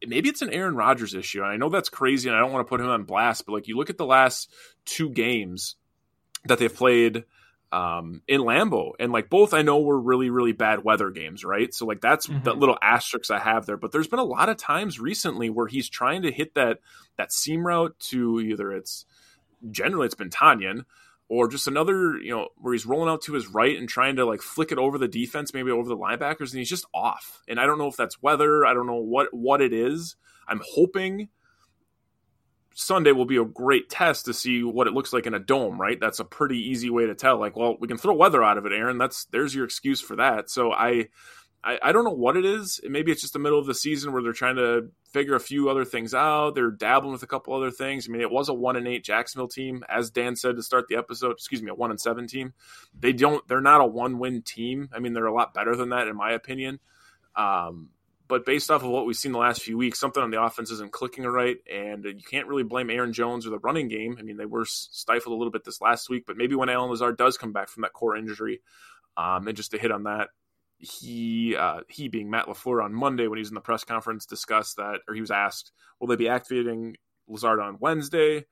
maybe 0.07 0.29
it's 0.29 0.41
an 0.41 0.53
aaron 0.53 0.77
rodgers 0.77 1.13
issue. 1.13 1.41
And 1.41 1.51
i 1.51 1.57
know 1.57 1.67
that's 1.67 1.89
crazy 1.89 2.29
and 2.29 2.37
i 2.37 2.39
don't 2.39 2.53
want 2.53 2.65
to 2.65 2.69
put 2.69 2.79
him 2.79 2.87
on 2.87 3.03
blast 3.03 3.45
but 3.45 3.51
like 3.51 3.67
you 3.67 3.75
look 3.75 3.89
at 3.89 3.97
the 3.97 4.05
last 4.05 4.49
two 4.85 5.09
games 5.09 5.75
that 6.45 6.59
they've 6.59 6.73
played 6.73 7.25
um, 7.71 8.21
in 8.27 8.41
Lambeau, 8.41 8.93
and 8.99 9.11
like 9.11 9.29
both 9.29 9.53
I 9.53 9.61
know 9.61 9.79
were 9.81 9.99
really 9.99 10.29
really 10.29 10.53
bad 10.53 10.83
weather 10.83 11.09
games, 11.11 11.43
right? 11.43 11.73
So 11.73 11.85
like 11.85 11.99
that's 12.01 12.27
Mhm. 12.27 12.43
that 12.45 12.57
little 12.57 12.77
asterisk 12.81 13.29
I 13.31 13.39
have 13.39 13.65
there. 13.65 13.77
But 13.77 13.91
there's 13.91 14.07
been 14.07 14.19
a 14.19 14.23
lot 14.23 14.49
of 14.49 14.57
times 14.57 14.99
recently 14.99 15.49
where 15.49 15.67
he's 15.67 15.89
trying 15.89 16.21
to 16.21 16.31
hit 16.31 16.53
that 16.55 16.79
that 17.17 17.33
seam 17.33 17.65
route 17.67 17.97
to 17.99 18.39
either 18.39 18.71
it's 18.71 19.05
generally 19.71 20.05
it's 20.05 20.15
been 20.15 20.29
Tonyan 20.29 20.85
or 21.29 21.49
just 21.49 21.67
another 21.67 22.17
you 22.17 22.31
know 22.31 22.47
where 22.57 22.73
he's 22.73 22.85
rolling 22.85 23.09
out 23.09 23.21
to 23.23 23.33
his 23.33 23.47
right 23.47 23.77
and 23.77 23.89
trying 23.89 24.15
to 24.15 24.25
like 24.25 24.41
flick 24.41 24.71
it 24.71 24.77
over 24.77 24.97
the 24.97 25.07
defense, 25.09 25.53
maybe 25.53 25.71
over 25.71 25.89
the 25.89 25.97
linebackers, 25.97 26.51
and 26.51 26.59
he's 26.59 26.69
just 26.69 26.85
off. 26.93 27.41
And 27.49 27.59
I 27.59 27.65
don't 27.65 27.77
know 27.77 27.87
if 27.87 27.97
that's 27.97 28.21
weather. 28.21 28.65
I 28.65 28.73
don't 28.73 28.87
know 28.87 28.95
what 28.95 29.33
what 29.33 29.61
it 29.61 29.73
is. 29.73 30.15
I'm 30.47 30.61
hoping 30.73 31.27
Sunday 32.79 33.11
will 33.11 33.25
be 33.25 33.37
a 33.37 33.43
great 33.43 33.89
test 33.89 34.25
to 34.25 34.35
see 34.35 34.61
what 34.61 34.85
it 34.85 34.93
looks 34.93 35.11
like 35.11 35.25
in 35.25 35.33
a 35.33 35.39
dome, 35.39 35.81
right? 35.81 35.99
That's 35.99 36.19
a 36.19 36.23
pretty 36.23 36.59
easy 36.59 36.91
way 36.91 37.07
to 37.07 37.15
tell. 37.15 37.39
Like, 37.39 37.55
well, 37.55 37.75
we 37.79 37.87
can 37.87 37.97
throw 37.97 38.13
weather 38.13 38.43
out 38.43 38.59
of 38.59 38.67
it, 38.67 38.71
Aaron. 38.71 38.99
That's 38.99 39.25
there's 39.31 39.55
your 39.55 39.65
excuse 39.65 39.99
for 39.99 40.15
that. 40.17 40.51
So 40.51 40.71
I, 40.71 41.07
I, 41.63 41.79
I 41.81 41.91
don't 41.91 42.03
know 42.03 42.11
what 42.11 42.37
it 42.37 42.45
is. 42.45 42.79
Maybe 42.83 43.11
it's 43.11 43.21
just 43.21 43.33
the 43.33 43.39
middle 43.39 43.57
of 43.57 43.65
the 43.65 43.73
season 43.73 44.13
where 44.13 44.21
they're 44.21 44.31
trying 44.31 44.57
to 44.57 44.91
figure 45.11 45.33
a 45.33 45.39
few 45.39 45.71
other 45.71 45.85
things 45.85 46.13
out. 46.13 46.53
They're 46.53 46.69
dabbling 46.69 47.13
with 47.13 47.23
a 47.23 47.27
couple 47.27 47.55
other 47.55 47.71
things. 47.71 48.07
I 48.07 48.11
mean, 48.11 48.21
it 48.21 48.29
was 48.29 48.47
a 48.47 48.53
one 48.53 48.75
and 48.75 48.87
eight 48.87 49.03
Jacksonville 49.03 49.47
team, 49.47 49.83
as 49.89 50.11
Dan 50.11 50.35
said 50.35 50.55
to 50.55 50.61
start 50.61 50.85
the 50.87 50.97
episode. 50.97 51.31
Excuse 51.31 51.63
me, 51.63 51.71
a 51.71 51.75
one 51.75 51.89
and 51.89 51.99
seven 51.99 52.27
team. 52.27 52.53
They 52.93 53.11
don't. 53.11 53.45
They're 53.47 53.59
not 53.59 53.81
a 53.81 53.87
one 53.87 54.19
win 54.19 54.43
team. 54.43 54.89
I 54.93 54.99
mean, 54.99 55.13
they're 55.13 55.25
a 55.25 55.33
lot 55.33 55.55
better 55.55 55.75
than 55.75 55.89
that, 55.89 56.07
in 56.07 56.15
my 56.15 56.31
opinion. 56.31 56.79
Um, 57.35 57.89
but 58.27 58.45
based 58.45 58.69
off 58.69 58.83
of 58.83 58.89
what 58.89 59.05
we've 59.05 59.15
seen 59.15 59.31
the 59.31 59.37
last 59.37 59.61
few 59.61 59.77
weeks, 59.77 59.99
something 59.99 60.21
on 60.21 60.31
the 60.31 60.41
offense 60.41 60.71
isn't 60.71 60.91
clicking 60.91 61.25
right, 61.25 61.57
and 61.71 62.03
you 62.03 62.23
can't 62.29 62.47
really 62.47 62.63
blame 62.63 62.89
Aaron 62.89 63.13
Jones 63.13 63.47
or 63.47 63.51
the 63.51 63.59
running 63.59 63.87
game. 63.87 64.17
I 64.19 64.23
mean, 64.23 64.37
they 64.37 64.45
were 64.45 64.65
stifled 64.65 65.33
a 65.33 65.37
little 65.37 65.51
bit 65.51 65.63
this 65.63 65.81
last 65.81 66.09
week, 66.09 66.25
but 66.25 66.37
maybe 66.37 66.55
when 66.55 66.69
Allen 66.69 66.89
Lazard 66.89 67.17
does 67.17 67.37
come 67.37 67.53
back 67.53 67.69
from 67.69 67.81
that 67.81 67.93
core 67.93 68.17
injury, 68.17 68.61
um, 69.15 69.47
and 69.47 69.57
just 69.57 69.71
to 69.71 69.77
hit 69.77 69.91
on 69.91 70.03
that, 70.03 70.29
he 70.77 71.55
uh, 71.55 71.81
he 71.89 72.07
being 72.07 72.29
Matt 72.29 72.45
Lafleur 72.45 72.83
on 72.83 72.93
Monday 72.93 73.27
when 73.27 73.37
he 73.37 73.41
was 73.41 73.49
in 73.49 73.55
the 73.55 73.61
press 73.61 73.83
conference 73.83 74.25
discussed 74.25 74.77
that, 74.77 74.99
or 75.07 75.13
he 75.13 75.21
was 75.21 75.31
asked, 75.31 75.71
will 75.99 76.07
they 76.07 76.15
be 76.15 76.29
activating 76.29 76.97
Lazard 77.27 77.59
on 77.59 77.77
Wednesday? 77.79 78.45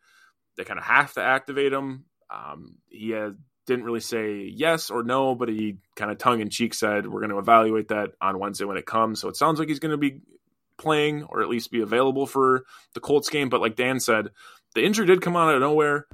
They 0.58 0.64
kind 0.64 0.80
of 0.80 0.86
have 0.86 1.14
to 1.14 1.22
activate 1.22 1.74
him. 1.74 2.06
Um, 2.30 2.78
he 2.90 3.12
had 3.12 3.38
didn't 3.66 3.86
really 3.86 4.00
say 4.00 4.52
yes 4.54 4.90
or 4.90 5.04
no, 5.04 5.36
but 5.36 5.50
he 5.50 5.78
kind 5.96 6.12
of 6.12 6.18
tongue 6.18 6.40
in 6.40 6.50
cheek 6.50 6.74
said, 6.74 7.08
We're 7.08 7.22
going 7.22 7.32
to 7.32 7.40
evaluate 7.40 7.90
that 7.90 8.12
on 8.22 8.40
Wednesday 8.40 8.66
when 8.66 8.78
it 8.78 8.86
comes. 8.86 9.20
So 9.20 9.28
it 9.28 9.38
sounds 9.38 9.60
like 9.60 9.68
he's 9.68 9.80
going 9.80 9.92
to 9.92 9.98
be 9.98 10.22
playing 10.78 11.24
or 11.24 11.42
at 11.42 11.50
least 11.50 11.72
be 11.72 11.82
available 11.82 12.26
for 12.26 12.66
the 12.94 13.00
Colts 13.00 13.30
game. 13.30 13.50
But 13.50 13.62
like 13.62 13.76
Dan 13.76 14.00
said, 14.00 14.30
the 14.74 14.84
injury 14.84 15.06
did 15.06 15.22
come 15.22 15.36
out 15.36 15.54
of 15.54 15.62
nowhere. 15.62 16.06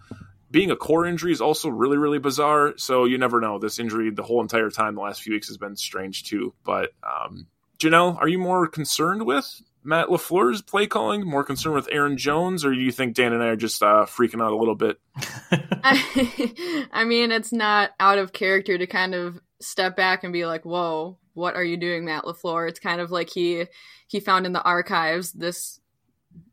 Being 0.49 0.71
a 0.71 0.75
core 0.75 1.05
injury 1.05 1.31
is 1.31 1.41
also 1.41 1.69
really, 1.69 1.97
really 1.97 2.19
bizarre. 2.19 2.73
So 2.77 3.05
you 3.05 3.17
never 3.17 3.39
know. 3.39 3.57
This 3.57 3.79
injury, 3.79 4.11
the 4.11 4.23
whole 4.23 4.41
entire 4.41 4.69
time, 4.69 4.95
the 4.95 5.01
last 5.01 5.21
few 5.21 5.33
weeks 5.33 5.47
has 5.47 5.57
been 5.57 5.77
strange 5.77 6.23
too. 6.23 6.53
But 6.63 6.91
um, 7.03 7.47
Janelle, 7.81 8.17
are 8.17 8.27
you 8.27 8.37
more 8.37 8.67
concerned 8.67 9.25
with 9.25 9.61
Matt 9.83 10.07
LaFleur's 10.07 10.61
play 10.61 10.85
calling, 10.85 11.25
more 11.25 11.43
concerned 11.43 11.73
with 11.73 11.89
Aaron 11.91 12.15
Jones, 12.15 12.63
or 12.63 12.73
do 12.73 12.79
you 12.79 12.91
think 12.91 13.15
Dan 13.15 13.33
and 13.33 13.41
I 13.41 13.47
are 13.47 13.55
just 13.55 13.81
uh, 13.81 14.05
freaking 14.05 14.41
out 14.41 14.51
a 14.51 14.57
little 14.57 14.75
bit? 14.75 14.99
I 16.91 17.03
mean, 17.05 17.31
it's 17.31 17.51
not 17.51 17.91
out 17.99 18.19
of 18.19 18.33
character 18.33 18.77
to 18.77 18.85
kind 18.85 19.15
of 19.15 19.39
step 19.59 19.95
back 19.95 20.23
and 20.23 20.31
be 20.31 20.45
like, 20.45 20.63
"Whoa, 20.63 21.17
what 21.33 21.55
are 21.55 21.63
you 21.63 21.77
doing, 21.77 22.05
Matt 22.05 22.25
Lafleur?" 22.25 22.69
It's 22.69 22.79
kind 22.79 23.01
of 23.01 23.09
like 23.09 23.29
he 23.29 23.65
he 24.07 24.19
found 24.19 24.45
in 24.45 24.53
the 24.53 24.61
archives 24.61 25.31
this 25.31 25.79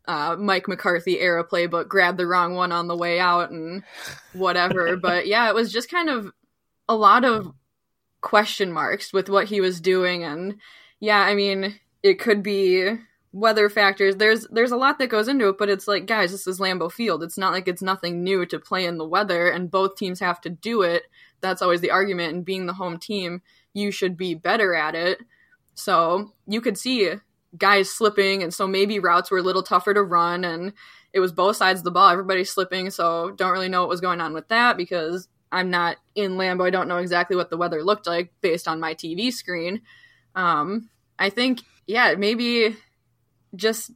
uh, 0.06 0.36
Mike 0.38 0.66
McCarthy 0.66 1.20
era 1.20 1.46
playbook, 1.46 1.88
grabbed 1.88 2.18
the 2.18 2.26
wrong 2.26 2.54
one 2.54 2.72
on 2.72 2.88
the 2.88 2.96
way 2.96 3.20
out, 3.20 3.50
and 3.50 3.82
whatever. 4.32 4.96
but 5.02 5.26
yeah, 5.26 5.48
it 5.48 5.54
was 5.54 5.70
just 5.70 5.90
kind 5.90 6.08
of 6.08 6.32
a 6.88 6.96
lot 6.96 7.24
of 7.24 7.52
question 8.22 8.72
marks 8.72 9.12
with 9.12 9.28
what 9.28 9.48
he 9.48 9.60
was 9.60 9.80
doing, 9.82 10.24
and 10.24 10.56
yeah, 11.00 11.20
I 11.20 11.34
mean, 11.34 11.78
it 12.02 12.18
could 12.18 12.42
be 12.42 12.96
weather 13.32 13.68
factors. 13.68 14.16
There's 14.16 14.46
there's 14.50 14.72
a 14.72 14.76
lot 14.76 14.98
that 14.98 15.08
goes 15.08 15.28
into 15.28 15.48
it, 15.48 15.58
but 15.58 15.68
it's 15.68 15.88
like, 15.88 16.06
guys, 16.06 16.32
this 16.32 16.46
is 16.46 16.60
Lambeau 16.60 16.90
Field. 16.90 17.22
It's 17.22 17.38
not 17.38 17.52
like 17.52 17.68
it's 17.68 17.82
nothing 17.82 18.24
new 18.24 18.46
to 18.46 18.58
play 18.58 18.84
in 18.84 18.98
the 18.98 19.06
weather, 19.06 19.48
and 19.48 19.70
both 19.70 19.96
teams 19.96 20.20
have 20.20 20.40
to 20.42 20.50
do 20.50 20.82
it. 20.82 21.04
That's 21.40 21.62
always 21.62 21.80
the 21.80 21.90
argument. 21.90 22.34
And 22.34 22.44
being 22.44 22.66
the 22.66 22.74
home 22.74 22.98
team, 22.98 23.42
you 23.74 23.90
should 23.90 24.16
be 24.16 24.34
better 24.34 24.74
at 24.74 24.94
it. 24.94 25.20
So 25.74 26.32
you 26.46 26.60
could 26.60 26.76
see 26.76 27.12
guys 27.56 27.90
slipping, 27.90 28.42
and 28.42 28.52
so 28.52 28.66
maybe 28.66 28.98
routes 28.98 29.30
were 29.30 29.38
a 29.38 29.42
little 29.42 29.62
tougher 29.62 29.94
to 29.94 30.02
run, 30.02 30.44
and 30.44 30.72
it 31.12 31.20
was 31.20 31.32
both 31.32 31.56
sides 31.56 31.80
of 31.80 31.84
the 31.84 31.90
ball. 31.90 32.08
Everybody's 32.08 32.50
slipping, 32.50 32.90
so 32.90 33.30
don't 33.30 33.52
really 33.52 33.68
know 33.68 33.80
what 33.82 33.88
was 33.88 34.00
going 34.00 34.20
on 34.20 34.34
with 34.34 34.48
that 34.48 34.76
because 34.76 35.28
I'm 35.50 35.70
not 35.70 35.96
in 36.14 36.32
Lambeau. 36.32 36.66
I 36.66 36.70
don't 36.70 36.88
know 36.88 36.98
exactly 36.98 37.36
what 37.36 37.50
the 37.50 37.56
weather 37.56 37.82
looked 37.82 38.06
like 38.06 38.32
based 38.40 38.68
on 38.68 38.80
my 38.80 38.94
TV 38.94 39.32
screen. 39.32 39.82
Um, 40.38 40.88
I 41.18 41.28
think, 41.28 41.60
yeah, 41.86 42.14
maybe 42.16 42.76
just 43.54 43.90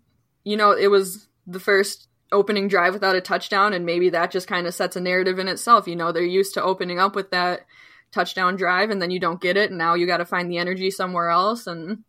you 0.45 0.57
know 0.57 0.73
it 0.73 0.89
was 0.89 1.29
the 1.47 1.61
first 1.61 2.09
opening 2.33 2.67
drive 2.67 2.95
without 2.95 3.15
a 3.15 3.21
touchdown 3.21 3.75
and 3.75 3.85
maybe 3.85 4.09
that 4.11 4.31
just 4.31 4.49
kind 4.49 4.67
of 4.67 4.75
sets 4.75 4.97
a 4.97 5.01
narrative 5.01 5.39
in 5.39 5.49
itself. 5.49 5.87
You 5.87 5.97
know 5.97 6.13
they're 6.13 6.23
used 6.23 6.55
to 6.55 6.63
opening 6.63 6.99
up 6.99 7.15
with 7.15 7.31
that 7.31 7.65
touchdown 8.13 8.57
drive 8.57 8.91
and 8.91 9.01
then 9.01 9.11
you 9.11 9.19
don't 9.19 9.41
get 9.41 9.57
it 9.57 9.71
and 9.71 9.79
now 9.79 9.95
you 9.95 10.07
got 10.07 10.19
to 10.19 10.25
find 10.25 10.51
the 10.51 10.59
energy 10.59 10.91
somewhere 10.91 11.31
else 11.31 11.67
and 11.67 12.05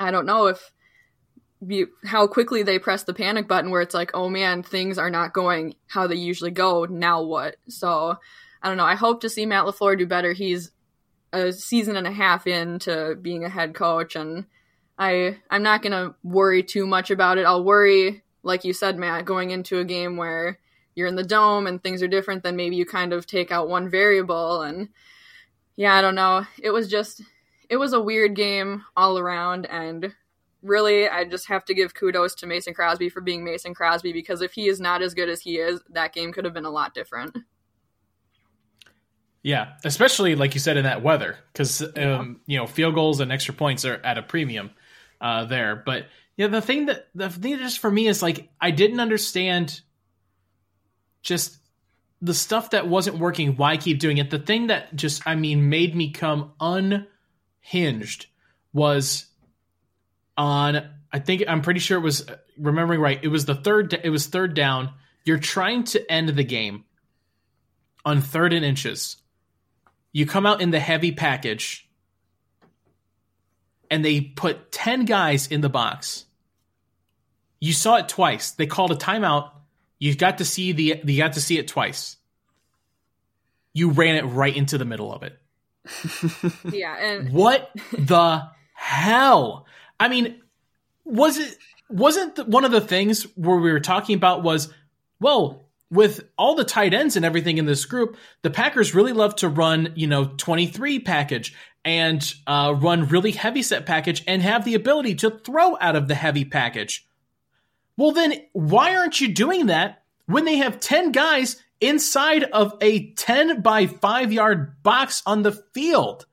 i 0.00 0.10
don't 0.10 0.26
know 0.26 0.46
if 0.46 0.72
you, 1.66 1.88
how 2.04 2.26
quickly 2.26 2.62
they 2.62 2.78
press 2.78 3.04
the 3.04 3.14
panic 3.14 3.48
button 3.48 3.70
where 3.70 3.80
it's 3.80 3.94
like 3.94 4.10
oh 4.14 4.28
man 4.28 4.62
things 4.62 4.98
are 4.98 5.10
not 5.10 5.32
going 5.32 5.74
how 5.86 6.06
they 6.06 6.14
usually 6.14 6.50
go 6.50 6.84
now 6.84 7.22
what? 7.22 7.56
So 7.68 8.16
i 8.62 8.68
don't 8.68 8.76
know. 8.76 8.84
I 8.84 8.96
hope 8.96 9.20
to 9.22 9.28
see 9.28 9.46
matt 9.46 9.64
lafleur 9.64 9.96
do 9.96 10.06
better. 10.06 10.32
He's 10.32 10.70
a 11.32 11.52
season 11.52 11.96
and 11.96 12.06
a 12.06 12.12
half 12.12 12.46
into 12.46 13.16
being 13.20 13.44
a 13.44 13.48
head 13.48 13.74
coach 13.74 14.16
and 14.16 14.46
I 14.98 15.38
I'm 15.50 15.62
not 15.62 15.82
gonna 15.82 16.14
worry 16.24 16.62
too 16.62 16.86
much 16.86 17.10
about 17.10 17.38
it. 17.38 17.46
I'll 17.46 17.64
worry, 17.64 18.22
like 18.42 18.64
you 18.64 18.72
said, 18.72 18.98
Matt, 18.98 19.24
going 19.24 19.50
into 19.50 19.78
a 19.78 19.84
game 19.84 20.16
where 20.16 20.58
you're 20.94 21.06
in 21.06 21.14
the 21.14 21.22
dome 21.22 21.66
and 21.66 21.82
things 21.82 22.02
are 22.02 22.08
different. 22.08 22.42
Then 22.42 22.56
maybe 22.56 22.76
you 22.76 22.84
kind 22.84 23.12
of 23.12 23.26
take 23.26 23.52
out 23.52 23.68
one 23.68 23.88
variable, 23.88 24.62
and 24.62 24.88
yeah, 25.76 25.94
I 25.94 26.02
don't 26.02 26.16
know. 26.16 26.44
It 26.60 26.70
was 26.70 26.88
just 26.88 27.22
it 27.70 27.76
was 27.76 27.92
a 27.92 28.00
weird 28.00 28.34
game 28.34 28.84
all 28.96 29.18
around, 29.18 29.66
and 29.66 30.12
really, 30.62 31.08
I 31.08 31.24
just 31.24 31.46
have 31.48 31.64
to 31.66 31.74
give 31.74 31.94
kudos 31.94 32.34
to 32.36 32.46
Mason 32.46 32.74
Crosby 32.74 33.08
for 33.08 33.20
being 33.20 33.44
Mason 33.44 33.74
Crosby 33.74 34.12
because 34.12 34.42
if 34.42 34.52
he 34.52 34.66
is 34.66 34.80
not 34.80 35.02
as 35.02 35.14
good 35.14 35.28
as 35.28 35.42
he 35.42 35.58
is, 35.58 35.80
that 35.90 36.12
game 36.12 36.32
could 36.32 36.44
have 36.44 36.54
been 36.54 36.64
a 36.64 36.70
lot 36.70 36.94
different. 36.94 37.36
Yeah, 39.42 39.74
especially 39.84 40.34
like 40.34 40.54
you 40.54 40.60
said 40.60 40.76
in 40.76 40.84
that 40.84 41.02
weather, 41.02 41.36
because 41.52 41.82
um, 41.96 42.40
you 42.46 42.58
know 42.58 42.66
field 42.66 42.94
goals 42.94 43.20
and 43.20 43.30
extra 43.30 43.54
points 43.54 43.84
are 43.84 43.94
at 43.94 44.18
a 44.18 44.22
premium 44.22 44.70
uh, 45.20 45.44
there. 45.44 45.76
But 45.76 46.06
yeah, 46.36 46.48
the 46.48 46.60
thing 46.60 46.86
that 46.86 47.08
the 47.14 47.30
thing 47.30 47.58
just 47.58 47.78
for 47.78 47.90
me 47.90 48.08
is 48.08 48.22
like 48.22 48.48
I 48.60 48.70
didn't 48.72 49.00
understand 49.00 49.80
just 51.22 51.56
the 52.20 52.34
stuff 52.34 52.70
that 52.70 52.88
wasn't 52.88 53.18
working. 53.18 53.56
Why 53.56 53.76
keep 53.76 54.00
doing 54.00 54.18
it? 54.18 54.30
The 54.30 54.38
thing 54.38 54.68
that 54.68 54.94
just 54.94 55.22
I 55.26 55.34
mean 55.34 55.68
made 55.68 55.94
me 55.94 56.10
come 56.10 56.52
unhinged 56.60 58.26
was 58.72 59.26
on. 60.36 60.90
I 61.12 61.20
think 61.20 61.44
I'm 61.48 61.62
pretty 61.62 61.80
sure 61.80 61.98
it 61.98 62.02
was 62.02 62.26
remembering 62.58 63.00
right. 63.00 63.18
It 63.22 63.28
was 63.28 63.44
the 63.44 63.54
third. 63.54 63.98
It 64.02 64.10
was 64.10 64.26
third 64.26 64.54
down. 64.54 64.92
You're 65.24 65.38
trying 65.38 65.84
to 65.84 66.10
end 66.10 66.28
the 66.30 66.44
game 66.44 66.84
on 68.04 68.20
third 68.20 68.52
and 68.52 68.64
inches. 68.64 69.16
You 70.18 70.26
come 70.26 70.46
out 70.46 70.60
in 70.60 70.72
the 70.72 70.80
heavy 70.80 71.12
package 71.12 71.88
and 73.88 74.04
they 74.04 74.20
put 74.20 74.72
10 74.72 75.04
guys 75.04 75.46
in 75.46 75.60
the 75.60 75.68
box. 75.68 76.24
You 77.60 77.72
saw 77.72 77.98
it 77.98 78.08
twice. 78.08 78.50
They 78.50 78.66
called 78.66 78.90
a 78.90 78.96
timeout 78.96 79.52
You 80.00 80.16
got 80.16 80.38
to 80.38 80.44
see 80.44 80.72
the 80.72 81.00
you 81.04 81.18
got 81.18 81.34
to 81.34 81.40
see 81.40 81.56
it 81.56 81.68
twice. 81.68 82.16
You 83.72 83.90
ran 83.90 84.16
it 84.16 84.24
right 84.24 84.56
into 84.56 84.76
the 84.76 84.84
middle 84.84 85.12
of 85.14 85.22
it. 85.22 85.38
yeah, 86.72 86.96
and 86.96 87.32
what 87.32 87.70
the 87.92 88.42
hell? 88.74 89.66
I 90.00 90.08
mean, 90.08 90.42
was 91.04 91.38
it 91.38 91.56
wasn't 91.88 92.48
one 92.48 92.64
of 92.64 92.72
the 92.72 92.80
things 92.80 93.22
where 93.36 93.58
we 93.58 93.70
were 93.70 93.78
talking 93.78 94.16
about 94.16 94.42
was 94.42 94.74
well 95.20 95.67
with 95.90 96.28
all 96.36 96.54
the 96.54 96.64
tight 96.64 96.92
ends 96.92 97.16
and 97.16 97.24
everything 97.24 97.58
in 97.58 97.64
this 97.64 97.84
group, 97.84 98.16
the 98.42 98.50
Packers 98.50 98.94
really 98.94 99.12
love 99.12 99.36
to 99.36 99.48
run, 99.48 99.92
you 99.96 100.06
know, 100.06 100.26
23 100.36 101.00
package 101.00 101.54
and 101.84 102.34
uh, 102.46 102.74
run 102.76 103.08
really 103.08 103.30
heavy 103.30 103.62
set 103.62 103.86
package 103.86 104.22
and 104.26 104.42
have 104.42 104.64
the 104.64 104.74
ability 104.74 105.14
to 105.14 105.30
throw 105.30 105.76
out 105.80 105.96
of 105.96 106.08
the 106.08 106.14
heavy 106.14 106.44
package. 106.44 107.06
Well, 107.96 108.12
then 108.12 108.34
why 108.52 108.96
aren't 108.96 109.20
you 109.20 109.32
doing 109.32 109.66
that 109.66 110.02
when 110.26 110.44
they 110.44 110.56
have 110.58 110.80
10 110.80 111.12
guys 111.12 111.56
inside 111.80 112.44
of 112.44 112.74
a 112.80 113.12
10 113.12 113.62
by 113.62 113.86
5 113.86 114.32
yard 114.32 114.82
box 114.82 115.22
on 115.24 115.42
the 115.42 115.52
field? 115.52 116.26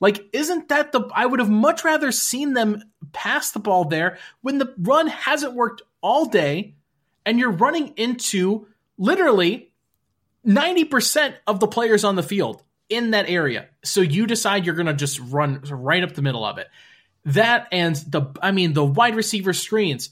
Like, 0.00 0.28
isn't 0.32 0.68
that 0.68 0.92
the. 0.92 1.10
I 1.14 1.26
would 1.26 1.40
have 1.40 1.50
much 1.50 1.84
rather 1.84 2.10
seen 2.10 2.54
them 2.54 2.82
pass 3.12 3.50
the 3.50 3.58
ball 3.58 3.84
there 3.84 4.18
when 4.40 4.58
the 4.58 4.74
run 4.78 5.08
hasn't 5.08 5.54
worked 5.54 5.82
all 6.00 6.24
day 6.24 6.74
and 7.26 7.38
you're 7.38 7.50
running 7.50 7.88
into 7.96 8.66
literally 9.00 9.72
90% 10.46 11.34
of 11.48 11.58
the 11.58 11.66
players 11.66 12.04
on 12.04 12.14
the 12.14 12.22
field 12.22 12.62
in 12.88 13.12
that 13.12 13.28
area. 13.28 13.68
So 13.82 14.00
you 14.02 14.26
decide 14.26 14.66
you're 14.66 14.74
going 14.74 14.86
to 14.86 14.94
just 14.94 15.18
run 15.18 15.62
right 15.68 16.02
up 16.04 16.12
the 16.12 16.22
middle 16.22 16.44
of 16.44 16.58
it. 16.58 16.68
That 17.24 17.68
and 17.72 17.96
the 17.96 18.34
I 18.40 18.50
mean 18.50 18.72
the 18.72 18.84
wide 18.84 19.14
receiver 19.14 19.52
screens 19.52 20.08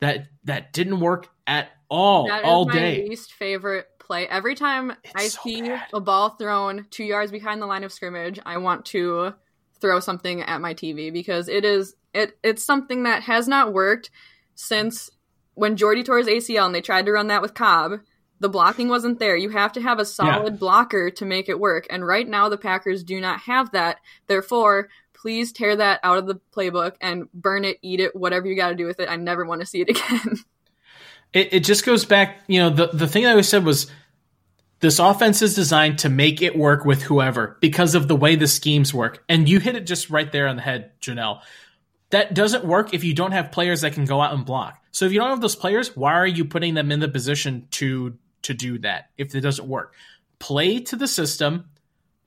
that 0.00 0.28
that 0.44 0.72
didn't 0.72 1.00
work 1.00 1.28
at 1.46 1.68
all 1.90 2.28
that 2.28 2.44
all 2.44 2.64
day. 2.64 3.06
least 3.06 3.34
favorite 3.34 3.86
play. 3.98 4.26
Every 4.26 4.54
time 4.54 4.92
I 5.14 5.28
so 5.28 5.40
see 5.42 5.60
bad. 5.60 5.82
a 5.92 6.00
ball 6.00 6.30
thrown 6.30 6.86
2 6.90 7.04
yards 7.04 7.30
behind 7.30 7.60
the 7.60 7.66
line 7.66 7.84
of 7.84 7.92
scrimmage, 7.92 8.40
I 8.46 8.56
want 8.56 8.86
to 8.86 9.34
throw 9.80 10.00
something 10.00 10.40
at 10.42 10.62
my 10.62 10.72
TV 10.72 11.12
because 11.12 11.48
it 11.48 11.66
is 11.66 11.94
it 12.14 12.38
it's 12.42 12.64
something 12.64 13.02
that 13.02 13.24
has 13.24 13.46
not 13.46 13.74
worked 13.74 14.10
since 14.54 15.10
when 15.54 15.76
Jordy 15.76 16.02
tore 16.02 16.18
his 16.18 16.26
ACL 16.26 16.64
and 16.64 16.74
they 16.74 16.80
tried 16.80 17.04
to 17.04 17.12
run 17.12 17.26
that 17.26 17.42
with 17.42 17.52
Cobb 17.52 18.00
the 18.40 18.48
blocking 18.48 18.88
wasn't 18.88 19.18
there. 19.18 19.36
You 19.36 19.50
have 19.50 19.72
to 19.72 19.80
have 19.80 19.98
a 19.98 20.04
solid 20.04 20.58
blocker 20.58 21.10
to 21.10 21.24
make 21.24 21.48
it 21.48 21.58
work. 21.58 21.86
And 21.90 22.06
right 22.06 22.28
now, 22.28 22.48
the 22.48 22.58
Packers 22.58 23.02
do 23.02 23.20
not 23.20 23.40
have 23.40 23.72
that. 23.72 23.98
Therefore, 24.26 24.88
please 25.14 25.52
tear 25.52 25.76
that 25.76 26.00
out 26.02 26.18
of 26.18 26.26
the 26.26 26.40
playbook 26.54 26.96
and 27.00 27.30
burn 27.32 27.64
it, 27.64 27.78
eat 27.82 28.00
it, 28.00 28.14
whatever 28.14 28.46
you 28.46 28.54
got 28.54 28.68
to 28.68 28.74
do 28.74 28.86
with 28.86 29.00
it. 29.00 29.08
I 29.08 29.16
never 29.16 29.44
want 29.44 29.60
to 29.62 29.66
see 29.66 29.80
it 29.80 29.88
again. 29.90 30.38
It, 31.32 31.52
it 31.52 31.64
just 31.64 31.84
goes 31.84 32.04
back, 32.04 32.38
you 32.46 32.60
know, 32.60 32.70
the, 32.70 32.88
the 32.88 33.08
thing 33.08 33.26
I 33.26 33.30
always 33.30 33.48
said 33.48 33.64
was 33.64 33.90
this 34.80 34.98
offense 34.98 35.42
is 35.42 35.54
designed 35.54 36.00
to 36.00 36.08
make 36.08 36.42
it 36.42 36.56
work 36.56 36.84
with 36.84 37.02
whoever 37.02 37.56
because 37.60 37.94
of 37.94 38.08
the 38.08 38.16
way 38.16 38.36
the 38.36 38.46
schemes 38.46 38.92
work. 38.92 39.24
And 39.28 39.48
you 39.48 39.58
hit 39.58 39.74
it 39.74 39.86
just 39.86 40.10
right 40.10 40.30
there 40.30 40.48
on 40.48 40.56
the 40.56 40.62
head, 40.62 40.92
Janelle. 41.00 41.40
That 42.10 42.34
doesn't 42.34 42.64
work 42.64 42.94
if 42.94 43.02
you 43.02 43.14
don't 43.14 43.32
have 43.32 43.50
players 43.50 43.80
that 43.80 43.94
can 43.94 44.04
go 44.04 44.20
out 44.20 44.34
and 44.34 44.44
block. 44.44 44.80
So 44.92 45.04
if 45.06 45.12
you 45.12 45.18
don't 45.18 45.30
have 45.30 45.40
those 45.40 45.56
players, 45.56 45.96
why 45.96 46.14
are 46.14 46.26
you 46.26 46.44
putting 46.44 46.74
them 46.74 46.92
in 46.92 47.00
the 47.00 47.08
position 47.08 47.68
to 47.72 48.16
to 48.46 48.54
do 48.54 48.78
that 48.80 49.10
if 49.16 49.34
it 49.34 49.40
doesn't 49.42 49.68
work? 49.68 49.94
Play 50.38 50.80
to 50.80 50.96
the 50.96 51.08
system, 51.08 51.70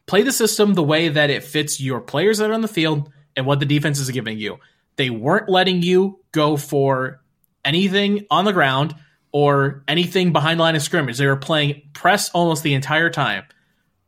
play 0.06 0.24
the 0.24 0.32
system 0.32 0.74
the 0.74 0.84
way 0.84 1.10
that 1.10 1.30
it 1.30 1.44
fits 1.44 1.82
your 1.82 2.00
players 2.00 2.38
that 2.38 2.50
are 2.50 2.54
on 2.54 2.62
the 2.62 2.68
field 2.68 3.12
and 3.36 3.46
what 3.46 3.60
the 3.60 3.66
defense 3.66 4.00
is 4.00 4.10
giving 4.10 4.38
you. 4.38 4.58
They 4.96 5.10
weren't 5.10 5.50
letting 5.50 5.82
you 5.82 6.20
go 6.32 6.58
for 6.58 7.22
anything 7.64 8.26
on 8.30 8.46
the 8.46 8.54
ground 8.54 8.96
or 9.32 9.84
anything 9.88 10.34
behind 10.34 10.60
the 10.60 10.64
line 10.64 10.76
of 10.76 10.82
scrimmage. 10.82 11.18
They 11.18 11.28
were 11.28 11.36
playing 11.36 11.84
press 11.94 12.30
almost 12.32 12.64
the 12.64 12.74
entire 12.74 13.10
time. 13.10 13.44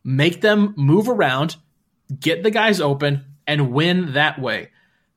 Make 0.03 0.41
them 0.41 0.73
move 0.77 1.07
around, 1.07 1.57
get 2.19 2.43
the 2.43 2.51
guys 2.51 2.81
open, 2.81 3.25
and 3.45 3.71
win 3.71 4.13
that 4.13 4.41
way. 4.41 4.71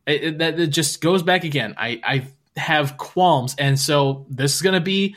It, 0.07 0.25
it, 0.25 0.39
that 0.39 0.61
it 0.61 0.67
just 0.69 1.01
goes 1.01 1.23
back 1.23 1.45
again. 1.45 1.75
I, 1.79 2.01
I 2.05 2.27
have 2.61 2.99
qualms, 2.99 3.55
and 3.59 3.81
so 3.81 4.27
this 4.29 4.55
is 4.55 4.63
going 4.63 4.75
to 4.75 4.81
be 4.81 5.17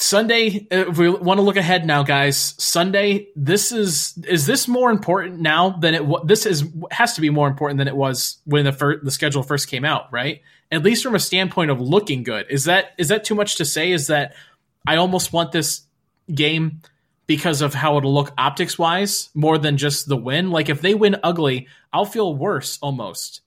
Sunday. 0.00 0.66
uh, 0.70 0.90
If 0.90 0.98
we 0.98 1.08
want 1.10 1.38
to 1.38 1.42
look 1.42 1.56
ahead 1.56 1.86
now, 1.86 2.02
guys, 2.02 2.54
Sunday. 2.58 3.28
This 3.36 3.72
is 3.72 4.18
is 4.28 4.46
this 4.46 4.68
more 4.68 4.90
important 4.90 5.40
now 5.40 5.70
than 5.70 5.94
it? 5.94 6.02
This 6.26 6.46
is 6.46 6.64
has 6.90 7.14
to 7.14 7.20
be 7.20 7.30
more 7.30 7.48
important 7.48 7.78
than 7.78 7.88
it 7.88 7.96
was 7.96 8.38
when 8.44 8.64
the 8.64 8.72
fir- 8.72 9.00
the 9.02 9.10
schedule 9.10 9.42
first 9.42 9.68
came 9.68 9.84
out, 9.84 10.12
right? 10.12 10.40
At 10.70 10.82
least 10.82 11.02
from 11.02 11.14
a 11.14 11.18
standpoint 11.18 11.70
of 11.70 11.80
looking 11.80 12.22
good. 12.22 12.46
Is 12.50 12.64
that 12.64 12.92
is 12.98 13.08
that 13.08 13.24
too 13.24 13.34
much 13.34 13.56
to 13.56 13.64
say? 13.64 13.92
Is 13.92 14.06
that 14.08 14.34
I 14.86 14.96
almost 14.96 15.32
want 15.32 15.52
this 15.52 15.82
game 16.32 16.80
because 17.26 17.60
of 17.60 17.74
how 17.74 17.98
it'll 17.98 18.14
look 18.14 18.32
optics 18.38 18.78
wise 18.78 19.28
more 19.34 19.58
than 19.58 19.76
just 19.76 20.08
the 20.08 20.16
win. 20.16 20.50
Like 20.50 20.68
if 20.68 20.80
they 20.80 20.94
win 20.94 21.16
ugly, 21.22 21.68
I'll 21.92 22.06
feel 22.06 22.34
worse 22.34 22.78
almost. 22.80 23.42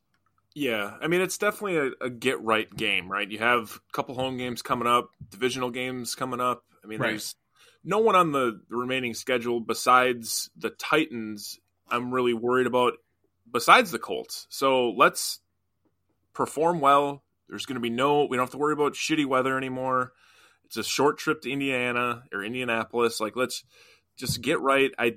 Yeah, 0.53 0.97
I 1.01 1.07
mean 1.07 1.21
it's 1.21 1.37
definitely 1.37 1.77
a, 1.77 2.05
a 2.05 2.09
get 2.09 2.41
right 2.41 2.73
game, 2.75 3.09
right? 3.11 3.29
You 3.29 3.39
have 3.39 3.79
a 3.89 3.93
couple 3.93 4.15
home 4.15 4.37
games 4.37 4.61
coming 4.61 4.87
up, 4.87 5.11
divisional 5.29 5.69
games 5.71 6.15
coming 6.15 6.41
up. 6.41 6.63
I 6.83 6.87
mean, 6.87 6.99
Right. 6.99 7.11
there's 7.11 7.35
no 7.83 7.99
one 7.99 8.15
on 8.15 8.31
the 8.31 8.61
remaining 8.69 9.13
schedule 9.13 9.59
besides 9.61 10.49
the 10.57 10.69
Titans. 10.71 11.59
I'm 11.89 12.13
really 12.13 12.33
worried 12.33 12.67
about 12.67 12.93
besides 13.49 13.91
the 13.91 13.99
Colts. 13.99 14.45
So 14.49 14.89
let's 14.91 15.39
perform 16.33 16.79
well. 16.79 17.23
There's 17.49 17.65
going 17.65 17.75
to 17.75 17.81
be 17.81 17.89
no. 17.89 18.25
We 18.25 18.37
don't 18.37 18.45
have 18.45 18.51
to 18.51 18.57
worry 18.57 18.73
about 18.73 18.93
shitty 18.93 19.25
weather 19.25 19.57
anymore. 19.57 20.13
It's 20.65 20.77
a 20.77 20.83
short 20.83 21.17
trip 21.17 21.41
to 21.41 21.51
Indiana 21.51 22.23
or 22.33 22.43
Indianapolis. 22.43 23.19
Like 23.19 23.35
let's 23.35 23.63
just 24.17 24.41
get 24.41 24.59
right. 24.61 24.91
I 24.97 25.15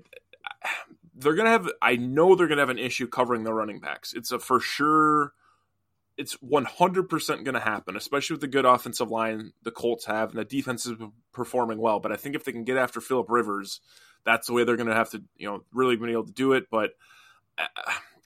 they're 1.14 1.34
gonna 1.34 1.50
have 1.50 1.68
I 1.80 1.96
know 1.96 2.34
they're 2.34 2.48
gonna 2.48 2.62
have 2.62 2.70
an 2.70 2.78
issue 2.78 3.06
covering 3.06 3.44
the 3.44 3.54
running 3.54 3.80
backs. 3.80 4.12
It's 4.12 4.32
a 4.32 4.38
for 4.38 4.60
sure 4.60 5.32
it's 6.16 6.36
100% 6.36 7.08
going 7.44 7.54
to 7.54 7.60
happen, 7.60 7.96
especially 7.96 8.34
with 8.34 8.40
the 8.40 8.46
good 8.46 8.64
offensive 8.64 9.10
line 9.10 9.52
the 9.62 9.70
Colts 9.70 10.04
have 10.04 10.30
and 10.30 10.38
the 10.38 10.44
defense 10.44 10.86
is 10.86 10.94
performing 11.32 11.78
well. 11.78 11.98
But 11.98 12.12
I 12.12 12.16
think 12.16 12.36
if 12.36 12.44
they 12.44 12.52
can 12.52 12.64
get 12.64 12.76
after 12.76 13.00
Philip 13.00 13.28
Rivers, 13.28 13.80
that's 14.24 14.46
the 14.46 14.52
way 14.52 14.64
they're 14.64 14.76
to 14.76 14.94
have 14.94 15.10
to, 15.10 15.22
you 15.36 15.48
know, 15.48 15.64
really 15.72 15.96
be 15.96 16.12
able 16.12 16.26
to 16.26 16.32
do 16.32 16.52
it. 16.52 16.66
But 16.70 16.90
uh, 17.58 17.64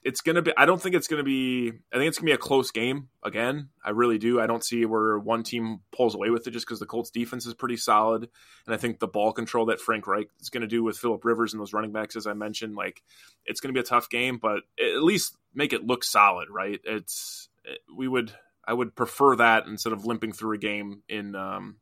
it's 0.03 0.21
to 0.35 0.41
be, 0.41 0.53
I 0.57 0.65
don't 0.65 0.81
think 0.81 0.95
it's 0.95 1.07
to 1.19 1.23
be, 1.23 1.73
I 1.93 1.97
think 1.97 2.09
it's 2.09 2.17
to 2.17 2.23
be 2.23 2.31
a 2.31 2.37
close 2.37 2.71
game 2.71 3.09
again. 3.23 3.69
I 3.83 3.89
really 3.89 4.17
do. 4.17 4.39
I 4.39 4.47
don't 4.47 4.63
see 4.63 4.85
where 4.85 5.19
one 5.19 5.43
team 5.43 5.79
pulls 5.91 6.15
away 6.15 6.29
with 6.29 6.47
it 6.47 6.51
just 6.51 6.65
because 6.65 6.79
the 6.79 6.85
Colts 6.85 7.09
defense 7.09 7.45
is 7.45 7.53
pretty 7.53 7.77
solid. 7.77 8.29
And 8.65 8.73
I 8.73 8.77
think 8.77 8.99
the 8.99 9.07
ball 9.07 9.33
control 9.33 9.65
that 9.65 9.81
Frank 9.81 10.07
Reich 10.07 10.29
is 10.39 10.49
to 10.61 10.67
do 10.67 10.83
with 10.83 10.97
Philip 10.97 11.25
Rivers 11.25 11.53
and 11.53 11.61
those 11.61 11.73
running 11.73 11.91
backs, 11.91 12.15
as 12.15 12.27
I 12.27 12.33
mentioned, 12.33 12.75
like 12.75 13.03
it's 13.45 13.59
to 13.73 13.77
be 13.77 13.85
a 13.85 13.89
tough 13.89 14.09
game, 14.09 14.37
but 14.37 14.61
at 14.79 15.03
least 15.03 15.35
make 15.53 15.73
it 15.73 15.85
look 15.85 16.03
solid, 16.03 16.49
right? 16.49 16.79
It's, 16.83 17.49
we 17.93 18.07
would 18.07 18.31
I 18.69 18.73
would 18.73 18.95
prefer 18.95 19.35
that 19.37 19.65
instead 19.65 19.93
of 19.93 20.05
limping 20.05 20.31
through 20.31 20.53
a 20.53 20.59
game 20.59 21.01
in 21.09 21.35
um, 21.35 21.77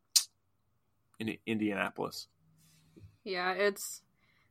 in 1.18 1.36
Indianapolis. 1.46 2.28
Yeah, 3.24 3.52
it's 3.52 4.00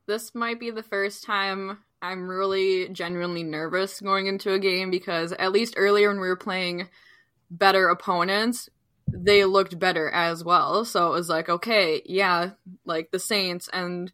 this 0.08 0.34
might 0.34 0.58
be 0.58 0.70
the 0.70 0.82
first 0.82 1.22
time 1.22 1.78
I'm 2.00 2.28
really 2.28 2.88
genuinely 2.88 3.42
nervous 3.42 4.00
going 4.00 4.26
into 4.26 4.52
a 4.52 4.58
game 4.58 4.90
because 4.90 5.32
at 5.32 5.52
least 5.52 5.74
earlier 5.76 6.08
when 6.08 6.18
we 6.18 6.28
were 6.28 6.36
playing 6.36 6.88
better 7.50 7.88
opponents, 7.88 8.70
they 9.06 9.44
looked 9.44 9.78
better 9.78 10.08
as 10.10 10.42
well. 10.42 10.84
So 10.86 11.08
it 11.08 11.12
was 11.12 11.28
like, 11.28 11.48
okay, 11.48 12.02
yeah, 12.06 12.52
like 12.86 13.10
the 13.10 13.18
Saints 13.18 13.68
and 13.72 14.10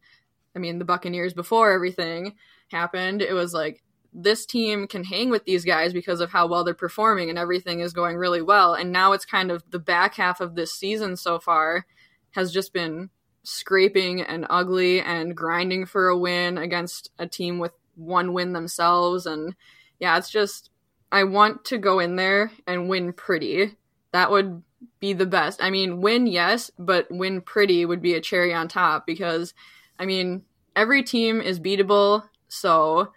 I 0.56 0.58
mean 0.58 0.78
the 0.78 0.84
Buccaneers 0.84 1.32
before 1.32 1.72
everything 1.72 2.34
happened, 2.70 3.22
it 3.22 3.32
was 3.32 3.54
like 3.54 3.82
this 4.12 4.46
team 4.46 4.88
can 4.88 5.04
hang 5.04 5.30
with 5.30 5.44
these 5.44 5.64
guys 5.64 5.92
because 5.92 6.20
of 6.20 6.30
how 6.30 6.48
well 6.48 6.64
they're 6.64 6.74
performing 6.74 7.30
and 7.30 7.38
everything 7.38 7.80
is 7.80 7.92
going 7.92 8.16
really 8.16 8.42
well. 8.42 8.74
And 8.74 8.90
now 8.90 9.12
it's 9.12 9.24
kind 9.24 9.50
of 9.50 9.62
the 9.70 9.78
back 9.78 10.16
half 10.16 10.40
of 10.40 10.56
this 10.56 10.72
season 10.72 11.16
so 11.16 11.38
far 11.38 11.86
has 12.32 12.52
just 12.52 12.72
been 12.72 13.10
scraping 13.44 14.20
and 14.22 14.46
ugly 14.50 15.00
and 15.00 15.36
grinding 15.36 15.86
for 15.86 16.08
a 16.08 16.16
win 16.16 16.58
against 16.58 17.10
a 17.18 17.26
team 17.26 17.58
with 17.58 17.72
one 17.94 18.32
win 18.32 18.52
themselves. 18.52 19.26
And 19.26 19.54
yeah, 20.00 20.18
it's 20.18 20.30
just, 20.30 20.70
I 21.12 21.24
want 21.24 21.64
to 21.66 21.78
go 21.78 22.00
in 22.00 22.16
there 22.16 22.50
and 22.66 22.88
win 22.88 23.12
pretty. 23.12 23.76
That 24.12 24.30
would 24.30 24.62
be 24.98 25.12
the 25.12 25.26
best. 25.26 25.62
I 25.62 25.70
mean, 25.70 26.00
win, 26.00 26.26
yes, 26.26 26.70
but 26.78 27.06
win 27.10 27.40
pretty 27.40 27.84
would 27.84 28.02
be 28.02 28.14
a 28.14 28.20
cherry 28.20 28.52
on 28.52 28.68
top 28.68 29.06
because, 29.06 29.54
I 29.98 30.06
mean, 30.06 30.42
every 30.74 31.02
team 31.02 31.40
is 31.40 31.60
beatable. 31.60 32.24
So, 32.48 33.12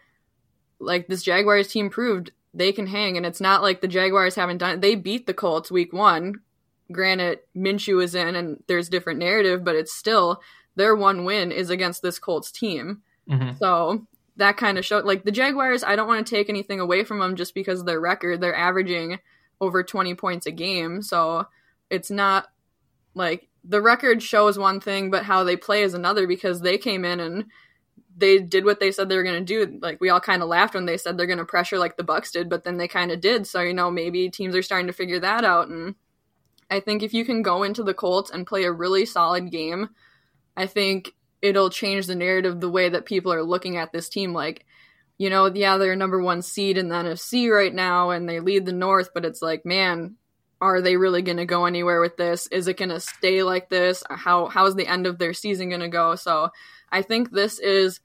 like 0.79 1.07
this 1.07 1.23
Jaguars 1.23 1.67
team 1.67 1.89
proved 1.89 2.31
they 2.53 2.71
can 2.71 2.87
hang, 2.87 3.17
and 3.17 3.25
it's 3.25 3.41
not 3.41 3.61
like 3.61 3.81
the 3.81 3.87
Jaguars 3.87 4.35
haven't 4.35 4.57
done 4.57 4.75
it. 4.75 4.81
They 4.81 4.95
beat 4.95 5.27
the 5.27 5.33
Colts 5.33 5.71
week 5.71 5.93
one. 5.93 6.41
Granted, 6.91 7.39
Minshew 7.55 8.03
is 8.03 8.15
in, 8.15 8.35
and 8.35 8.63
there's 8.67 8.89
different 8.89 9.19
narrative, 9.19 9.63
but 9.63 9.75
it's 9.75 9.93
still 9.93 10.41
their 10.75 10.95
one 10.95 11.25
win 11.25 11.51
is 11.51 11.69
against 11.69 12.01
this 12.01 12.19
Colts 12.19 12.51
team. 12.51 13.01
Mhm. 13.29 13.57
So 13.57 14.05
that 14.37 14.57
kind 14.57 14.77
of 14.77 14.85
showed 14.85 15.05
like 15.05 15.23
the 15.23 15.31
Jaguars. 15.31 15.83
I 15.83 15.95
don't 15.95 16.07
want 16.07 16.25
to 16.25 16.35
take 16.35 16.49
anything 16.49 16.79
away 16.79 17.03
from 17.03 17.19
them 17.19 17.35
just 17.35 17.53
because 17.55 17.79
of 17.79 17.85
their 17.85 17.99
record. 17.99 18.39
They're 18.39 18.55
averaging 18.55 19.19
over 19.59 19.83
20 19.83 20.13
points 20.15 20.45
a 20.45 20.51
game, 20.51 21.01
so 21.01 21.47
it's 21.89 22.11
not 22.11 22.47
like 23.15 23.49
the 23.63 23.81
record 23.81 24.21
shows 24.23 24.57
one 24.57 24.79
thing, 24.79 25.09
but 25.09 25.23
how 25.23 25.43
they 25.43 25.57
play 25.57 25.81
is 25.81 25.93
another 25.93 26.27
because 26.27 26.61
they 26.61 26.77
came 26.77 27.03
in 27.03 27.19
and 27.19 27.45
they 28.15 28.39
did 28.39 28.65
what 28.65 28.79
they 28.79 28.91
said 28.91 29.09
they 29.09 29.17
were 29.17 29.23
going 29.23 29.43
to 29.45 29.65
do. 29.65 29.79
Like 29.81 29.99
we 29.99 30.09
all 30.09 30.19
kind 30.19 30.41
of 30.41 30.47
laughed 30.47 30.73
when 30.73 30.85
they 30.85 30.97
said 30.97 31.17
they're 31.17 31.25
going 31.27 31.37
to 31.39 31.45
pressure 31.45 31.77
like 31.77 31.97
the 31.97 32.03
Bucks 32.03 32.31
did, 32.31 32.49
but 32.49 32.63
then 32.63 32.77
they 32.77 32.87
kind 32.87 33.11
of 33.11 33.19
did. 33.19 33.45
So 33.45 33.61
you 33.61 33.73
know 33.73 33.91
maybe 33.91 34.29
teams 34.29 34.55
are 34.55 34.61
starting 34.61 34.87
to 34.87 34.93
figure 34.93 35.19
that 35.19 35.43
out. 35.43 35.67
And 35.67 35.95
I 36.69 36.79
think 36.79 37.03
if 37.03 37.13
you 37.13 37.25
can 37.25 37.41
go 37.41 37.63
into 37.63 37.83
the 37.83 37.93
Colts 37.93 38.29
and 38.29 38.45
play 38.45 38.63
a 38.63 38.71
really 38.71 39.05
solid 39.05 39.51
game, 39.51 39.89
I 40.55 40.65
think 40.65 41.13
it'll 41.41 41.69
change 41.69 42.07
the 42.07 42.15
narrative 42.15 42.59
the 42.59 42.69
way 42.69 42.89
that 42.89 43.05
people 43.05 43.31
are 43.31 43.43
looking 43.43 43.77
at 43.77 43.91
this 43.91 44.09
team. 44.09 44.33
Like 44.33 44.65
you 45.17 45.29
know, 45.29 45.47
yeah, 45.47 45.77
they're 45.77 45.95
number 45.95 46.21
one 46.21 46.41
seed 46.41 46.77
in 46.77 46.89
the 46.89 46.95
NFC 46.95 47.49
right 47.49 47.73
now 47.73 48.11
and 48.11 48.29
they 48.29 48.39
lead 48.39 48.65
the 48.65 48.73
North, 48.73 49.09
but 49.13 49.25
it's 49.25 49.41
like, 49.41 49.65
man, 49.65 50.15
are 50.61 50.81
they 50.81 50.95
really 50.95 51.21
going 51.21 51.37
to 51.37 51.45
go 51.45 51.65
anywhere 51.65 51.99
with 51.99 52.17
this? 52.17 52.47
Is 52.47 52.67
it 52.67 52.77
going 52.77 52.89
to 52.89 52.99
stay 52.99 53.43
like 53.43 53.69
this? 53.69 54.03
How 54.09 54.47
how's 54.47 54.75
the 54.75 54.87
end 54.87 55.07
of 55.07 55.17
their 55.17 55.33
season 55.33 55.69
going 55.69 55.81
to 55.81 55.87
go? 55.87 56.15
So, 56.15 56.49
I 56.91 57.01
think 57.01 57.31
this 57.31 57.59
is 57.59 57.99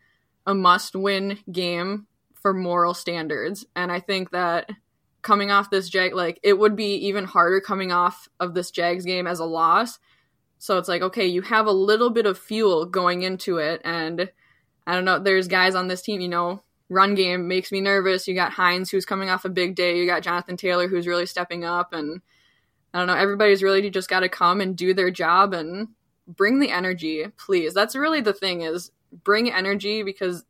a 0.47 0.55
must-win 0.55 1.39
game 1.51 2.07
for 2.35 2.53
moral 2.53 2.95
standards, 2.95 3.65
and 3.77 3.93
I 3.93 4.01
think 4.01 4.33
that 4.33 4.71
coming 5.23 5.51
off 5.51 5.71
this 5.71 5.89
Jag 5.89 6.15
like 6.15 6.39
it 6.43 6.59
would 6.59 6.77
be 6.77 6.95
even 6.97 7.25
harder 7.25 7.61
coming 7.61 7.93
off 7.93 8.29
of 8.41 8.55
this 8.55 8.71
Jags 8.71 9.05
game 9.05 9.27
as 9.27 9.39
a 9.39 9.45
loss. 9.45 9.99
So 10.59 10.79
it's 10.79 10.89
like, 10.89 11.03
okay, 11.03 11.27
you 11.27 11.43
have 11.43 11.67
a 11.67 11.73
little 11.73 12.11
bit 12.11 12.27
of 12.27 12.39
fuel 12.39 12.87
going 12.87 13.23
into 13.23 13.59
it 13.59 13.81
and 13.85 14.31
I 14.87 14.95
don't 14.95 15.05
know, 15.05 15.19
there's 15.19 15.49
guys 15.49 15.75
on 15.75 15.89
this 15.89 16.03
team, 16.03 16.21
you 16.21 16.29
know, 16.29 16.63
run 16.89 17.15
game 17.15 17.49
makes 17.49 17.73
me 17.73 17.81
nervous. 17.81 18.29
You 18.29 18.35
got 18.35 18.53
Hines 18.53 18.91
who's 18.91 19.07
coming 19.07 19.29
off 19.29 19.45
a 19.45 19.49
big 19.49 19.75
day. 19.75 19.97
You 19.97 20.07
got 20.07 20.23
Jonathan 20.23 20.57
Taylor 20.57 20.89
who's 20.89 21.07
really 21.07 21.27
stepping 21.27 21.65
up 21.65 21.93
and 21.93 22.21
I 22.93 22.99
don't 22.99 23.07
know, 23.07 23.15
everybody's 23.15 23.63
really 23.63 23.89
just 23.91 24.11
got 24.11 24.21
to 24.21 24.29
come 24.29 24.61
and 24.61 24.77
do 24.77 24.93
their 24.93 25.11
job 25.11 25.55
and 25.55 25.89
bring 26.27 26.59
the 26.59 26.71
energy, 26.71 27.27
please. 27.39 27.75
That's 27.75 27.97
really 27.97 28.21
the 28.21 28.35
thing 28.35 28.63
is 28.63 28.91
bring 29.25 29.51
energy 29.51 30.03
because 30.03 30.45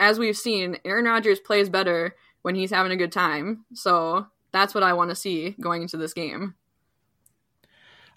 as 0.00 0.18
we've 0.18 0.36
seen, 0.36 0.78
Aaron 0.84 1.04
Rodgers 1.04 1.38
plays 1.38 1.68
better 1.68 2.16
when 2.42 2.54
he's 2.54 2.70
having 2.70 2.92
a 2.92 2.96
good 2.96 3.12
time. 3.12 3.64
So 3.74 4.26
that's 4.52 4.74
what 4.74 4.82
I 4.82 4.92
want 4.92 5.10
to 5.10 5.16
see 5.16 5.56
going 5.60 5.82
into 5.82 5.96
this 5.96 6.12
game. 6.12 6.54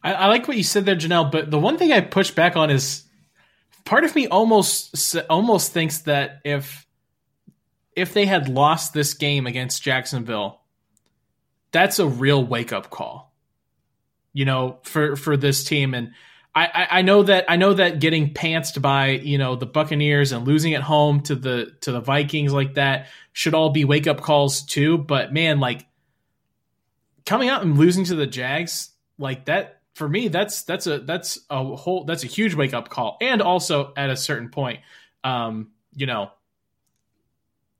I, 0.04 0.14
I 0.14 0.28
like 0.28 0.48
what 0.48 0.58
you 0.58 0.64
said 0.64 0.86
there, 0.86 0.96
Janelle, 0.96 1.32
but 1.32 1.50
the 1.50 1.60
one 1.60 1.78
thing 1.78 1.92
I 1.92 2.02
push 2.02 2.32
back 2.32 2.56
on 2.56 2.70
is 2.70 3.04
part 3.86 4.04
of 4.04 4.16
me 4.16 4.28
almost 4.28 5.16
almost 5.30 5.72
thinks 5.72 6.00
that 6.00 6.42
if 6.44 6.86
if 7.96 8.14
they 8.14 8.26
had 8.26 8.50
lost 8.50 8.94
this 8.94 9.14
game 9.14 9.48
against 9.48 9.82
Jacksonville, 9.82 10.62
that's 11.72 12.00
a 12.00 12.08
real 12.08 12.46
wake 12.46 12.74
up 12.74 12.90
call. 12.90 13.34
You 14.34 14.46
know, 14.46 14.80
for 14.84 15.16
for 15.16 15.38
this 15.38 15.64
team, 15.64 15.94
and 15.94 16.12
I, 16.58 16.88
I, 16.89 17.01
know 17.01 17.22
that 17.24 17.45
I 17.49 17.58
know 17.58 17.74
that 17.74 17.99
getting 17.99 18.34
pantsed 18.34 18.82
by 18.82 19.10
you 19.10 19.38
know 19.38 19.58
the 19.58 19.66
Buccaneers 19.66 20.32
and 20.32 20.47
losing 20.47 20.74
at 20.74 20.82
home 20.82 21.20
to 21.24 21.36
the 21.36 21.74
to 21.82 21.91
the 21.91 21.99
Vikings 21.99 22.53
like 22.53 22.76
that 22.76 23.08
should 23.34 23.53
all 23.53 23.72
be 23.72 23.84
wake 23.84 24.08
up 24.08 24.22
calls 24.22 24.62
too. 24.62 24.97
But 24.97 25.34
man, 25.34 25.60
like 25.60 25.86
coming 27.26 27.49
out 27.49 27.64
and 27.64 27.78
losing 27.78 28.06
to 28.06 28.16
the 28.16 28.26
Jags 28.26 28.91
like 29.18 29.45
that 29.45 29.82
for 29.95 30.08
me, 30.08 30.30
that's 30.30 30.64
that's 30.64 30.88
a 30.88 30.99
that's 30.99 31.39
a 31.49 31.76
whole 31.76 32.06
that's 32.06 32.24
a 32.24 32.28
huge 32.28 32.56
wake 32.56 32.74
up 32.74 32.88
call. 32.88 33.18
And 33.20 33.41
also 33.41 33.91
at 33.97 34.10
a 34.10 34.16
certain 34.16 34.49
point, 34.49 34.80
um, 35.26 35.72
you 35.93 36.06
know, 36.06 36.32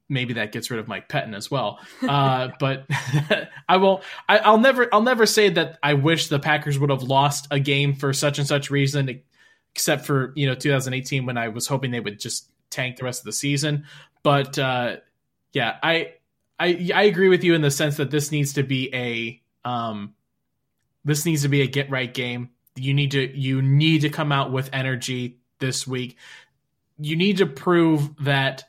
maybe 0.10 0.34
that 0.34 0.52
gets 0.52 0.70
rid 0.70 0.80
of 0.80 0.88
Mike 0.88 1.10
Pettine 1.10 1.36
as 1.36 1.50
well. 1.50 1.80
Uh, 2.08 2.50
but 2.60 2.86
I 3.70 3.78
will. 3.78 4.02
I, 4.30 4.52
will 4.52 4.60
never. 4.60 4.88
I'll 4.94 5.02
never 5.02 5.26
say 5.26 5.50
that 5.50 5.80
I 5.82 5.96
wish 5.96 6.28
the 6.28 6.40
Packers 6.40 6.78
would 6.78 6.92
have 6.92 7.04
lost 7.04 7.48
a 7.50 7.60
game 7.60 7.96
for 7.96 8.14
such 8.14 8.38
and 8.38 8.48
such 8.48 8.70
reason, 8.70 9.22
except 9.74 10.06
for 10.06 10.32
you 10.36 10.46
know 10.48 10.56
2018 10.56 11.26
when 11.26 11.38
I 11.38 11.48
was 11.48 11.68
hoping 11.68 11.92
they 11.92 12.00
would 12.00 12.20
just 12.20 12.50
tank 12.70 12.98
the 12.98 13.06
rest 13.06 13.22
of 13.22 13.26
the 13.26 13.32
season. 13.32 13.86
But 14.24 14.60
uh, 14.60 14.98
yeah, 15.54 15.78
I 15.82 16.14
I 16.60 16.92
I 16.94 17.04
agree 17.04 17.30
with 17.30 17.44
you 17.44 17.56
in 17.56 17.62
the 17.62 17.72
sense 17.72 17.98
that 17.98 18.12
this 18.12 18.32
needs 18.32 18.54
to 18.54 18.64
be 18.64 18.94
a 18.94 19.42
um, 19.68 20.14
this 21.04 21.26
needs 21.26 21.42
to 21.42 21.50
be 21.50 21.62
a 21.62 21.68
get 21.68 21.90
right 21.90 22.14
game. 22.14 22.50
You 22.76 22.94
need 22.94 23.12
to 23.12 23.38
you 23.38 23.62
need 23.62 24.02
to 24.02 24.10
come 24.10 24.32
out 24.32 24.52
with 24.52 24.70
energy 24.74 25.40
this 25.60 25.88
week. 25.88 26.18
You 27.00 27.16
need 27.16 27.38
to 27.38 27.46
prove 27.46 28.24
that 28.24 28.64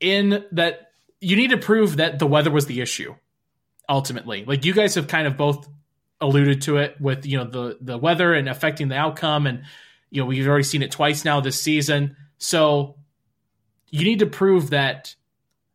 in 0.00 0.44
that 0.52 0.92
you 1.20 1.36
need 1.36 1.50
to 1.50 1.58
prove 1.58 1.96
that 1.98 2.18
the 2.18 2.26
weather 2.26 2.50
was 2.50 2.66
the 2.66 2.80
issue 2.80 3.14
ultimately. 3.88 4.44
Like 4.44 4.64
you 4.64 4.72
guys 4.72 4.94
have 4.94 5.06
kind 5.06 5.26
of 5.26 5.36
both 5.36 5.68
alluded 6.20 6.62
to 6.62 6.78
it 6.78 7.00
with 7.00 7.26
you 7.26 7.38
know 7.38 7.44
the 7.44 7.78
the 7.80 7.98
weather 7.98 8.34
and 8.34 8.48
affecting 8.48 8.88
the 8.88 8.96
outcome 8.96 9.46
and 9.46 9.62
you 10.10 10.20
know 10.20 10.26
we've 10.26 10.46
already 10.46 10.64
seen 10.64 10.82
it 10.82 10.90
twice 10.90 11.24
now 11.24 11.40
this 11.40 11.60
season. 11.60 12.16
So 12.38 12.96
you 13.88 14.04
need 14.04 14.20
to 14.20 14.26
prove 14.26 14.70
that 14.70 15.14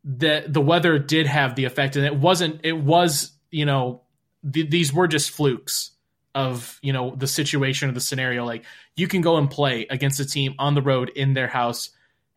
that 0.04 0.52
the 0.52 0.60
weather 0.60 0.98
did 0.98 1.26
have 1.26 1.54
the 1.54 1.64
effect 1.64 1.96
and 1.96 2.06
it 2.06 2.16
wasn't 2.16 2.60
it 2.64 2.76
was 2.76 3.32
you 3.50 3.64
know 3.64 4.02
th- 4.50 4.70
these 4.70 4.92
were 4.92 5.08
just 5.08 5.30
flukes 5.30 5.90
of 6.34 6.78
you 6.82 6.92
know 6.92 7.14
the 7.16 7.26
situation 7.26 7.88
or 7.88 7.92
the 7.92 8.00
scenario 8.00 8.44
like 8.44 8.64
you 8.94 9.08
can 9.08 9.20
go 9.20 9.36
and 9.36 9.50
play 9.50 9.86
against 9.90 10.20
a 10.20 10.24
team 10.24 10.54
on 10.58 10.74
the 10.74 10.82
road 10.82 11.10
in 11.16 11.34
their 11.34 11.48
house 11.48 11.90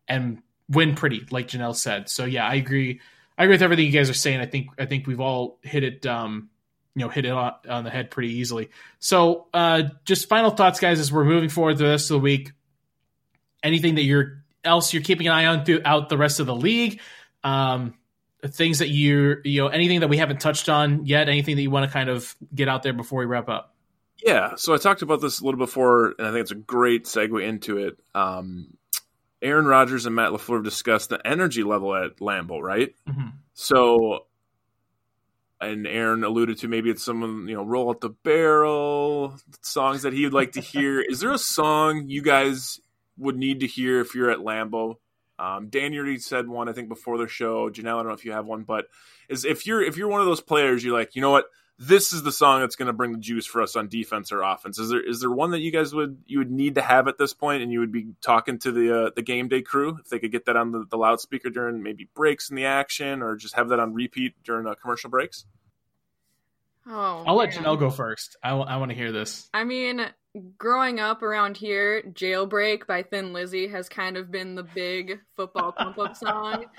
and 0.08 0.42
win 0.70 0.94
pretty, 0.94 1.26
like 1.30 1.48
Janelle 1.48 1.76
said. 1.76 2.08
So 2.08 2.24
yeah, 2.24 2.46
I 2.46 2.54
agree. 2.54 3.00
I 3.36 3.44
agree 3.44 3.54
with 3.54 3.62
everything 3.62 3.86
you 3.86 3.92
guys 3.92 4.08
are 4.08 4.14
saying. 4.14 4.40
I 4.40 4.46
think 4.46 4.68
I 4.78 4.86
think 4.86 5.06
we've 5.06 5.20
all 5.20 5.58
hit 5.62 5.82
it, 5.82 6.06
um, 6.06 6.48
you 6.94 7.04
know, 7.04 7.08
hit 7.08 7.24
it 7.24 7.32
on, 7.32 7.52
on 7.68 7.84
the 7.84 7.90
head 7.90 8.10
pretty 8.10 8.34
easily. 8.34 8.70
So 8.98 9.48
uh, 9.52 9.84
just 10.04 10.28
final 10.28 10.50
thoughts, 10.50 10.80
guys, 10.80 11.00
as 11.00 11.12
we're 11.12 11.24
moving 11.24 11.48
forward 11.48 11.78
the 11.78 11.86
rest 11.86 12.10
of 12.10 12.14
the 12.14 12.20
week. 12.20 12.52
Anything 13.62 13.96
that 13.96 14.04
you're 14.04 14.42
else 14.64 14.92
you're 14.92 15.02
keeping 15.02 15.26
an 15.26 15.32
eye 15.32 15.46
on 15.46 15.64
throughout 15.64 16.08
the 16.08 16.18
rest 16.18 16.40
of 16.40 16.46
the 16.46 16.54
league. 16.54 17.00
Um, 17.42 17.94
things 18.46 18.78
that 18.78 18.88
you 18.88 19.36
you 19.44 19.62
know 19.62 19.68
anything 19.68 20.00
that 20.00 20.08
we 20.08 20.16
haven't 20.16 20.40
touched 20.40 20.68
on 20.68 21.06
yet. 21.06 21.28
Anything 21.28 21.56
that 21.56 21.62
you 21.62 21.70
want 21.70 21.86
to 21.86 21.92
kind 21.92 22.08
of 22.08 22.34
get 22.54 22.68
out 22.68 22.82
there 22.82 22.92
before 22.92 23.20
we 23.20 23.26
wrap 23.26 23.48
up. 23.48 23.74
Yeah, 24.24 24.56
so 24.56 24.74
I 24.74 24.76
talked 24.76 25.00
about 25.00 25.22
this 25.22 25.40
a 25.40 25.44
little 25.44 25.58
before, 25.58 26.14
and 26.18 26.26
I 26.26 26.30
think 26.30 26.42
it's 26.42 26.50
a 26.50 26.56
great 26.56 27.04
segue 27.04 27.42
into 27.42 27.78
it. 27.78 27.98
Um, 28.14 28.76
Aaron 29.42 29.66
Rodgers 29.66 30.06
and 30.06 30.14
Matt 30.14 30.32
LaFleur 30.32 30.62
discussed 30.62 31.10
the 31.10 31.26
energy 31.26 31.62
level 31.62 31.94
at 31.94 32.18
Lambeau, 32.18 32.60
right? 32.60 32.94
Mm-hmm. 33.08 33.28
So, 33.54 34.26
and 35.60 35.86
Aaron 35.86 36.24
alluded 36.24 36.58
to 36.58 36.68
maybe 36.68 36.90
it's 36.90 37.04
someone, 37.04 37.48
you 37.48 37.54
know, 37.54 37.64
roll 37.64 37.90
out 37.90 38.00
the 38.00 38.10
barrel, 38.10 39.34
songs 39.62 40.02
that 40.02 40.12
he'd 40.12 40.32
like 40.32 40.52
to 40.52 40.60
hear. 40.60 41.00
Is 41.08 41.20
there 41.20 41.32
a 41.32 41.38
song 41.38 42.08
you 42.08 42.22
guys 42.22 42.80
would 43.16 43.36
need 43.36 43.60
to 43.60 43.66
hear 43.66 44.00
if 44.00 44.14
you're 44.14 44.30
at 44.30 44.38
Lambeau? 44.38 44.96
Um, 45.38 45.68
Dan 45.68 45.94
already 45.94 46.18
said 46.18 46.48
one, 46.48 46.68
I 46.68 46.72
think, 46.72 46.90
before 46.90 47.16
the 47.16 47.26
show. 47.26 47.70
Janelle, 47.70 47.94
I 47.94 48.02
don't 48.02 48.08
know 48.08 48.12
if 48.12 48.26
you 48.26 48.32
have 48.32 48.44
one, 48.44 48.64
but 48.64 48.88
is 49.30 49.46
if 49.46 49.66
you're 49.66 49.82
if 49.82 49.96
you're 49.96 50.08
one 50.08 50.20
of 50.20 50.26
those 50.26 50.42
players, 50.42 50.84
you're 50.84 50.92
like, 50.92 51.16
you 51.16 51.22
know 51.22 51.30
what, 51.30 51.46
this 51.82 52.12
is 52.12 52.22
the 52.22 52.30
song 52.30 52.60
that's 52.60 52.76
going 52.76 52.88
to 52.88 52.92
bring 52.92 53.12
the 53.12 53.18
juice 53.18 53.46
for 53.46 53.62
us 53.62 53.74
on 53.74 53.88
defense 53.88 54.32
or 54.32 54.42
offense. 54.42 54.78
Is 54.78 54.90
there 54.90 55.00
is 55.00 55.20
there 55.20 55.30
one 55.30 55.52
that 55.52 55.60
you 55.60 55.72
guys 55.72 55.94
would 55.94 56.18
you 56.26 56.38
would 56.38 56.50
need 56.50 56.74
to 56.74 56.82
have 56.82 57.08
at 57.08 57.16
this 57.16 57.32
point, 57.32 57.62
and 57.62 57.72
you 57.72 57.80
would 57.80 57.90
be 57.90 58.08
talking 58.20 58.58
to 58.58 58.70
the 58.70 59.06
uh, 59.06 59.10
the 59.16 59.22
game 59.22 59.48
day 59.48 59.62
crew 59.62 59.98
if 59.98 60.10
they 60.10 60.18
could 60.18 60.30
get 60.30 60.44
that 60.44 60.56
on 60.56 60.72
the, 60.72 60.84
the 60.90 60.98
loudspeaker 60.98 61.48
during 61.48 61.82
maybe 61.82 62.06
breaks 62.14 62.50
in 62.50 62.56
the 62.56 62.66
action, 62.66 63.22
or 63.22 63.34
just 63.34 63.54
have 63.54 63.70
that 63.70 63.80
on 63.80 63.94
repeat 63.94 64.34
during 64.44 64.66
uh, 64.66 64.74
commercial 64.74 65.08
breaks? 65.08 65.46
Oh, 66.86 67.24
I'll 67.26 67.36
let 67.36 67.50
Janelle 67.52 67.78
go 67.78 67.88
first. 67.88 68.36
I, 68.42 68.50
w- 68.50 68.68
I 68.68 68.76
want 68.76 68.90
to 68.90 68.96
hear 68.96 69.12
this. 69.12 69.48
I 69.54 69.64
mean, 69.64 70.06
growing 70.58 71.00
up 71.00 71.22
around 71.22 71.56
here, 71.56 72.02
"Jailbreak" 72.02 72.86
by 72.86 73.04
Thin 73.04 73.32
Lizzy 73.32 73.68
has 73.68 73.88
kind 73.88 74.18
of 74.18 74.30
been 74.30 74.54
the 74.54 74.64
big 74.64 75.18
football 75.34 75.72
pump 75.72 75.98
up 75.98 76.14
song. 76.14 76.66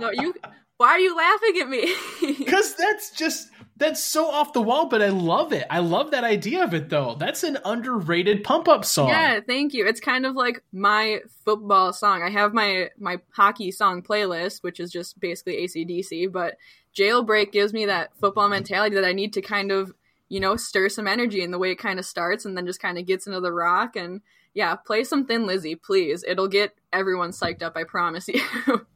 So 0.00 0.10
you 0.10 0.34
why 0.76 0.88
are 0.88 0.98
you 0.98 1.16
laughing 1.16 1.60
at 1.60 1.68
me? 1.68 1.94
Because 2.38 2.74
that's 2.74 3.10
just 3.12 3.48
that's 3.76 4.02
so 4.02 4.30
off 4.30 4.52
the 4.52 4.62
wall, 4.62 4.86
but 4.86 5.02
I 5.02 5.08
love 5.08 5.52
it. 5.52 5.66
I 5.68 5.80
love 5.80 6.12
that 6.12 6.22
idea 6.22 6.62
of 6.62 6.74
it 6.74 6.90
though. 6.90 7.16
That's 7.18 7.42
an 7.42 7.58
underrated 7.64 8.44
pump 8.44 8.68
up 8.68 8.84
song. 8.84 9.08
Yeah, 9.08 9.40
thank 9.40 9.74
you. 9.74 9.86
It's 9.86 10.00
kind 10.00 10.24
of 10.26 10.36
like 10.36 10.62
my 10.72 11.20
football 11.44 11.92
song. 11.92 12.22
I 12.22 12.30
have 12.30 12.54
my 12.54 12.90
my 12.98 13.20
hockey 13.32 13.72
song 13.72 14.02
playlist, 14.02 14.62
which 14.62 14.78
is 14.78 14.92
just 14.92 15.18
basically 15.18 15.66
ACDC, 15.66 16.30
but 16.30 16.56
Jailbreak 16.96 17.50
gives 17.50 17.72
me 17.72 17.86
that 17.86 18.16
football 18.20 18.48
mentality 18.48 18.94
that 18.94 19.04
I 19.04 19.12
need 19.12 19.32
to 19.32 19.42
kind 19.42 19.72
of, 19.72 19.92
you 20.28 20.38
know, 20.38 20.54
stir 20.54 20.88
some 20.88 21.08
energy 21.08 21.42
in 21.42 21.50
the 21.50 21.58
way 21.58 21.72
it 21.72 21.78
kind 21.78 21.98
of 21.98 22.04
starts 22.04 22.44
and 22.44 22.56
then 22.56 22.66
just 22.66 22.80
kind 22.80 22.98
of 22.98 23.06
gets 23.06 23.26
into 23.26 23.40
the 23.40 23.52
rock 23.52 23.96
and 23.96 24.20
yeah, 24.54 24.76
play 24.76 25.02
some 25.02 25.26
Thin 25.26 25.46
Lizzy, 25.46 25.74
please. 25.74 26.24
It'll 26.26 26.46
get 26.46 26.76
everyone 26.92 27.32
psyched 27.32 27.62
up, 27.62 27.76
I 27.76 27.82
promise 27.82 28.28
you. 28.28 28.40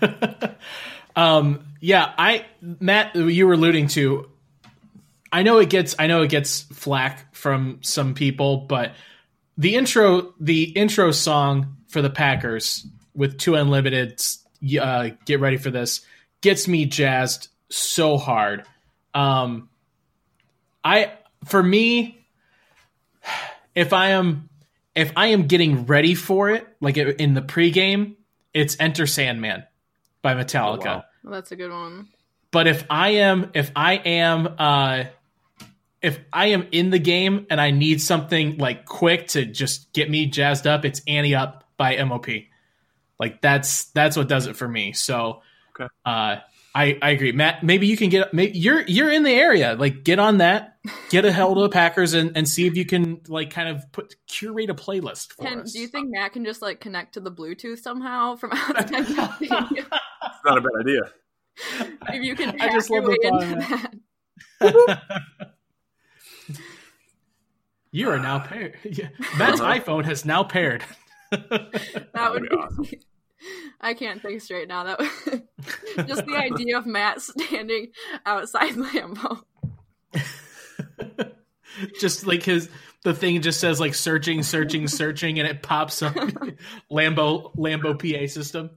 um, 1.16 1.64
yeah, 1.80 2.12
I 2.16 2.46
Matt, 2.60 3.14
you 3.14 3.46
were 3.46 3.54
alluding 3.54 3.88
to. 3.88 4.28
I 5.32 5.42
know 5.42 5.58
it 5.58 5.70
gets 5.70 5.94
I 5.98 6.06
know 6.06 6.22
it 6.22 6.28
gets 6.28 6.60
flack 6.60 7.34
from 7.34 7.78
some 7.82 8.14
people, 8.14 8.58
but 8.58 8.94
the 9.56 9.74
intro 9.74 10.34
the 10.40 10.64
intro 10.64 11.10
song 11.10 11.76
for 11.88 12.02
the 12.02 12.10
Packers 12.10 12.86
with 13.14 13.38
2 13.38 13.54
Unlimited 13.54 14.22
uh, 14.80 15.10
get 15.26 15.40
ready 15.40 15.56
for 15.56 15.70
this 15.70 16.02
gets 16.40 16.68
me 16.68 16.86
jazzed 16.86 17.48
so 17.68 18.16
hard. 18.16 18.64
Um, 19.14 19.68
I 20.84 21.12
for 21.44 21.62
me, 21.62 22.24
if 23.74 23.92
I 23.92 24.10
am 24.10 24.48
if 24.94 25.12
I 25.16 25.28
am 25.28 25.46
getting 25.46 25.86
ready 25.86 26.14
for 26.14 26.50
it, 26.50 26.66
like 26.80 26.96
in 26.96 27.34
the 27.34 27.42
pregame, 27.42 28.16
it's 28.52 28.76
Enter 28.78 29.06
Sandman 29.06 29.64
by 30.22 30.34
Metallica. 30.34 30.80
Oh, 30.80 30.84
wow. 30.84 31.04
well, 31.24 31.32
that's 31.34 31.52
a 31.52 31.56
good 31.56 31.70
one. 31.70 32.08
But 32.50 32.66
if 32.66 32.84
I 32.88 33.10
am 33.10 33.50
if 33.54 33.70
I 33.74 33.94
am 33.94 34.54
uh 34.58 35.04
if 36.00 36.18
I 36.32 36.46
am 36.46 36.66
in 36.72 36.90
the 36.90 36.98
game 36.98 37.46
and 37.48 37.60
I 37.60 37.70
need 37.70 38.00
something 38.00 38.58
like 38.58 38.86
quick 38.86 39.28
to 39.28 39.44
just 39.44 39.92
get 39.92 40.10
me 40.10 40.26
jazzed 40.26 40.66
up, 40.66 40.84
it's 40.84 41.00
Ante 41.06 41.34
Up 41.34 41.64
by 41.76 42.02
MOP. 42.04 42.26
Like 43.18 43.40
that's 43.40 43.86
that's 43.86 44.16
what 44.16 44.28
does 44.28 44.46
it 44.46 44.56
for 44.56 44.68
me. 44.68 44.92
So 44.92 45.42
okay. 45.74 45.88
uh 46.04 46.36
I, 46.74 46.98
I 47.02 47.10
agree, 47.10 47.32
Matt. 47.32 47.62
Maybe 47.62 47.86
you 47.86 47.98
can 47.98 48.08
get. 48.08 48.32
Maybe 48.32 48.56
you're 48.58 48.80
you're 48.82 49.10
in 49.10 49.24
the 49.24 49.32
area. 49.32 49.74
Like, 49.74 50.04
get 50.04 50.18
on 50.18 50.38
that. 50.38 50.78
Get 51.10 51.24
a 51.26 51.32
hold 51.32 51.58
of 51.58 51.64
the 51.64 51.68
Packers 51.68 52.14
and, 52.14 52.34
and 52.34 52.48
see 52.48 52.66
if 52.66 52.76
you 52.76 52.86
can 52.86 53.20
like 53.28 53.50
kind 53.50 53.68
of 53.68 53.92
put 53.92 54.16
curate 54.26 54.70
a 54.70 54.74
playlist 54.74 55.34
for 55.34 55.44
can, 55.44 55.60
us. 55.60 55.72
Do 55.72 55.80
you 55.80 55.86
think 55.86 56.10
Matt 56.10 56.32
can 56.32 56.44
just 56.44 56.62
like 56.62 56.80
connect 56.80 57.14
to 57.14 57.20
the 57.20 57.30
Bluetooth 57.30 57.80
somehow 57.80 58.36
from 58.36 58.52
outside? 58.52 58.88
It's 58.90 59.88
not 60.44 60.58
a 60.58 60.60
bad 60.60 60.72
idea. 60.80 61.00
If 62.08 62.24
you 62.24 62.34
can, 62.34 62.56
I 62.60 62.72
just 62.72 62.90
love 62.90 63.04
the 63.04 63.92
that. 64.60 65.12
you 67.90 68.08
are 68.10 68.18
now 68.18 68.40
paired. 68.40 68.76
Matt's 69.38 69.60
uh-huh. 69.60 69.78
iPhone 69.78 70.04
has 70.04 70.24
now 70.24 70.42
paired. 70.44 70.84
that 71.30 72.28
would 72.30 72.42
be 72.42 72.48
awesome. 72.56 72.86
I 73.80 73.94
can't 73.94 74.22
think 74.22 74.40
straight 74.40 74.68
now. 74.68 74.84
That 74.84 75.00
just 76.06 76.24
the 76.26 76.36
idea 76.36 76.78
of 76.78 76.86
Matt 76.86 77.20
standing 77.20 77.88
outside 78.24 78.74
Lambeau. 78.74 79.42
just 81.98 82.26
like 82.26 82.44
his 82.44 82.68
the 83.04 83.14
thing 83.14 83.40
just 83.42 83.60
says 83.60 83.80
like 83.80 83.94
searching, 83.94 84.42
searching, 84.42 84.86
searching, 84.86 85.38
and 85.38 85.48
it 85.48 85.62
pops 85.62 86.02
up 86.02 86.14
Lambeau 86.90 87.54
Lambeau 87.56 87.98
PA 87.98 88.26
system. 88.28 88.70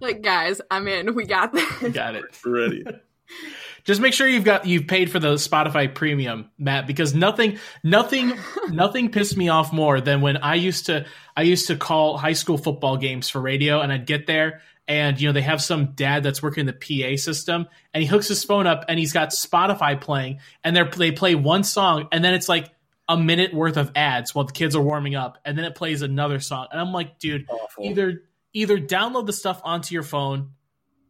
like 0.00 0.22
guys, 0.22 0.60
I'm 0.70 0.86
in. 0.88 1.14
We 1.14 1.24
got 1.24 1.52
this. 1.52 1.92
Got 1.92 2.16
it. 2.16 2.24
Ready. 2.44 2.84
Just 3.84 4.00
make 4.00 4.14
sure 4.14 4.26
you've 4.26 4.44
got 4.44 4.66
you've 4.66 4.86
paid 4.86 5.10
for 5.10 5.18
the 5.18 5.34
Spotify 5.34 5.94
premium, 5.94 6.50
Matt, 6.58 6.86
because 6.86 7.14
nothing 7.14 7.58
nothing 7.82 8.32
nothing 8.70 9.10
pissed 9.10 9.36
me 9.36 9.50
off 9.50 9.72
more 9.72 10.00
than 10.00 10.22
when 10.22 10.38
I 10.38 10.54
used 10.54 10.86
to 10.86 11.04
I 11.36 11.42
used 11.42 11.66
to 11.66 11.76
call 11.76 12.16
high 12.16 12.32
school 12.32 12.56
football 12.56 12.96
games 12.96 13.28
for 13.28 13.40
radio 13.40 13.80
and 13.80 13.92
I'd 13.92 14.06
get 14.06 14.26
there 14.26 14.62
and 14.86 15.20
you 15.20 15.28
know 15.28 15.32
they 15.32 15.42
have 15.42 15.62
some 15.62 15.92
dad 15.94 16.22
that's 16.22 16.42
working 16.42 16.66
in 16.66 16.66
the 16.66 16.72
PA 16.72 17.16
system 17.16 17.66
and 17.92 18.02
he 18.02 18.08
hooks 18.08 18.28
his 18.28 18.44
phone 18.44 18.66
up 18.66 18.84
and 18.88 18.98
he's 18.98 19.12
got 19.12 19.30
Spotify 19.30 20.00
playing 20.00 20.40
and 20.62 20.76
they 20.76 20.82
they 20.96 21.12
play 21.12 21.34
one 21.34 21.64
song 21.64 22.08
and 22.12 22.24
then 22.24 22.34
it's 22.34 22.48
like 22.48 22.70
a 23.08 23.16
minute 23.16 23.52
worth 23.52 23.76
of 23.76 23.92
ads 23.94 24.34
while 24.34 24.44
the 24.44 24.52
kids 24.52 24.74
are 24.74 24.82
warming 24.82 25.14
up 25.14 25.38
and 25.44 25.56
then 25.56 25.64
it 25.64 25.74
plays 25.74 26.02
another 26.02 26.40
song 26.40 26.66
and 26.70 26.80
I'm 26.80 26.92
like 26.92 27.18
dude 27.18 27.46
Awful. 27.48 27.84
either 27.84 28.22
either 28.52 28.78
download 28.78 29.26
the 29.26 29.32
stuff 29.32 29.60
onto 29.64 29.94
your 29.94 30.02
phone 30.02 30.50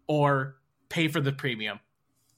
or 0.07 0.57
pay 0.89 1.09
for 1.09 1.21
the 1.21 1.33
premium 1.33 1.81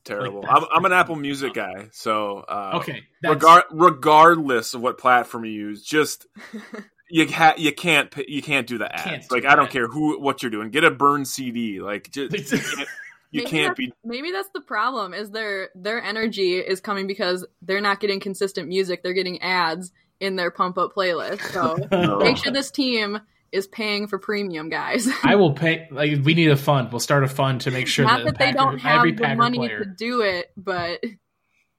terrible. 0.07 0.43
Like 0.43 0.51
I'm, 0.51 0.64
I'm, 0.72 0.84
an 0.84 0.93
Apple 0.93 1.16
Music 1.16 1.53
guy, 1.53 1.89
so 1.93 2.39
uh, 2.49 2.78
okay. 2.80 3.03
Regard, 3.22 3.64
regardless 3.70 4.72
of 4.72 4.80
what 4.80 4.99
platform 4.99 5.45
you 5.45 5.53
use, 5.53 5.82
just 5.82 6.26
you 7.09 7.29
ha- 7.29 7.55
you 7.57 7.73
can't 7.73 8.13
you 8.29 8.43
can't 8.43 8.67
do 8.67 8.79
the 8.79 8.93
ads. 8.93 9.05
Can't 9.05 9.33
like 9.33 9.45
I 9.45 9.55
don't 9.55 9.71
care 9.71 9.89
who 9.89 10.21
what 10.21 10.43
you're 10.43 10.51
doing. 10.51 10.71
Get 10.71 10.85
a 10.85 10.91
burn 10.91 11.25
CD. 11.25 11.81
Like 11.81 12.11
just 12.11 12.33
you 12.53 12.59
can't, 12.59 12.89
you 13.31 13.45
can't 13.45 13.77
be. 13.77 13.93
Maybe 14.05 14.33
that's 14.33 14.51
the 14.51 14.61
problem. 14.61 15.15
Is 15.15 15.31
their 15.31 15.71
their 15.75 16.03
energy 16.03 16.55
is 16.55 16.81
coming 16.81 17.07
because 17.07 17.47
they're 17.63 17.81
not 17.81 18.01
getting 18.01 18.21
consistent 18.21 18.69
music. 18.69 19.03
They're 19.03 19.13
getting 19.13 19.41
ads 19.41 19.93
in 20.21 20.37
their 20.37 20.51
pump 20.51 20.79
up 20.79 20.95
playlist. 20.95 21.41
So 21.53 21.77
no. 21.91 22.19
make 22.23 22.37
sure 22.37 22.53
this 22.53 22.71
team 22.71 23.21
is 23.53 23.67
paying 23.69 24.07
for 24.07 24.19
premium, 24.19 24.69
guys. 24.69 25.09
I 25.23 25.37
will 25.37 25.53
pay. 25.53 25.89
Like 25.91 26.25
we 26.25 26.35
need 26.35 26.51
a 26.51 26.57
fund. 26.57 26.91
We'll 26.91 27.01
start 27.01 27.25
a 27.25 27.29
fund 27.29 27.61
to 27.63 27.71
make 27.71 27.87
sure 27.87 28.05
Not 28.05 28.19
that, 28.19 28.25
that 28.25 28.39
they 28.39 28.53
Packer, 28.53 28.59
don't 28.59 28.79
have 28.79 29.17
the 29.17 29.35
money 29.37 29.59
player... 29.59 29.85
to 29.85 29.85
do 29.85 30.23
it, 30.23 30.51
but 30.57 31.05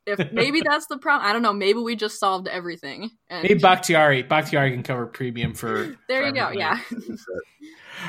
if 0.08 0.20
maybe 0.32 0.62
that's 0.62 0.88
the 0.88 0.98
problem. 0.98 1.30
I 1.30 1.34
don't 1.34 1.42
know. 1.42 1.54
Maybe 1.54 1.80
we 1.80 1.96
just 1.96 2.20
solved 2.20 2.48
everything. 2.48 3.12
And... 3.30 3.44
Maybe 3.44 3.60
Bakhtiari, 3.60 4.24
Bakhtiari 4.24 4.72
can 4.72 4.84
cover 4.84 5.06
premium 5.06 5.54
for. 5.54 5.96
there 6.08 6.26
you 6.26 6.34
go. 6.34 6.50
Yeah. 6.50 6.80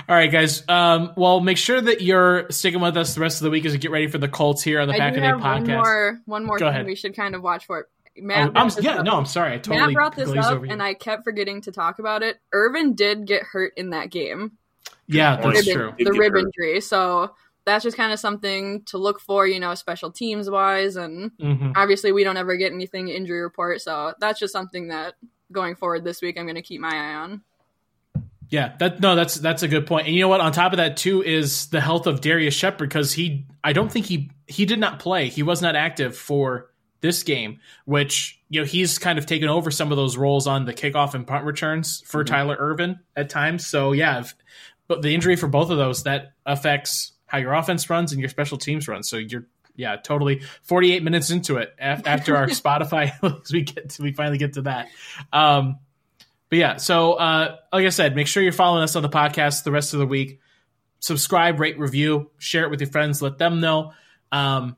All 0.09 0.15
right, 0.15 0.31
guys. 0.31 0.67
Um, 0.69 1.13
well, 1.17 1.41
make 1.41 1.57
sure 1.57 1.81
that 1.81 2.01
you're 2.01 2.51
sticking 2.51 2.81
with 2.81 2.97
us 2.97 3.15
the 3.15 3.21
rest 3.21 3.41
of 3.41 3.45
the 3.45 3.51
week 3.51 3.65
as 3.65 3.73
we 3.73 3.79
get 3.79 3.91
ready 3.91 4.07
for 4.07 4.19
the 4.19 4.29
Colts 4.29 4.63
here 4.63 4.81
on 4.81 4.89
the 4.89 4.95
Pack 4.95 5.17
a 5.17 5.21
Day 5.21 5.27
podcast. 5.27 5.43
One 5.43 5.67
more, 5.67 6.21
one 6.27 6.45
more 6.45 6.59
Go 6.59 6.67
thing 6.67 6.75
ahead. 6.75 6.87
we 6.87 6.95
should 6.95 7.17
kind 7.17 7.35
of 7.35 7.43
watch 7.43 7.67
for. 7.67 7.89
Matt, 8.21 8.53
oh, 8.57 8.69
yeah, 8.81 8.97
up. 8.97 9.05
no, 9.05 9.13
I'm 9.13 9.27
sorry. 9.27 9.55
I 9.55 9.59
totally 9.59 9.79
Matt 9.79 9.95
brought 9.95 10.17
this 10.17 10.31
up, 10.31 10.65
and 10.65 10.83
I 10.83 10.95
kept 10.95 11.23
forgetting 11.23 11.61
to 11.63 11.73
talk 11.73 12.01
about 12.01 12.25
it. 12.25 12.37
Ervin 12.53 12.95
did 12.97 13.27
get 13.27 13.45
hurt 13.45 13.75
in 13.77 13.91
that 13.91 14.11
game. 14.11 14.59
Yeah, 15.07 15.37
that's 15.37 15.65
the 15.65 15.73
true. 15.73 15.95
The 15.97 16.13
rib 16.13 16.33
hurt. 16.33 16.47
injury, 16.47 16.81
so 16.81 17.31
that's 17.69 17.85
just 17.85 17.97
kind 17.97 18.13
of 18.13 18.19
something 18.19 18.83
to 18.85 18.99
look 18.99 19.21
for, 19.21 19.47
you 19.47 19.61
know, 19.61 19.75
special 19.75 20.11
teams 20.11 20.49
wise, 20.49 20.97
and 20.97 21.31
mm-hmm. 21.39 21.73
obviously 21.77 22.13
we 22.13 22.25
don't 22.25 22.37
ever 22.37 22.57
get 22.57 22.73
anything 22.73 23.09
injury 23.09 23.41
report, 23.41 23.81
so 23.81 24.15
that's 24.21 24.41
just 24.41 24.53
something 24.53 24.89
that 24.89 25.15
going 25.53 25.77
forward 25.77 26.05
this 26.05 26.21
week 26.23 26.39
I'm 26.39 26.45
going 26.45 26.57
to 26.57 26.63
keep 26.63 26.81
my 26.81 26.91
eye 26.91 27.15
on. 27.15 27.43
Yeah, 28.51 28.75
that 28.79 29.01
no, 29.01 29.15
that's 29.15 29.35
that's 29.35 29.63
a 29.63 29.69
good 29.69 29.87
point. 29.87 30.07
And 30.07 30.17
you 30.17 30.23
know 30.23 30.29
what? 30.29 30.41
On 30.41 30.51
top 30.53 30.73
of 30.73 30.79
that, 30.79 30.97
too, 30.97 31.23
is 31.23 31.67
the 31.67 31.83
health 31.83 32.07
of 32.07 32.23
Darius 32.23 32.55
Shepherd 32.55 32.89
because 32.89 33.13
he, 33.13 33.47
I 33.63 33.75
don't 33.75 33.93
think 33.93 34.07
he 34.07 34.31
he 34.47 34.65
did 34.65 34.79
not 34.79 34.99
play. 34.99 35.29
He 35.29 35.43
was 35.43 35.61
not 35.61 35.77
active 35.77 36.17
for 36.17 36.71
this 37.01 37.23
game, 37.23 37.61
which 37.85 38.41
you 38.49 38.61
know 38.61 38.67
he's 38.67 38.99
kind 38.99 39.19
of 39.19 39.27
taken 39.27 39.49
over 39.49 39.71
some 39.71 39.93
of 39.93 39.97
those 39.97 40.17
roles 40.17 40.47
on 40.47 40.65
the 40.65 40.73
kickoff 40.73 41.13
and 41.13 41.27
punt 41.27 41.45
returns 41.45 42.03
for 42.07 42.25
mm-hmm. 42.25 42.35
Tyler 42.35 42.57
Ervin 42.59 43.01
at 43.15 43.29
times. 43.29 43.67
So 43.67 43.93
yeah, 43.93 44.21
if, 44.21 44.35
but 44.87 45.03
the 45.03 45.15
injury 45.15 45.37
for 45.37 45.49
both 45.49 45.71
of 45.71 45.77
those 45.77 46.05
that 46.05 46.33
affects 46.47 47.13
how 47.29 47.39
your 47.39 47.55
offense 47.55 47.89
runs 47.89 48.11
and 48.11 48.21
your 48.21 48.29
special 48.29 48.59
teams 48.59 48.89
runs. 48.89 49.09
So 49.09 49.17
you're 49.17 49.47
yeah, 49.77 49.95
totally. 49.95 50.43
Forty 50.63 50.93
eight 50.93 51.05
minutes 51.05 51.31
into 51.31 51.57
it 51.59 51.73
after 51.79 52.37
our 52.37 52.47
Spotify, 52.49 53.13
we 53.53 53.63
get 53.63 53.91
to, 53.91 54.03
we 54.03 54.13
finally 54.13 54.39
get 54.39 54.55
to 54.55 54.63
that. 54.63 54.89
Um, 55.33 55.79
but 56.49 56.59
yeah, 56.59 56.77
so 56.79 57.13
uh, 57.13 57.57
like 57.73 57.87
I 57.87 57.91
said, 57.91 58.17
make 58.17 58.27
sure 58.27 58.43
you're 58.43 58.53
following 58.53 58.83
us 58.83 58.97
on 58.97 59.03
the 59.03 59.09
podcast 59.09 59.63
the 59.63 59.71
rest 59.71 59.93
of 59.93 60.01
the 60.01 60.07
week. 60.07 60.41
Subscribe, 60.99 61.61
rate, 61.61 61.79
review, 61.79 62.31
share 62.39 62.65
it 62.65 62.71
with 62.71 62.81
your 62.81 62.91
friends, 62.91 63.23
let 63.23 63.39
them 63.39 63.61
know. 63.61 63.93
Um, 64.33 64.77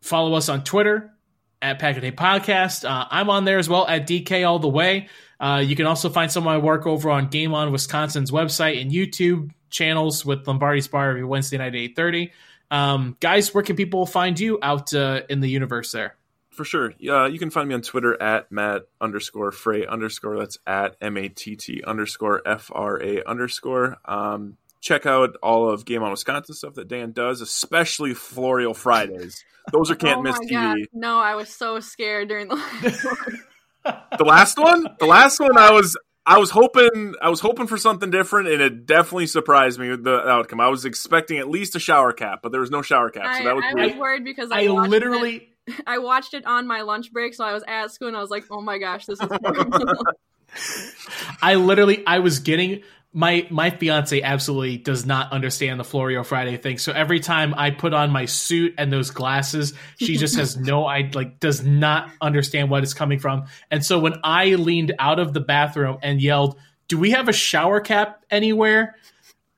follow 0.00 0.34
us 0.34 0.48
on 0.48 0.64
Twitter 0.64 1.12
at 1.60 1.78
Pack 1.78 1.96
a 1.96 2.00
Day 2.00 2.12
Podcast. 2.12 2.88
Uh, 2.88 3.06
I'm 3.10 3.30
on 3.30 3.44
there 3.44 3.58
as 3.58 3.68
well 3.68 3.86
at 3.86 4.06
DK 4.06 4.46
All 4.46 4.58
the 4.58 4.68
Way. 4.68 5.08
Uh, 5.40 5.62
you 5.64 5.76
can 5.76 5.86
also 5.86 6.08
find 6.08 6.30
some 6.30 6.42
of 6.42 6.46
my 6.46 6.58
work 6.58 6.86
over 6.86 7.10
on 7.10 7.28
Game 7.28 7.54
On 7.54 7.70
Wisconsin's 7.70 8.30
website 8.30 8.80
and 8.80 8.90
YouTube 8.90 9.50
channels 9.70 10.24
with 10.24 10.46
Lombardi's 10.46 10.88
Bar 10.88 11.10
every 11.10 11.24
Wednesday 11.24 11.58
night 11.58 11.74
at 11.74 11.96
8.30. 11.96 12.30
Um, 12.70 13.16
guys, 13.20 13.54
where 13.54 13.62
can 13.62 13.76
people 13.76 14.04
find 14.06 14.38
you 14.38 14.58
out 14.62 14.92
uh, 14.92 15.22
in 15.28 15.40
the 15.40 15.48
universe 15.48 15.92
there? 15.92 16.16
For 16.50 16.64
sure. 16.64 16.92
Uh, 17.08 17.26
you 17.26 17.38
can 17.38 17.50
find 17.50 17.68
me 17.68 17.74
on 17.74 17.82
Twitter 17.82 18.20
at 18.20 18.50
Matt 18.50 18.82
underscore 19.00 19.52
Frey 19.52 19.86
underscore. 19.86 20.38
That's 20.38 20.58
at 20.66 20.96
M 21.00 21.16
A 21.16 21.28
T 21.28 21.54
T 21.54 21.84
underscore 21.86 22.42
F 22.44 22.72
R 22.74 23.00
A 23.00 23.22
underscore. 23.24 23.98
Um, 24.04 24.56
check 24.80 25.06
out 25.06 25.36
all 25.40 25.70
of 25.70 25.84
Game 25.84 26.02
on 26.02 26.10
Wisconsin 26.10 26.56
stuff 26.56 26.74
that 26.74 26.88
Dan 26.88 27.12
does, 27.12 27.40
especially 27.40 28.12
Florio 28.12 28.74
Fridays. 28.74 29.44
Those 29.72 29.90
are 29.90 29.94
oh 29.94 29.96
can't 29.96 30.18
oh 30.18 30.22
miss 30.22 30.38
TV. 30.38 30.50
God. 30.50 30.78
No, 30.92 31.18
I 31.18 31.34
was 31.34 31.48
so 31.48 31.80
scared 31.80 32.28
during 32.28 32.48
the 32.48 32.56
last 32.56 33.04
one. 33.04 33.42
the 34.18 34.24
last 34.24 34.58
one? 34.58 34.86
The 34.98 35.06
last 35.06 35.40
one 35.40 35.56
I 35.56 35.72
was 35.72 35.96
I 36.26 36.38
was 36.38 36.50
hoping 36.50 37.14
I 37.22 37.30
was 37.30 37.40
hoping 37.40 37.66
for 37.66 37.78
something 37.78 38.10
different 38.10 38.48
and 38.48 38.60
it 38.60 38.86
definitely 38.86 39.26
surprised 39.26 39.78
me 39.78 39.88
with 39.88 40.04
the 40.04 40.28
outcome. 40.28 40.60
I 40.60 40.68
was 40.68 40.84
expecting 40.84 41.38
at 41.38 41.48
least 41.48 41.74
a 41.74 41.80
shower 41.80 42.12
cap, 42.12 42.40
but 42.42 42.52
there 42.52 42.60
was 42.60 42.70
no 42.70 42.82
shower 42.82 43.10
cap. 43.10 43.38
So 43.38 43.44
that 43.44 43.56
was, 43.56 43.64
I 43.66 43.86
was 43.86 43.94
worried 43.94 44.24
because 44.24 44.50
I, 44.50 44.64
I 44.64 44.66
literally 44.66 45.48
it, 45.66 45.74
I 45.86 45.98
watched 45.98 46.34
it 46.34 46.46
on 46.46 46.66
my 46.66 46.82
lunch 46.82 47.12
break, 47.12 47.34
so 47.34 47.44
I 47.44 47.52
was 47.52 47.64
at 47.66 47.92
school 47.92 48.08
and 48.08 48.16
I 48.16 48.20
was 48.20 48.30
like, 48.30 48.44
"Oh 48.50 48.60
my 48.60 48.78
gosh, 48.78 49.06
this 49.06 49.20
is 49.20 49.28
I 51.42 51.54
literally 51.54 52.06
I 52.06 52.18
was 52.18 52.40
getting 52.40 52.82
my 53.12 53.46
my 53.50 53.70
fiance 53.70 54.20
absolutely 54.20 54.76
does 54.76 55.06
not 55.06 55.32
understand 55.32 55.80
the 55.80 55.84
Florio 55.84 56.22
Friday 56.22 56.56
thing. 56.56 56.78
So 56.78 56.92
every 56.92 57.20
time 57.20 57.54
I 57.56 57.70
put 57.70 57.94
on 57.94 58.10
my 58.10 58.26
suit 58.26 58.74
and 58.76 58.92
those 58.92 59.10
glasses, 59.10 59.72
she 59.96 60.16
just 60.16 60.36
has 60.36 60.56
no 60.60 60.84
I 60.84 61.10
like 61.14 61.40
does 61.40 61.64
not 61.64 62.10
understand 62.20 62.70
what 62.70 62.82
it's 62.82 62.94
coming 62.94 63.18
from. 63.18 63.46
And 63.70 63.84
so 63.84 63.98
when 63.98 64.14
I 64.22 64.54
leaned 64.56 64.94
out 64.98 65.18
of 65.18 65.32
the 65.32 65.40
bathroom 65.40 65.98
and 66.02 66.20
yelled, 66.20 66.58
"Do 66.88 66.98
we 66.98 67.12
have 67.12 67.28
a 67.28 67.32
shower 67.32 67.80
cap 67.80 68.24
anywhere?" 68.30 68.96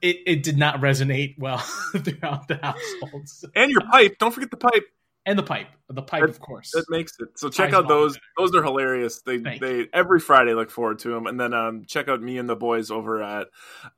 It, 0.00 0.16
it 0.26 0.42
did 0.42 0.56
not 0.56 0.80
resonate 0.80 1.38
well 1.38 1.58
throughout 1.92 2.48
the 2.48 2.58
household. 2.62 3.28
And 3.54 3.70
your 3.70 3.82
pipe, 3.82 4.16
don't 4.18 4.32
forget 4.32 4.50
the 4.50 4.56
pipe 4.56 4.84
and 5.26 5.38
the 5.38 5.42
pipe, 5.42 5.68
the 5.88 6.02
pipe, 6.02 6.22
that, 6.22 6.30
of 6.30 6.40
course. 6.40 6.70
That 6.72 6.86
makes 6.88 7.12
it. 7.20 7.38
So 7.38 7.50
check 7.50 7.72
out 7.72 7.88
those; 7.88 8.18
those 8.38 8.54
are 8.54 8.62
hilarious. 8.62 9.20
They 9.22 9.38
Thank 9.38 9.60
they 9.60 9.78
you. 9.78 9.88
every 9.92 10.20
Friday 10.20 10.54
look 10.54 10.70
forward 10.70 11.00
to 11.00 11.10
them, 11.10 11.26
and 11.26 11.38
then 11.38 11.52
um, 11.52 11.84
check 11.86 12.08
out 12.08 12.22
me 12.22 12.38
and 12.38 12.48
the 12.48 12.56
boys 12.56 12.90
over 12.90 13.22
at 13.22 13.48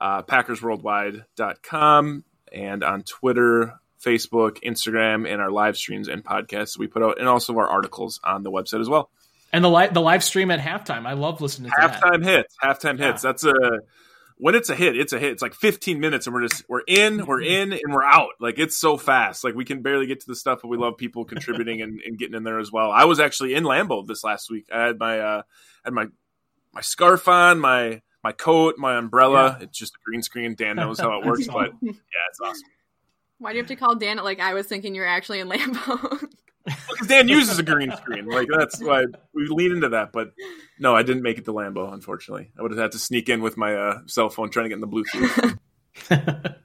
uh, 0.00 0.22
PackersWorldwide.com 0.22 2.24
and 2.52 2.84
on 2.84 3.02
Twitter, 3.02 3.80
Facebook, 4.04 4.62
Instagram, 4.62 5.32
and 5.32 5.40
our 5.40 5.50
live 5.50 5.76
streams 5.76 6.08
and 6.08 6.24
podcasts 6.24 6.76
we 6.76 6.88
put 6.88 7.02
out, 7.02 7.18
and 7.18 7.28
also 7.28 7.56
our 7.56 7.68
articles 7.68 8.20
on 8.24 8.42
the 8.42 8.50
website 8.50 8.80
as 8.80 8.88
well. 8.88 9.10
And 9.52 9.64
the 9.64 9.68
live 9.68 9.94
the 9.94 10.00
live 10.00 10.24
stream 10.24 10.50
at 10.50 10.60
halftime. 10.60 11.06
I 11.06 11.12
love 11.12 11.40
listening 11.40 11.70
to 11.70 11.76
halftime 11.76 12.24
that. 12.24 12.36
hits. 12.36 12.56
Halftime 12.62 12.98
yeah. 12.98 13.08
hits. 13.08 13.22
That's 13.22 13.44
a 13.44 13.54
when 14.42 14.56
it's 14.56 14.70
a 14.70 14.74
hit, 14.74 14.98
it's 14.98 15.12
a 15.12 15.20
hit. 15.20 15.30
It's 15.30 15.40
like 15.40 15.54
15 15.54 16.00
minutes 16.00 16.26
and 16.26 16.34
we're 16.34 16.42
just 16.42 16.68
we're 16.68 16.82
in, 16.88 17.26
we're 17.26 17.42
in, 17.42 17.72
and 17.72 17.94
we're 17.94 18.02
out. 18.02 18.30
Like 18.40 18.58
it's 18.58 18.76
so 18.76 18.96
fast. 18.96 19.44
Like 19.44 19.54
we 19.54 19.64
can 19.64 19.82
barely 19.82 20.06
get 20.06 20.18
to 20.18 20.26
the 20.26 20.34
stuff, 20.34 20.62
but 20.62 20.68
we 20.68 20.76
love 20.76 20.96
people 20.96 21.24
contributing 21.24 21.80
and, 21.80 22.00
and 22.04 22.18
getting 22.18 22.34
in 22.34 22.42
there 22.42 22.58
as 22.58 22.72
well. 22.72 22.90
I 22.90 23.04
was 23.04 23.20
actually 23.20 23.54
in 23.54 23.62
Lambeau 23.62 24.04
this 24.04 24.24
last 24.24 24.50
week. 24.50 24.66
I 24.74 24.86
had 24.86 24.98
my 24.98 25.20
uh 25.20 25.42
had 25.84 25.94
my 25.94 26.06
my 26.72 26.80
scarf 26.80 27.28
on, 27.28 27.60
my 27.60 28.02
my 28.24 28.32
coat, 28.32 28.78
my 28.78 28.96
umbrella. 28.96 29.58
Yeah. 29.60 29.66
It's 29.66 29.78
just 29.78 29.94
a 29.94 29.98
green 30.04 30.22
screen. 30.22 30.56
Dan 30.56 30.74
knows 30.74 30.98
how 30.98 31.20
it 31.20 31.24
works, 31.24 31.46
but 31.46 31.70
yeah, 31.80 31.92
it's 31.92 32.40
awesome. 32.42 32.68
Why 33.38 33.52
do 33.52 33.58
you 33.58 33.62
have 33.62 33.68
to 33.68 33.76
call 33.76 33.94
Dan 33.94 34.16
like 34.16 34.40
I 34.40 34.54
was 34.54 34.66
thinking 34.66 34.96
you're 34.96 35.06
actually 35.06 35.38
in 35.38 35.48
Lambeau? 35.48 36.28
Because 36.64 37.08
Dan 37.08 37.28
uses 37.28 37.58
a 37.58 37.62
green 37.62 37.90
screen. 37.96 38.26
Like 38.26 38.48
that's 38.56 38.80
why 38.80 39.04
we 39.34 39.46
lean 39.48 39.72
into 39.72 39.90
that. 39.90 40.12
But 40.12 40.32
no, 40.78 40.94
I 40.94 41.02
didn't 41.02 41.22
make 41.22 41.38
it 41.38 41.44
to 41.46 41.52
Lambeau. 41.52 41.92
unfortunately. 41.92 42.50
I 42.58 42.62
would 42.62 42.70
have 42.70 42.80
had 42.80 42.92
to 42.92 42.98
sneak 42.98 43.28
in 43.28 43.42
with 43.42 43.56
my 43.56 43.74
uh, 43.74 43.98
cell 44.06 44.28
phone 44.28 44.50
trying 44.50 44.64
to 44.64 44.68
get 44.68 44.74
in 44.76 44.80
the 44.80 44.88
Bluetooth. 44.88 45.58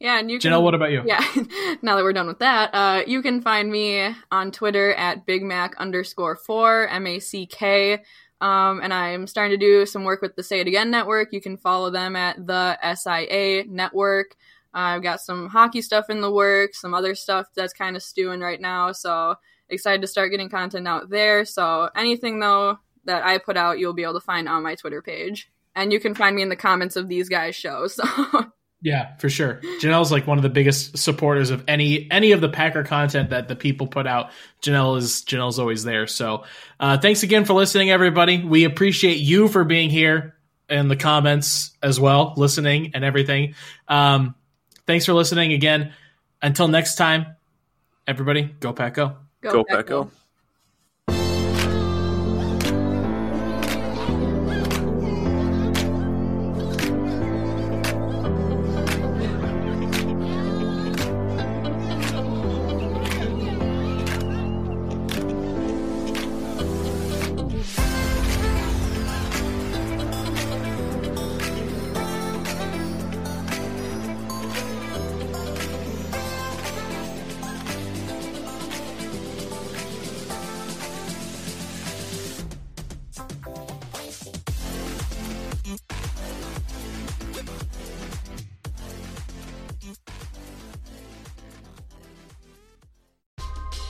yeah, 0.00 0.18
and 0.18 0.30
you 0.30 0.38
can, 0.38 0.52
Janelle, 0.52 0.62
what 0.62 0.74
about 0.74 0.90
you? 0.90 1.02
Yeah, 1.06 1.24
now 1.82 1.96
that 1.96 2.02
we're 2.02 2.12
done 2.12 2.26
with 2.26 2.40
that, 2.40 2.70
uh, 2.74 3.02
you 3.06 3.22
can 3.22 3.40
find 3.40 3.70
me 3.70 4.14
on 4.30 4.50
Twitter 4.50 4.92
at 4.94 5.26
Big 5.26 5.42
Mac 5.42 5.76
underscore 5.78 6.36
four 6.36 6.88
M 6.88 7.06
A 7.06 7.18
C 7.18 7.46
K. 7.46 8.02
Um, 8.40 8.80
and 8.82 8.94
I'm 8.94 9.26
starting 9.26 9.58
to 9.58 9.64
do 9.64 9.84
some 9.84 10.04
work 10.04 10.22
with 10.22 10.34
the 10.34 10.42
Say 10.42 10.60
It 10.60 10.66
Again 10.66 10.90
network. 10.90 11.32
You 11.32 11.42
can 11.42 11.58
follow 11.58 11.90
them 11.90 12.16
at 12.16 12.46
the 12.46 12.78
SIA 12.94 13.64
network. 13.68 14.34
I've 14.72 15.02
got 15.02 15.20
some 15.20 15.48
hockey 15.48 15.82
stuff 15.82 16.10
in 16.10 16.20
the 16.20 16.30
works, 16.30 16.80
some 16.80 16.94
other 16.94 17.14
stuff 17.14 17.48
that's 17.54 17.72
kind 17.72 17.96
of 17.96 18.02
stewing 18.02 18.40
right 18.40 18.60
now. 18.60 18.92
So 18.92 19.36
excited 19.68 20.00
to 20.02 20.06
start 20.06 20.30
getting 20.30 20.48
content 20.48 20.86
out 20.86 21.10
there. 21.10 21.44
So 21.44 21.90
anything 21.96 22.40
though 22.40 22.78
that 23.04 23.24
I 23.24 23.38
put 23.38 23.56
out, 23.56 23.78
you'll 23.78 23.94
be 23.94 24.02
able 24.02 24.14
to 24.14 24.20
find 24.20 24.48
on 24.48 24.62
my 24.62 24.74
Twitter 24.74 25.02
page, 25.02 25.50
and 25.74 25.92
you 25.92 26.00
can 26.00 26.14
find 26.14 26.36
me 26.36 26.42
in 26.42 26.48
the 26.48 26.56
comments 26.56 26.96
of 26.96 27.08
these 27.08 27.28
guys' 27.28 27.56
shows. 27.56 27.94
So. 27.94 28.04
Yeah, 28.82 29.16
for 29.16 29.28
sure. 29.28 29.60
Janelle's 29.82 30.10
like 30.10 30.26
one 30.26 30.38
of 30.38 30.42
the 30.42 30.48
biggest 30.48 30.96
supporters 30.96 31.50
of 31.50 31.62
any 31.68 32.10
any 32.10 32.32
of 32.32 32.40
the 32.40 32.48
Packer 32.48 32.82
content 32.82 33.28
that 33.28 33.46
the 33.46 33.54
people 33.54 33.86
put 33.86 34.06
out. 34.06 34.30
Janelle 34.62 34.96
is 34.96 35.22
Janelle's 35.26 35.58
always 35.58 35.84
there. 35.84 36.06
So, 36.06 36.44
uh, 36.78 36.96
thanks 36.96 37.22
again 37.22 37.44
for 37.44 37.52
listening, 37.52 37.90
everybody. 37.90 38.42
We 38.42 38.64
appreciate 38.64 39.18
you 39.18 39.48
for 39.48 39.64
being 39.64 39.90
here 39.90 40.34
in 40.70 40.88
the 40.88 40.96
comments 40.96 41.76
as 41.82 42.00
well, 42.00 42.32
listening 42.38 42.92
and 42.94 43.04
everything. 43.04 43.54
Um, 43.86 44.34
Thanks 44.90 45.06
for 45.06 45.12
listening 45.12 45.52
again. 45.52 45.92
Until 46.42 46.66
next 46.66 46.96
time, 46.96 47.36
everybody, 48.08 48.52
go 48.58 48.72
Pack 48.72 48.94
Go. 48.94 49.14
Go, 49.40 49.52
go 49.52 49.64
Pack 49.64 49.86
Go. 49.86 50.10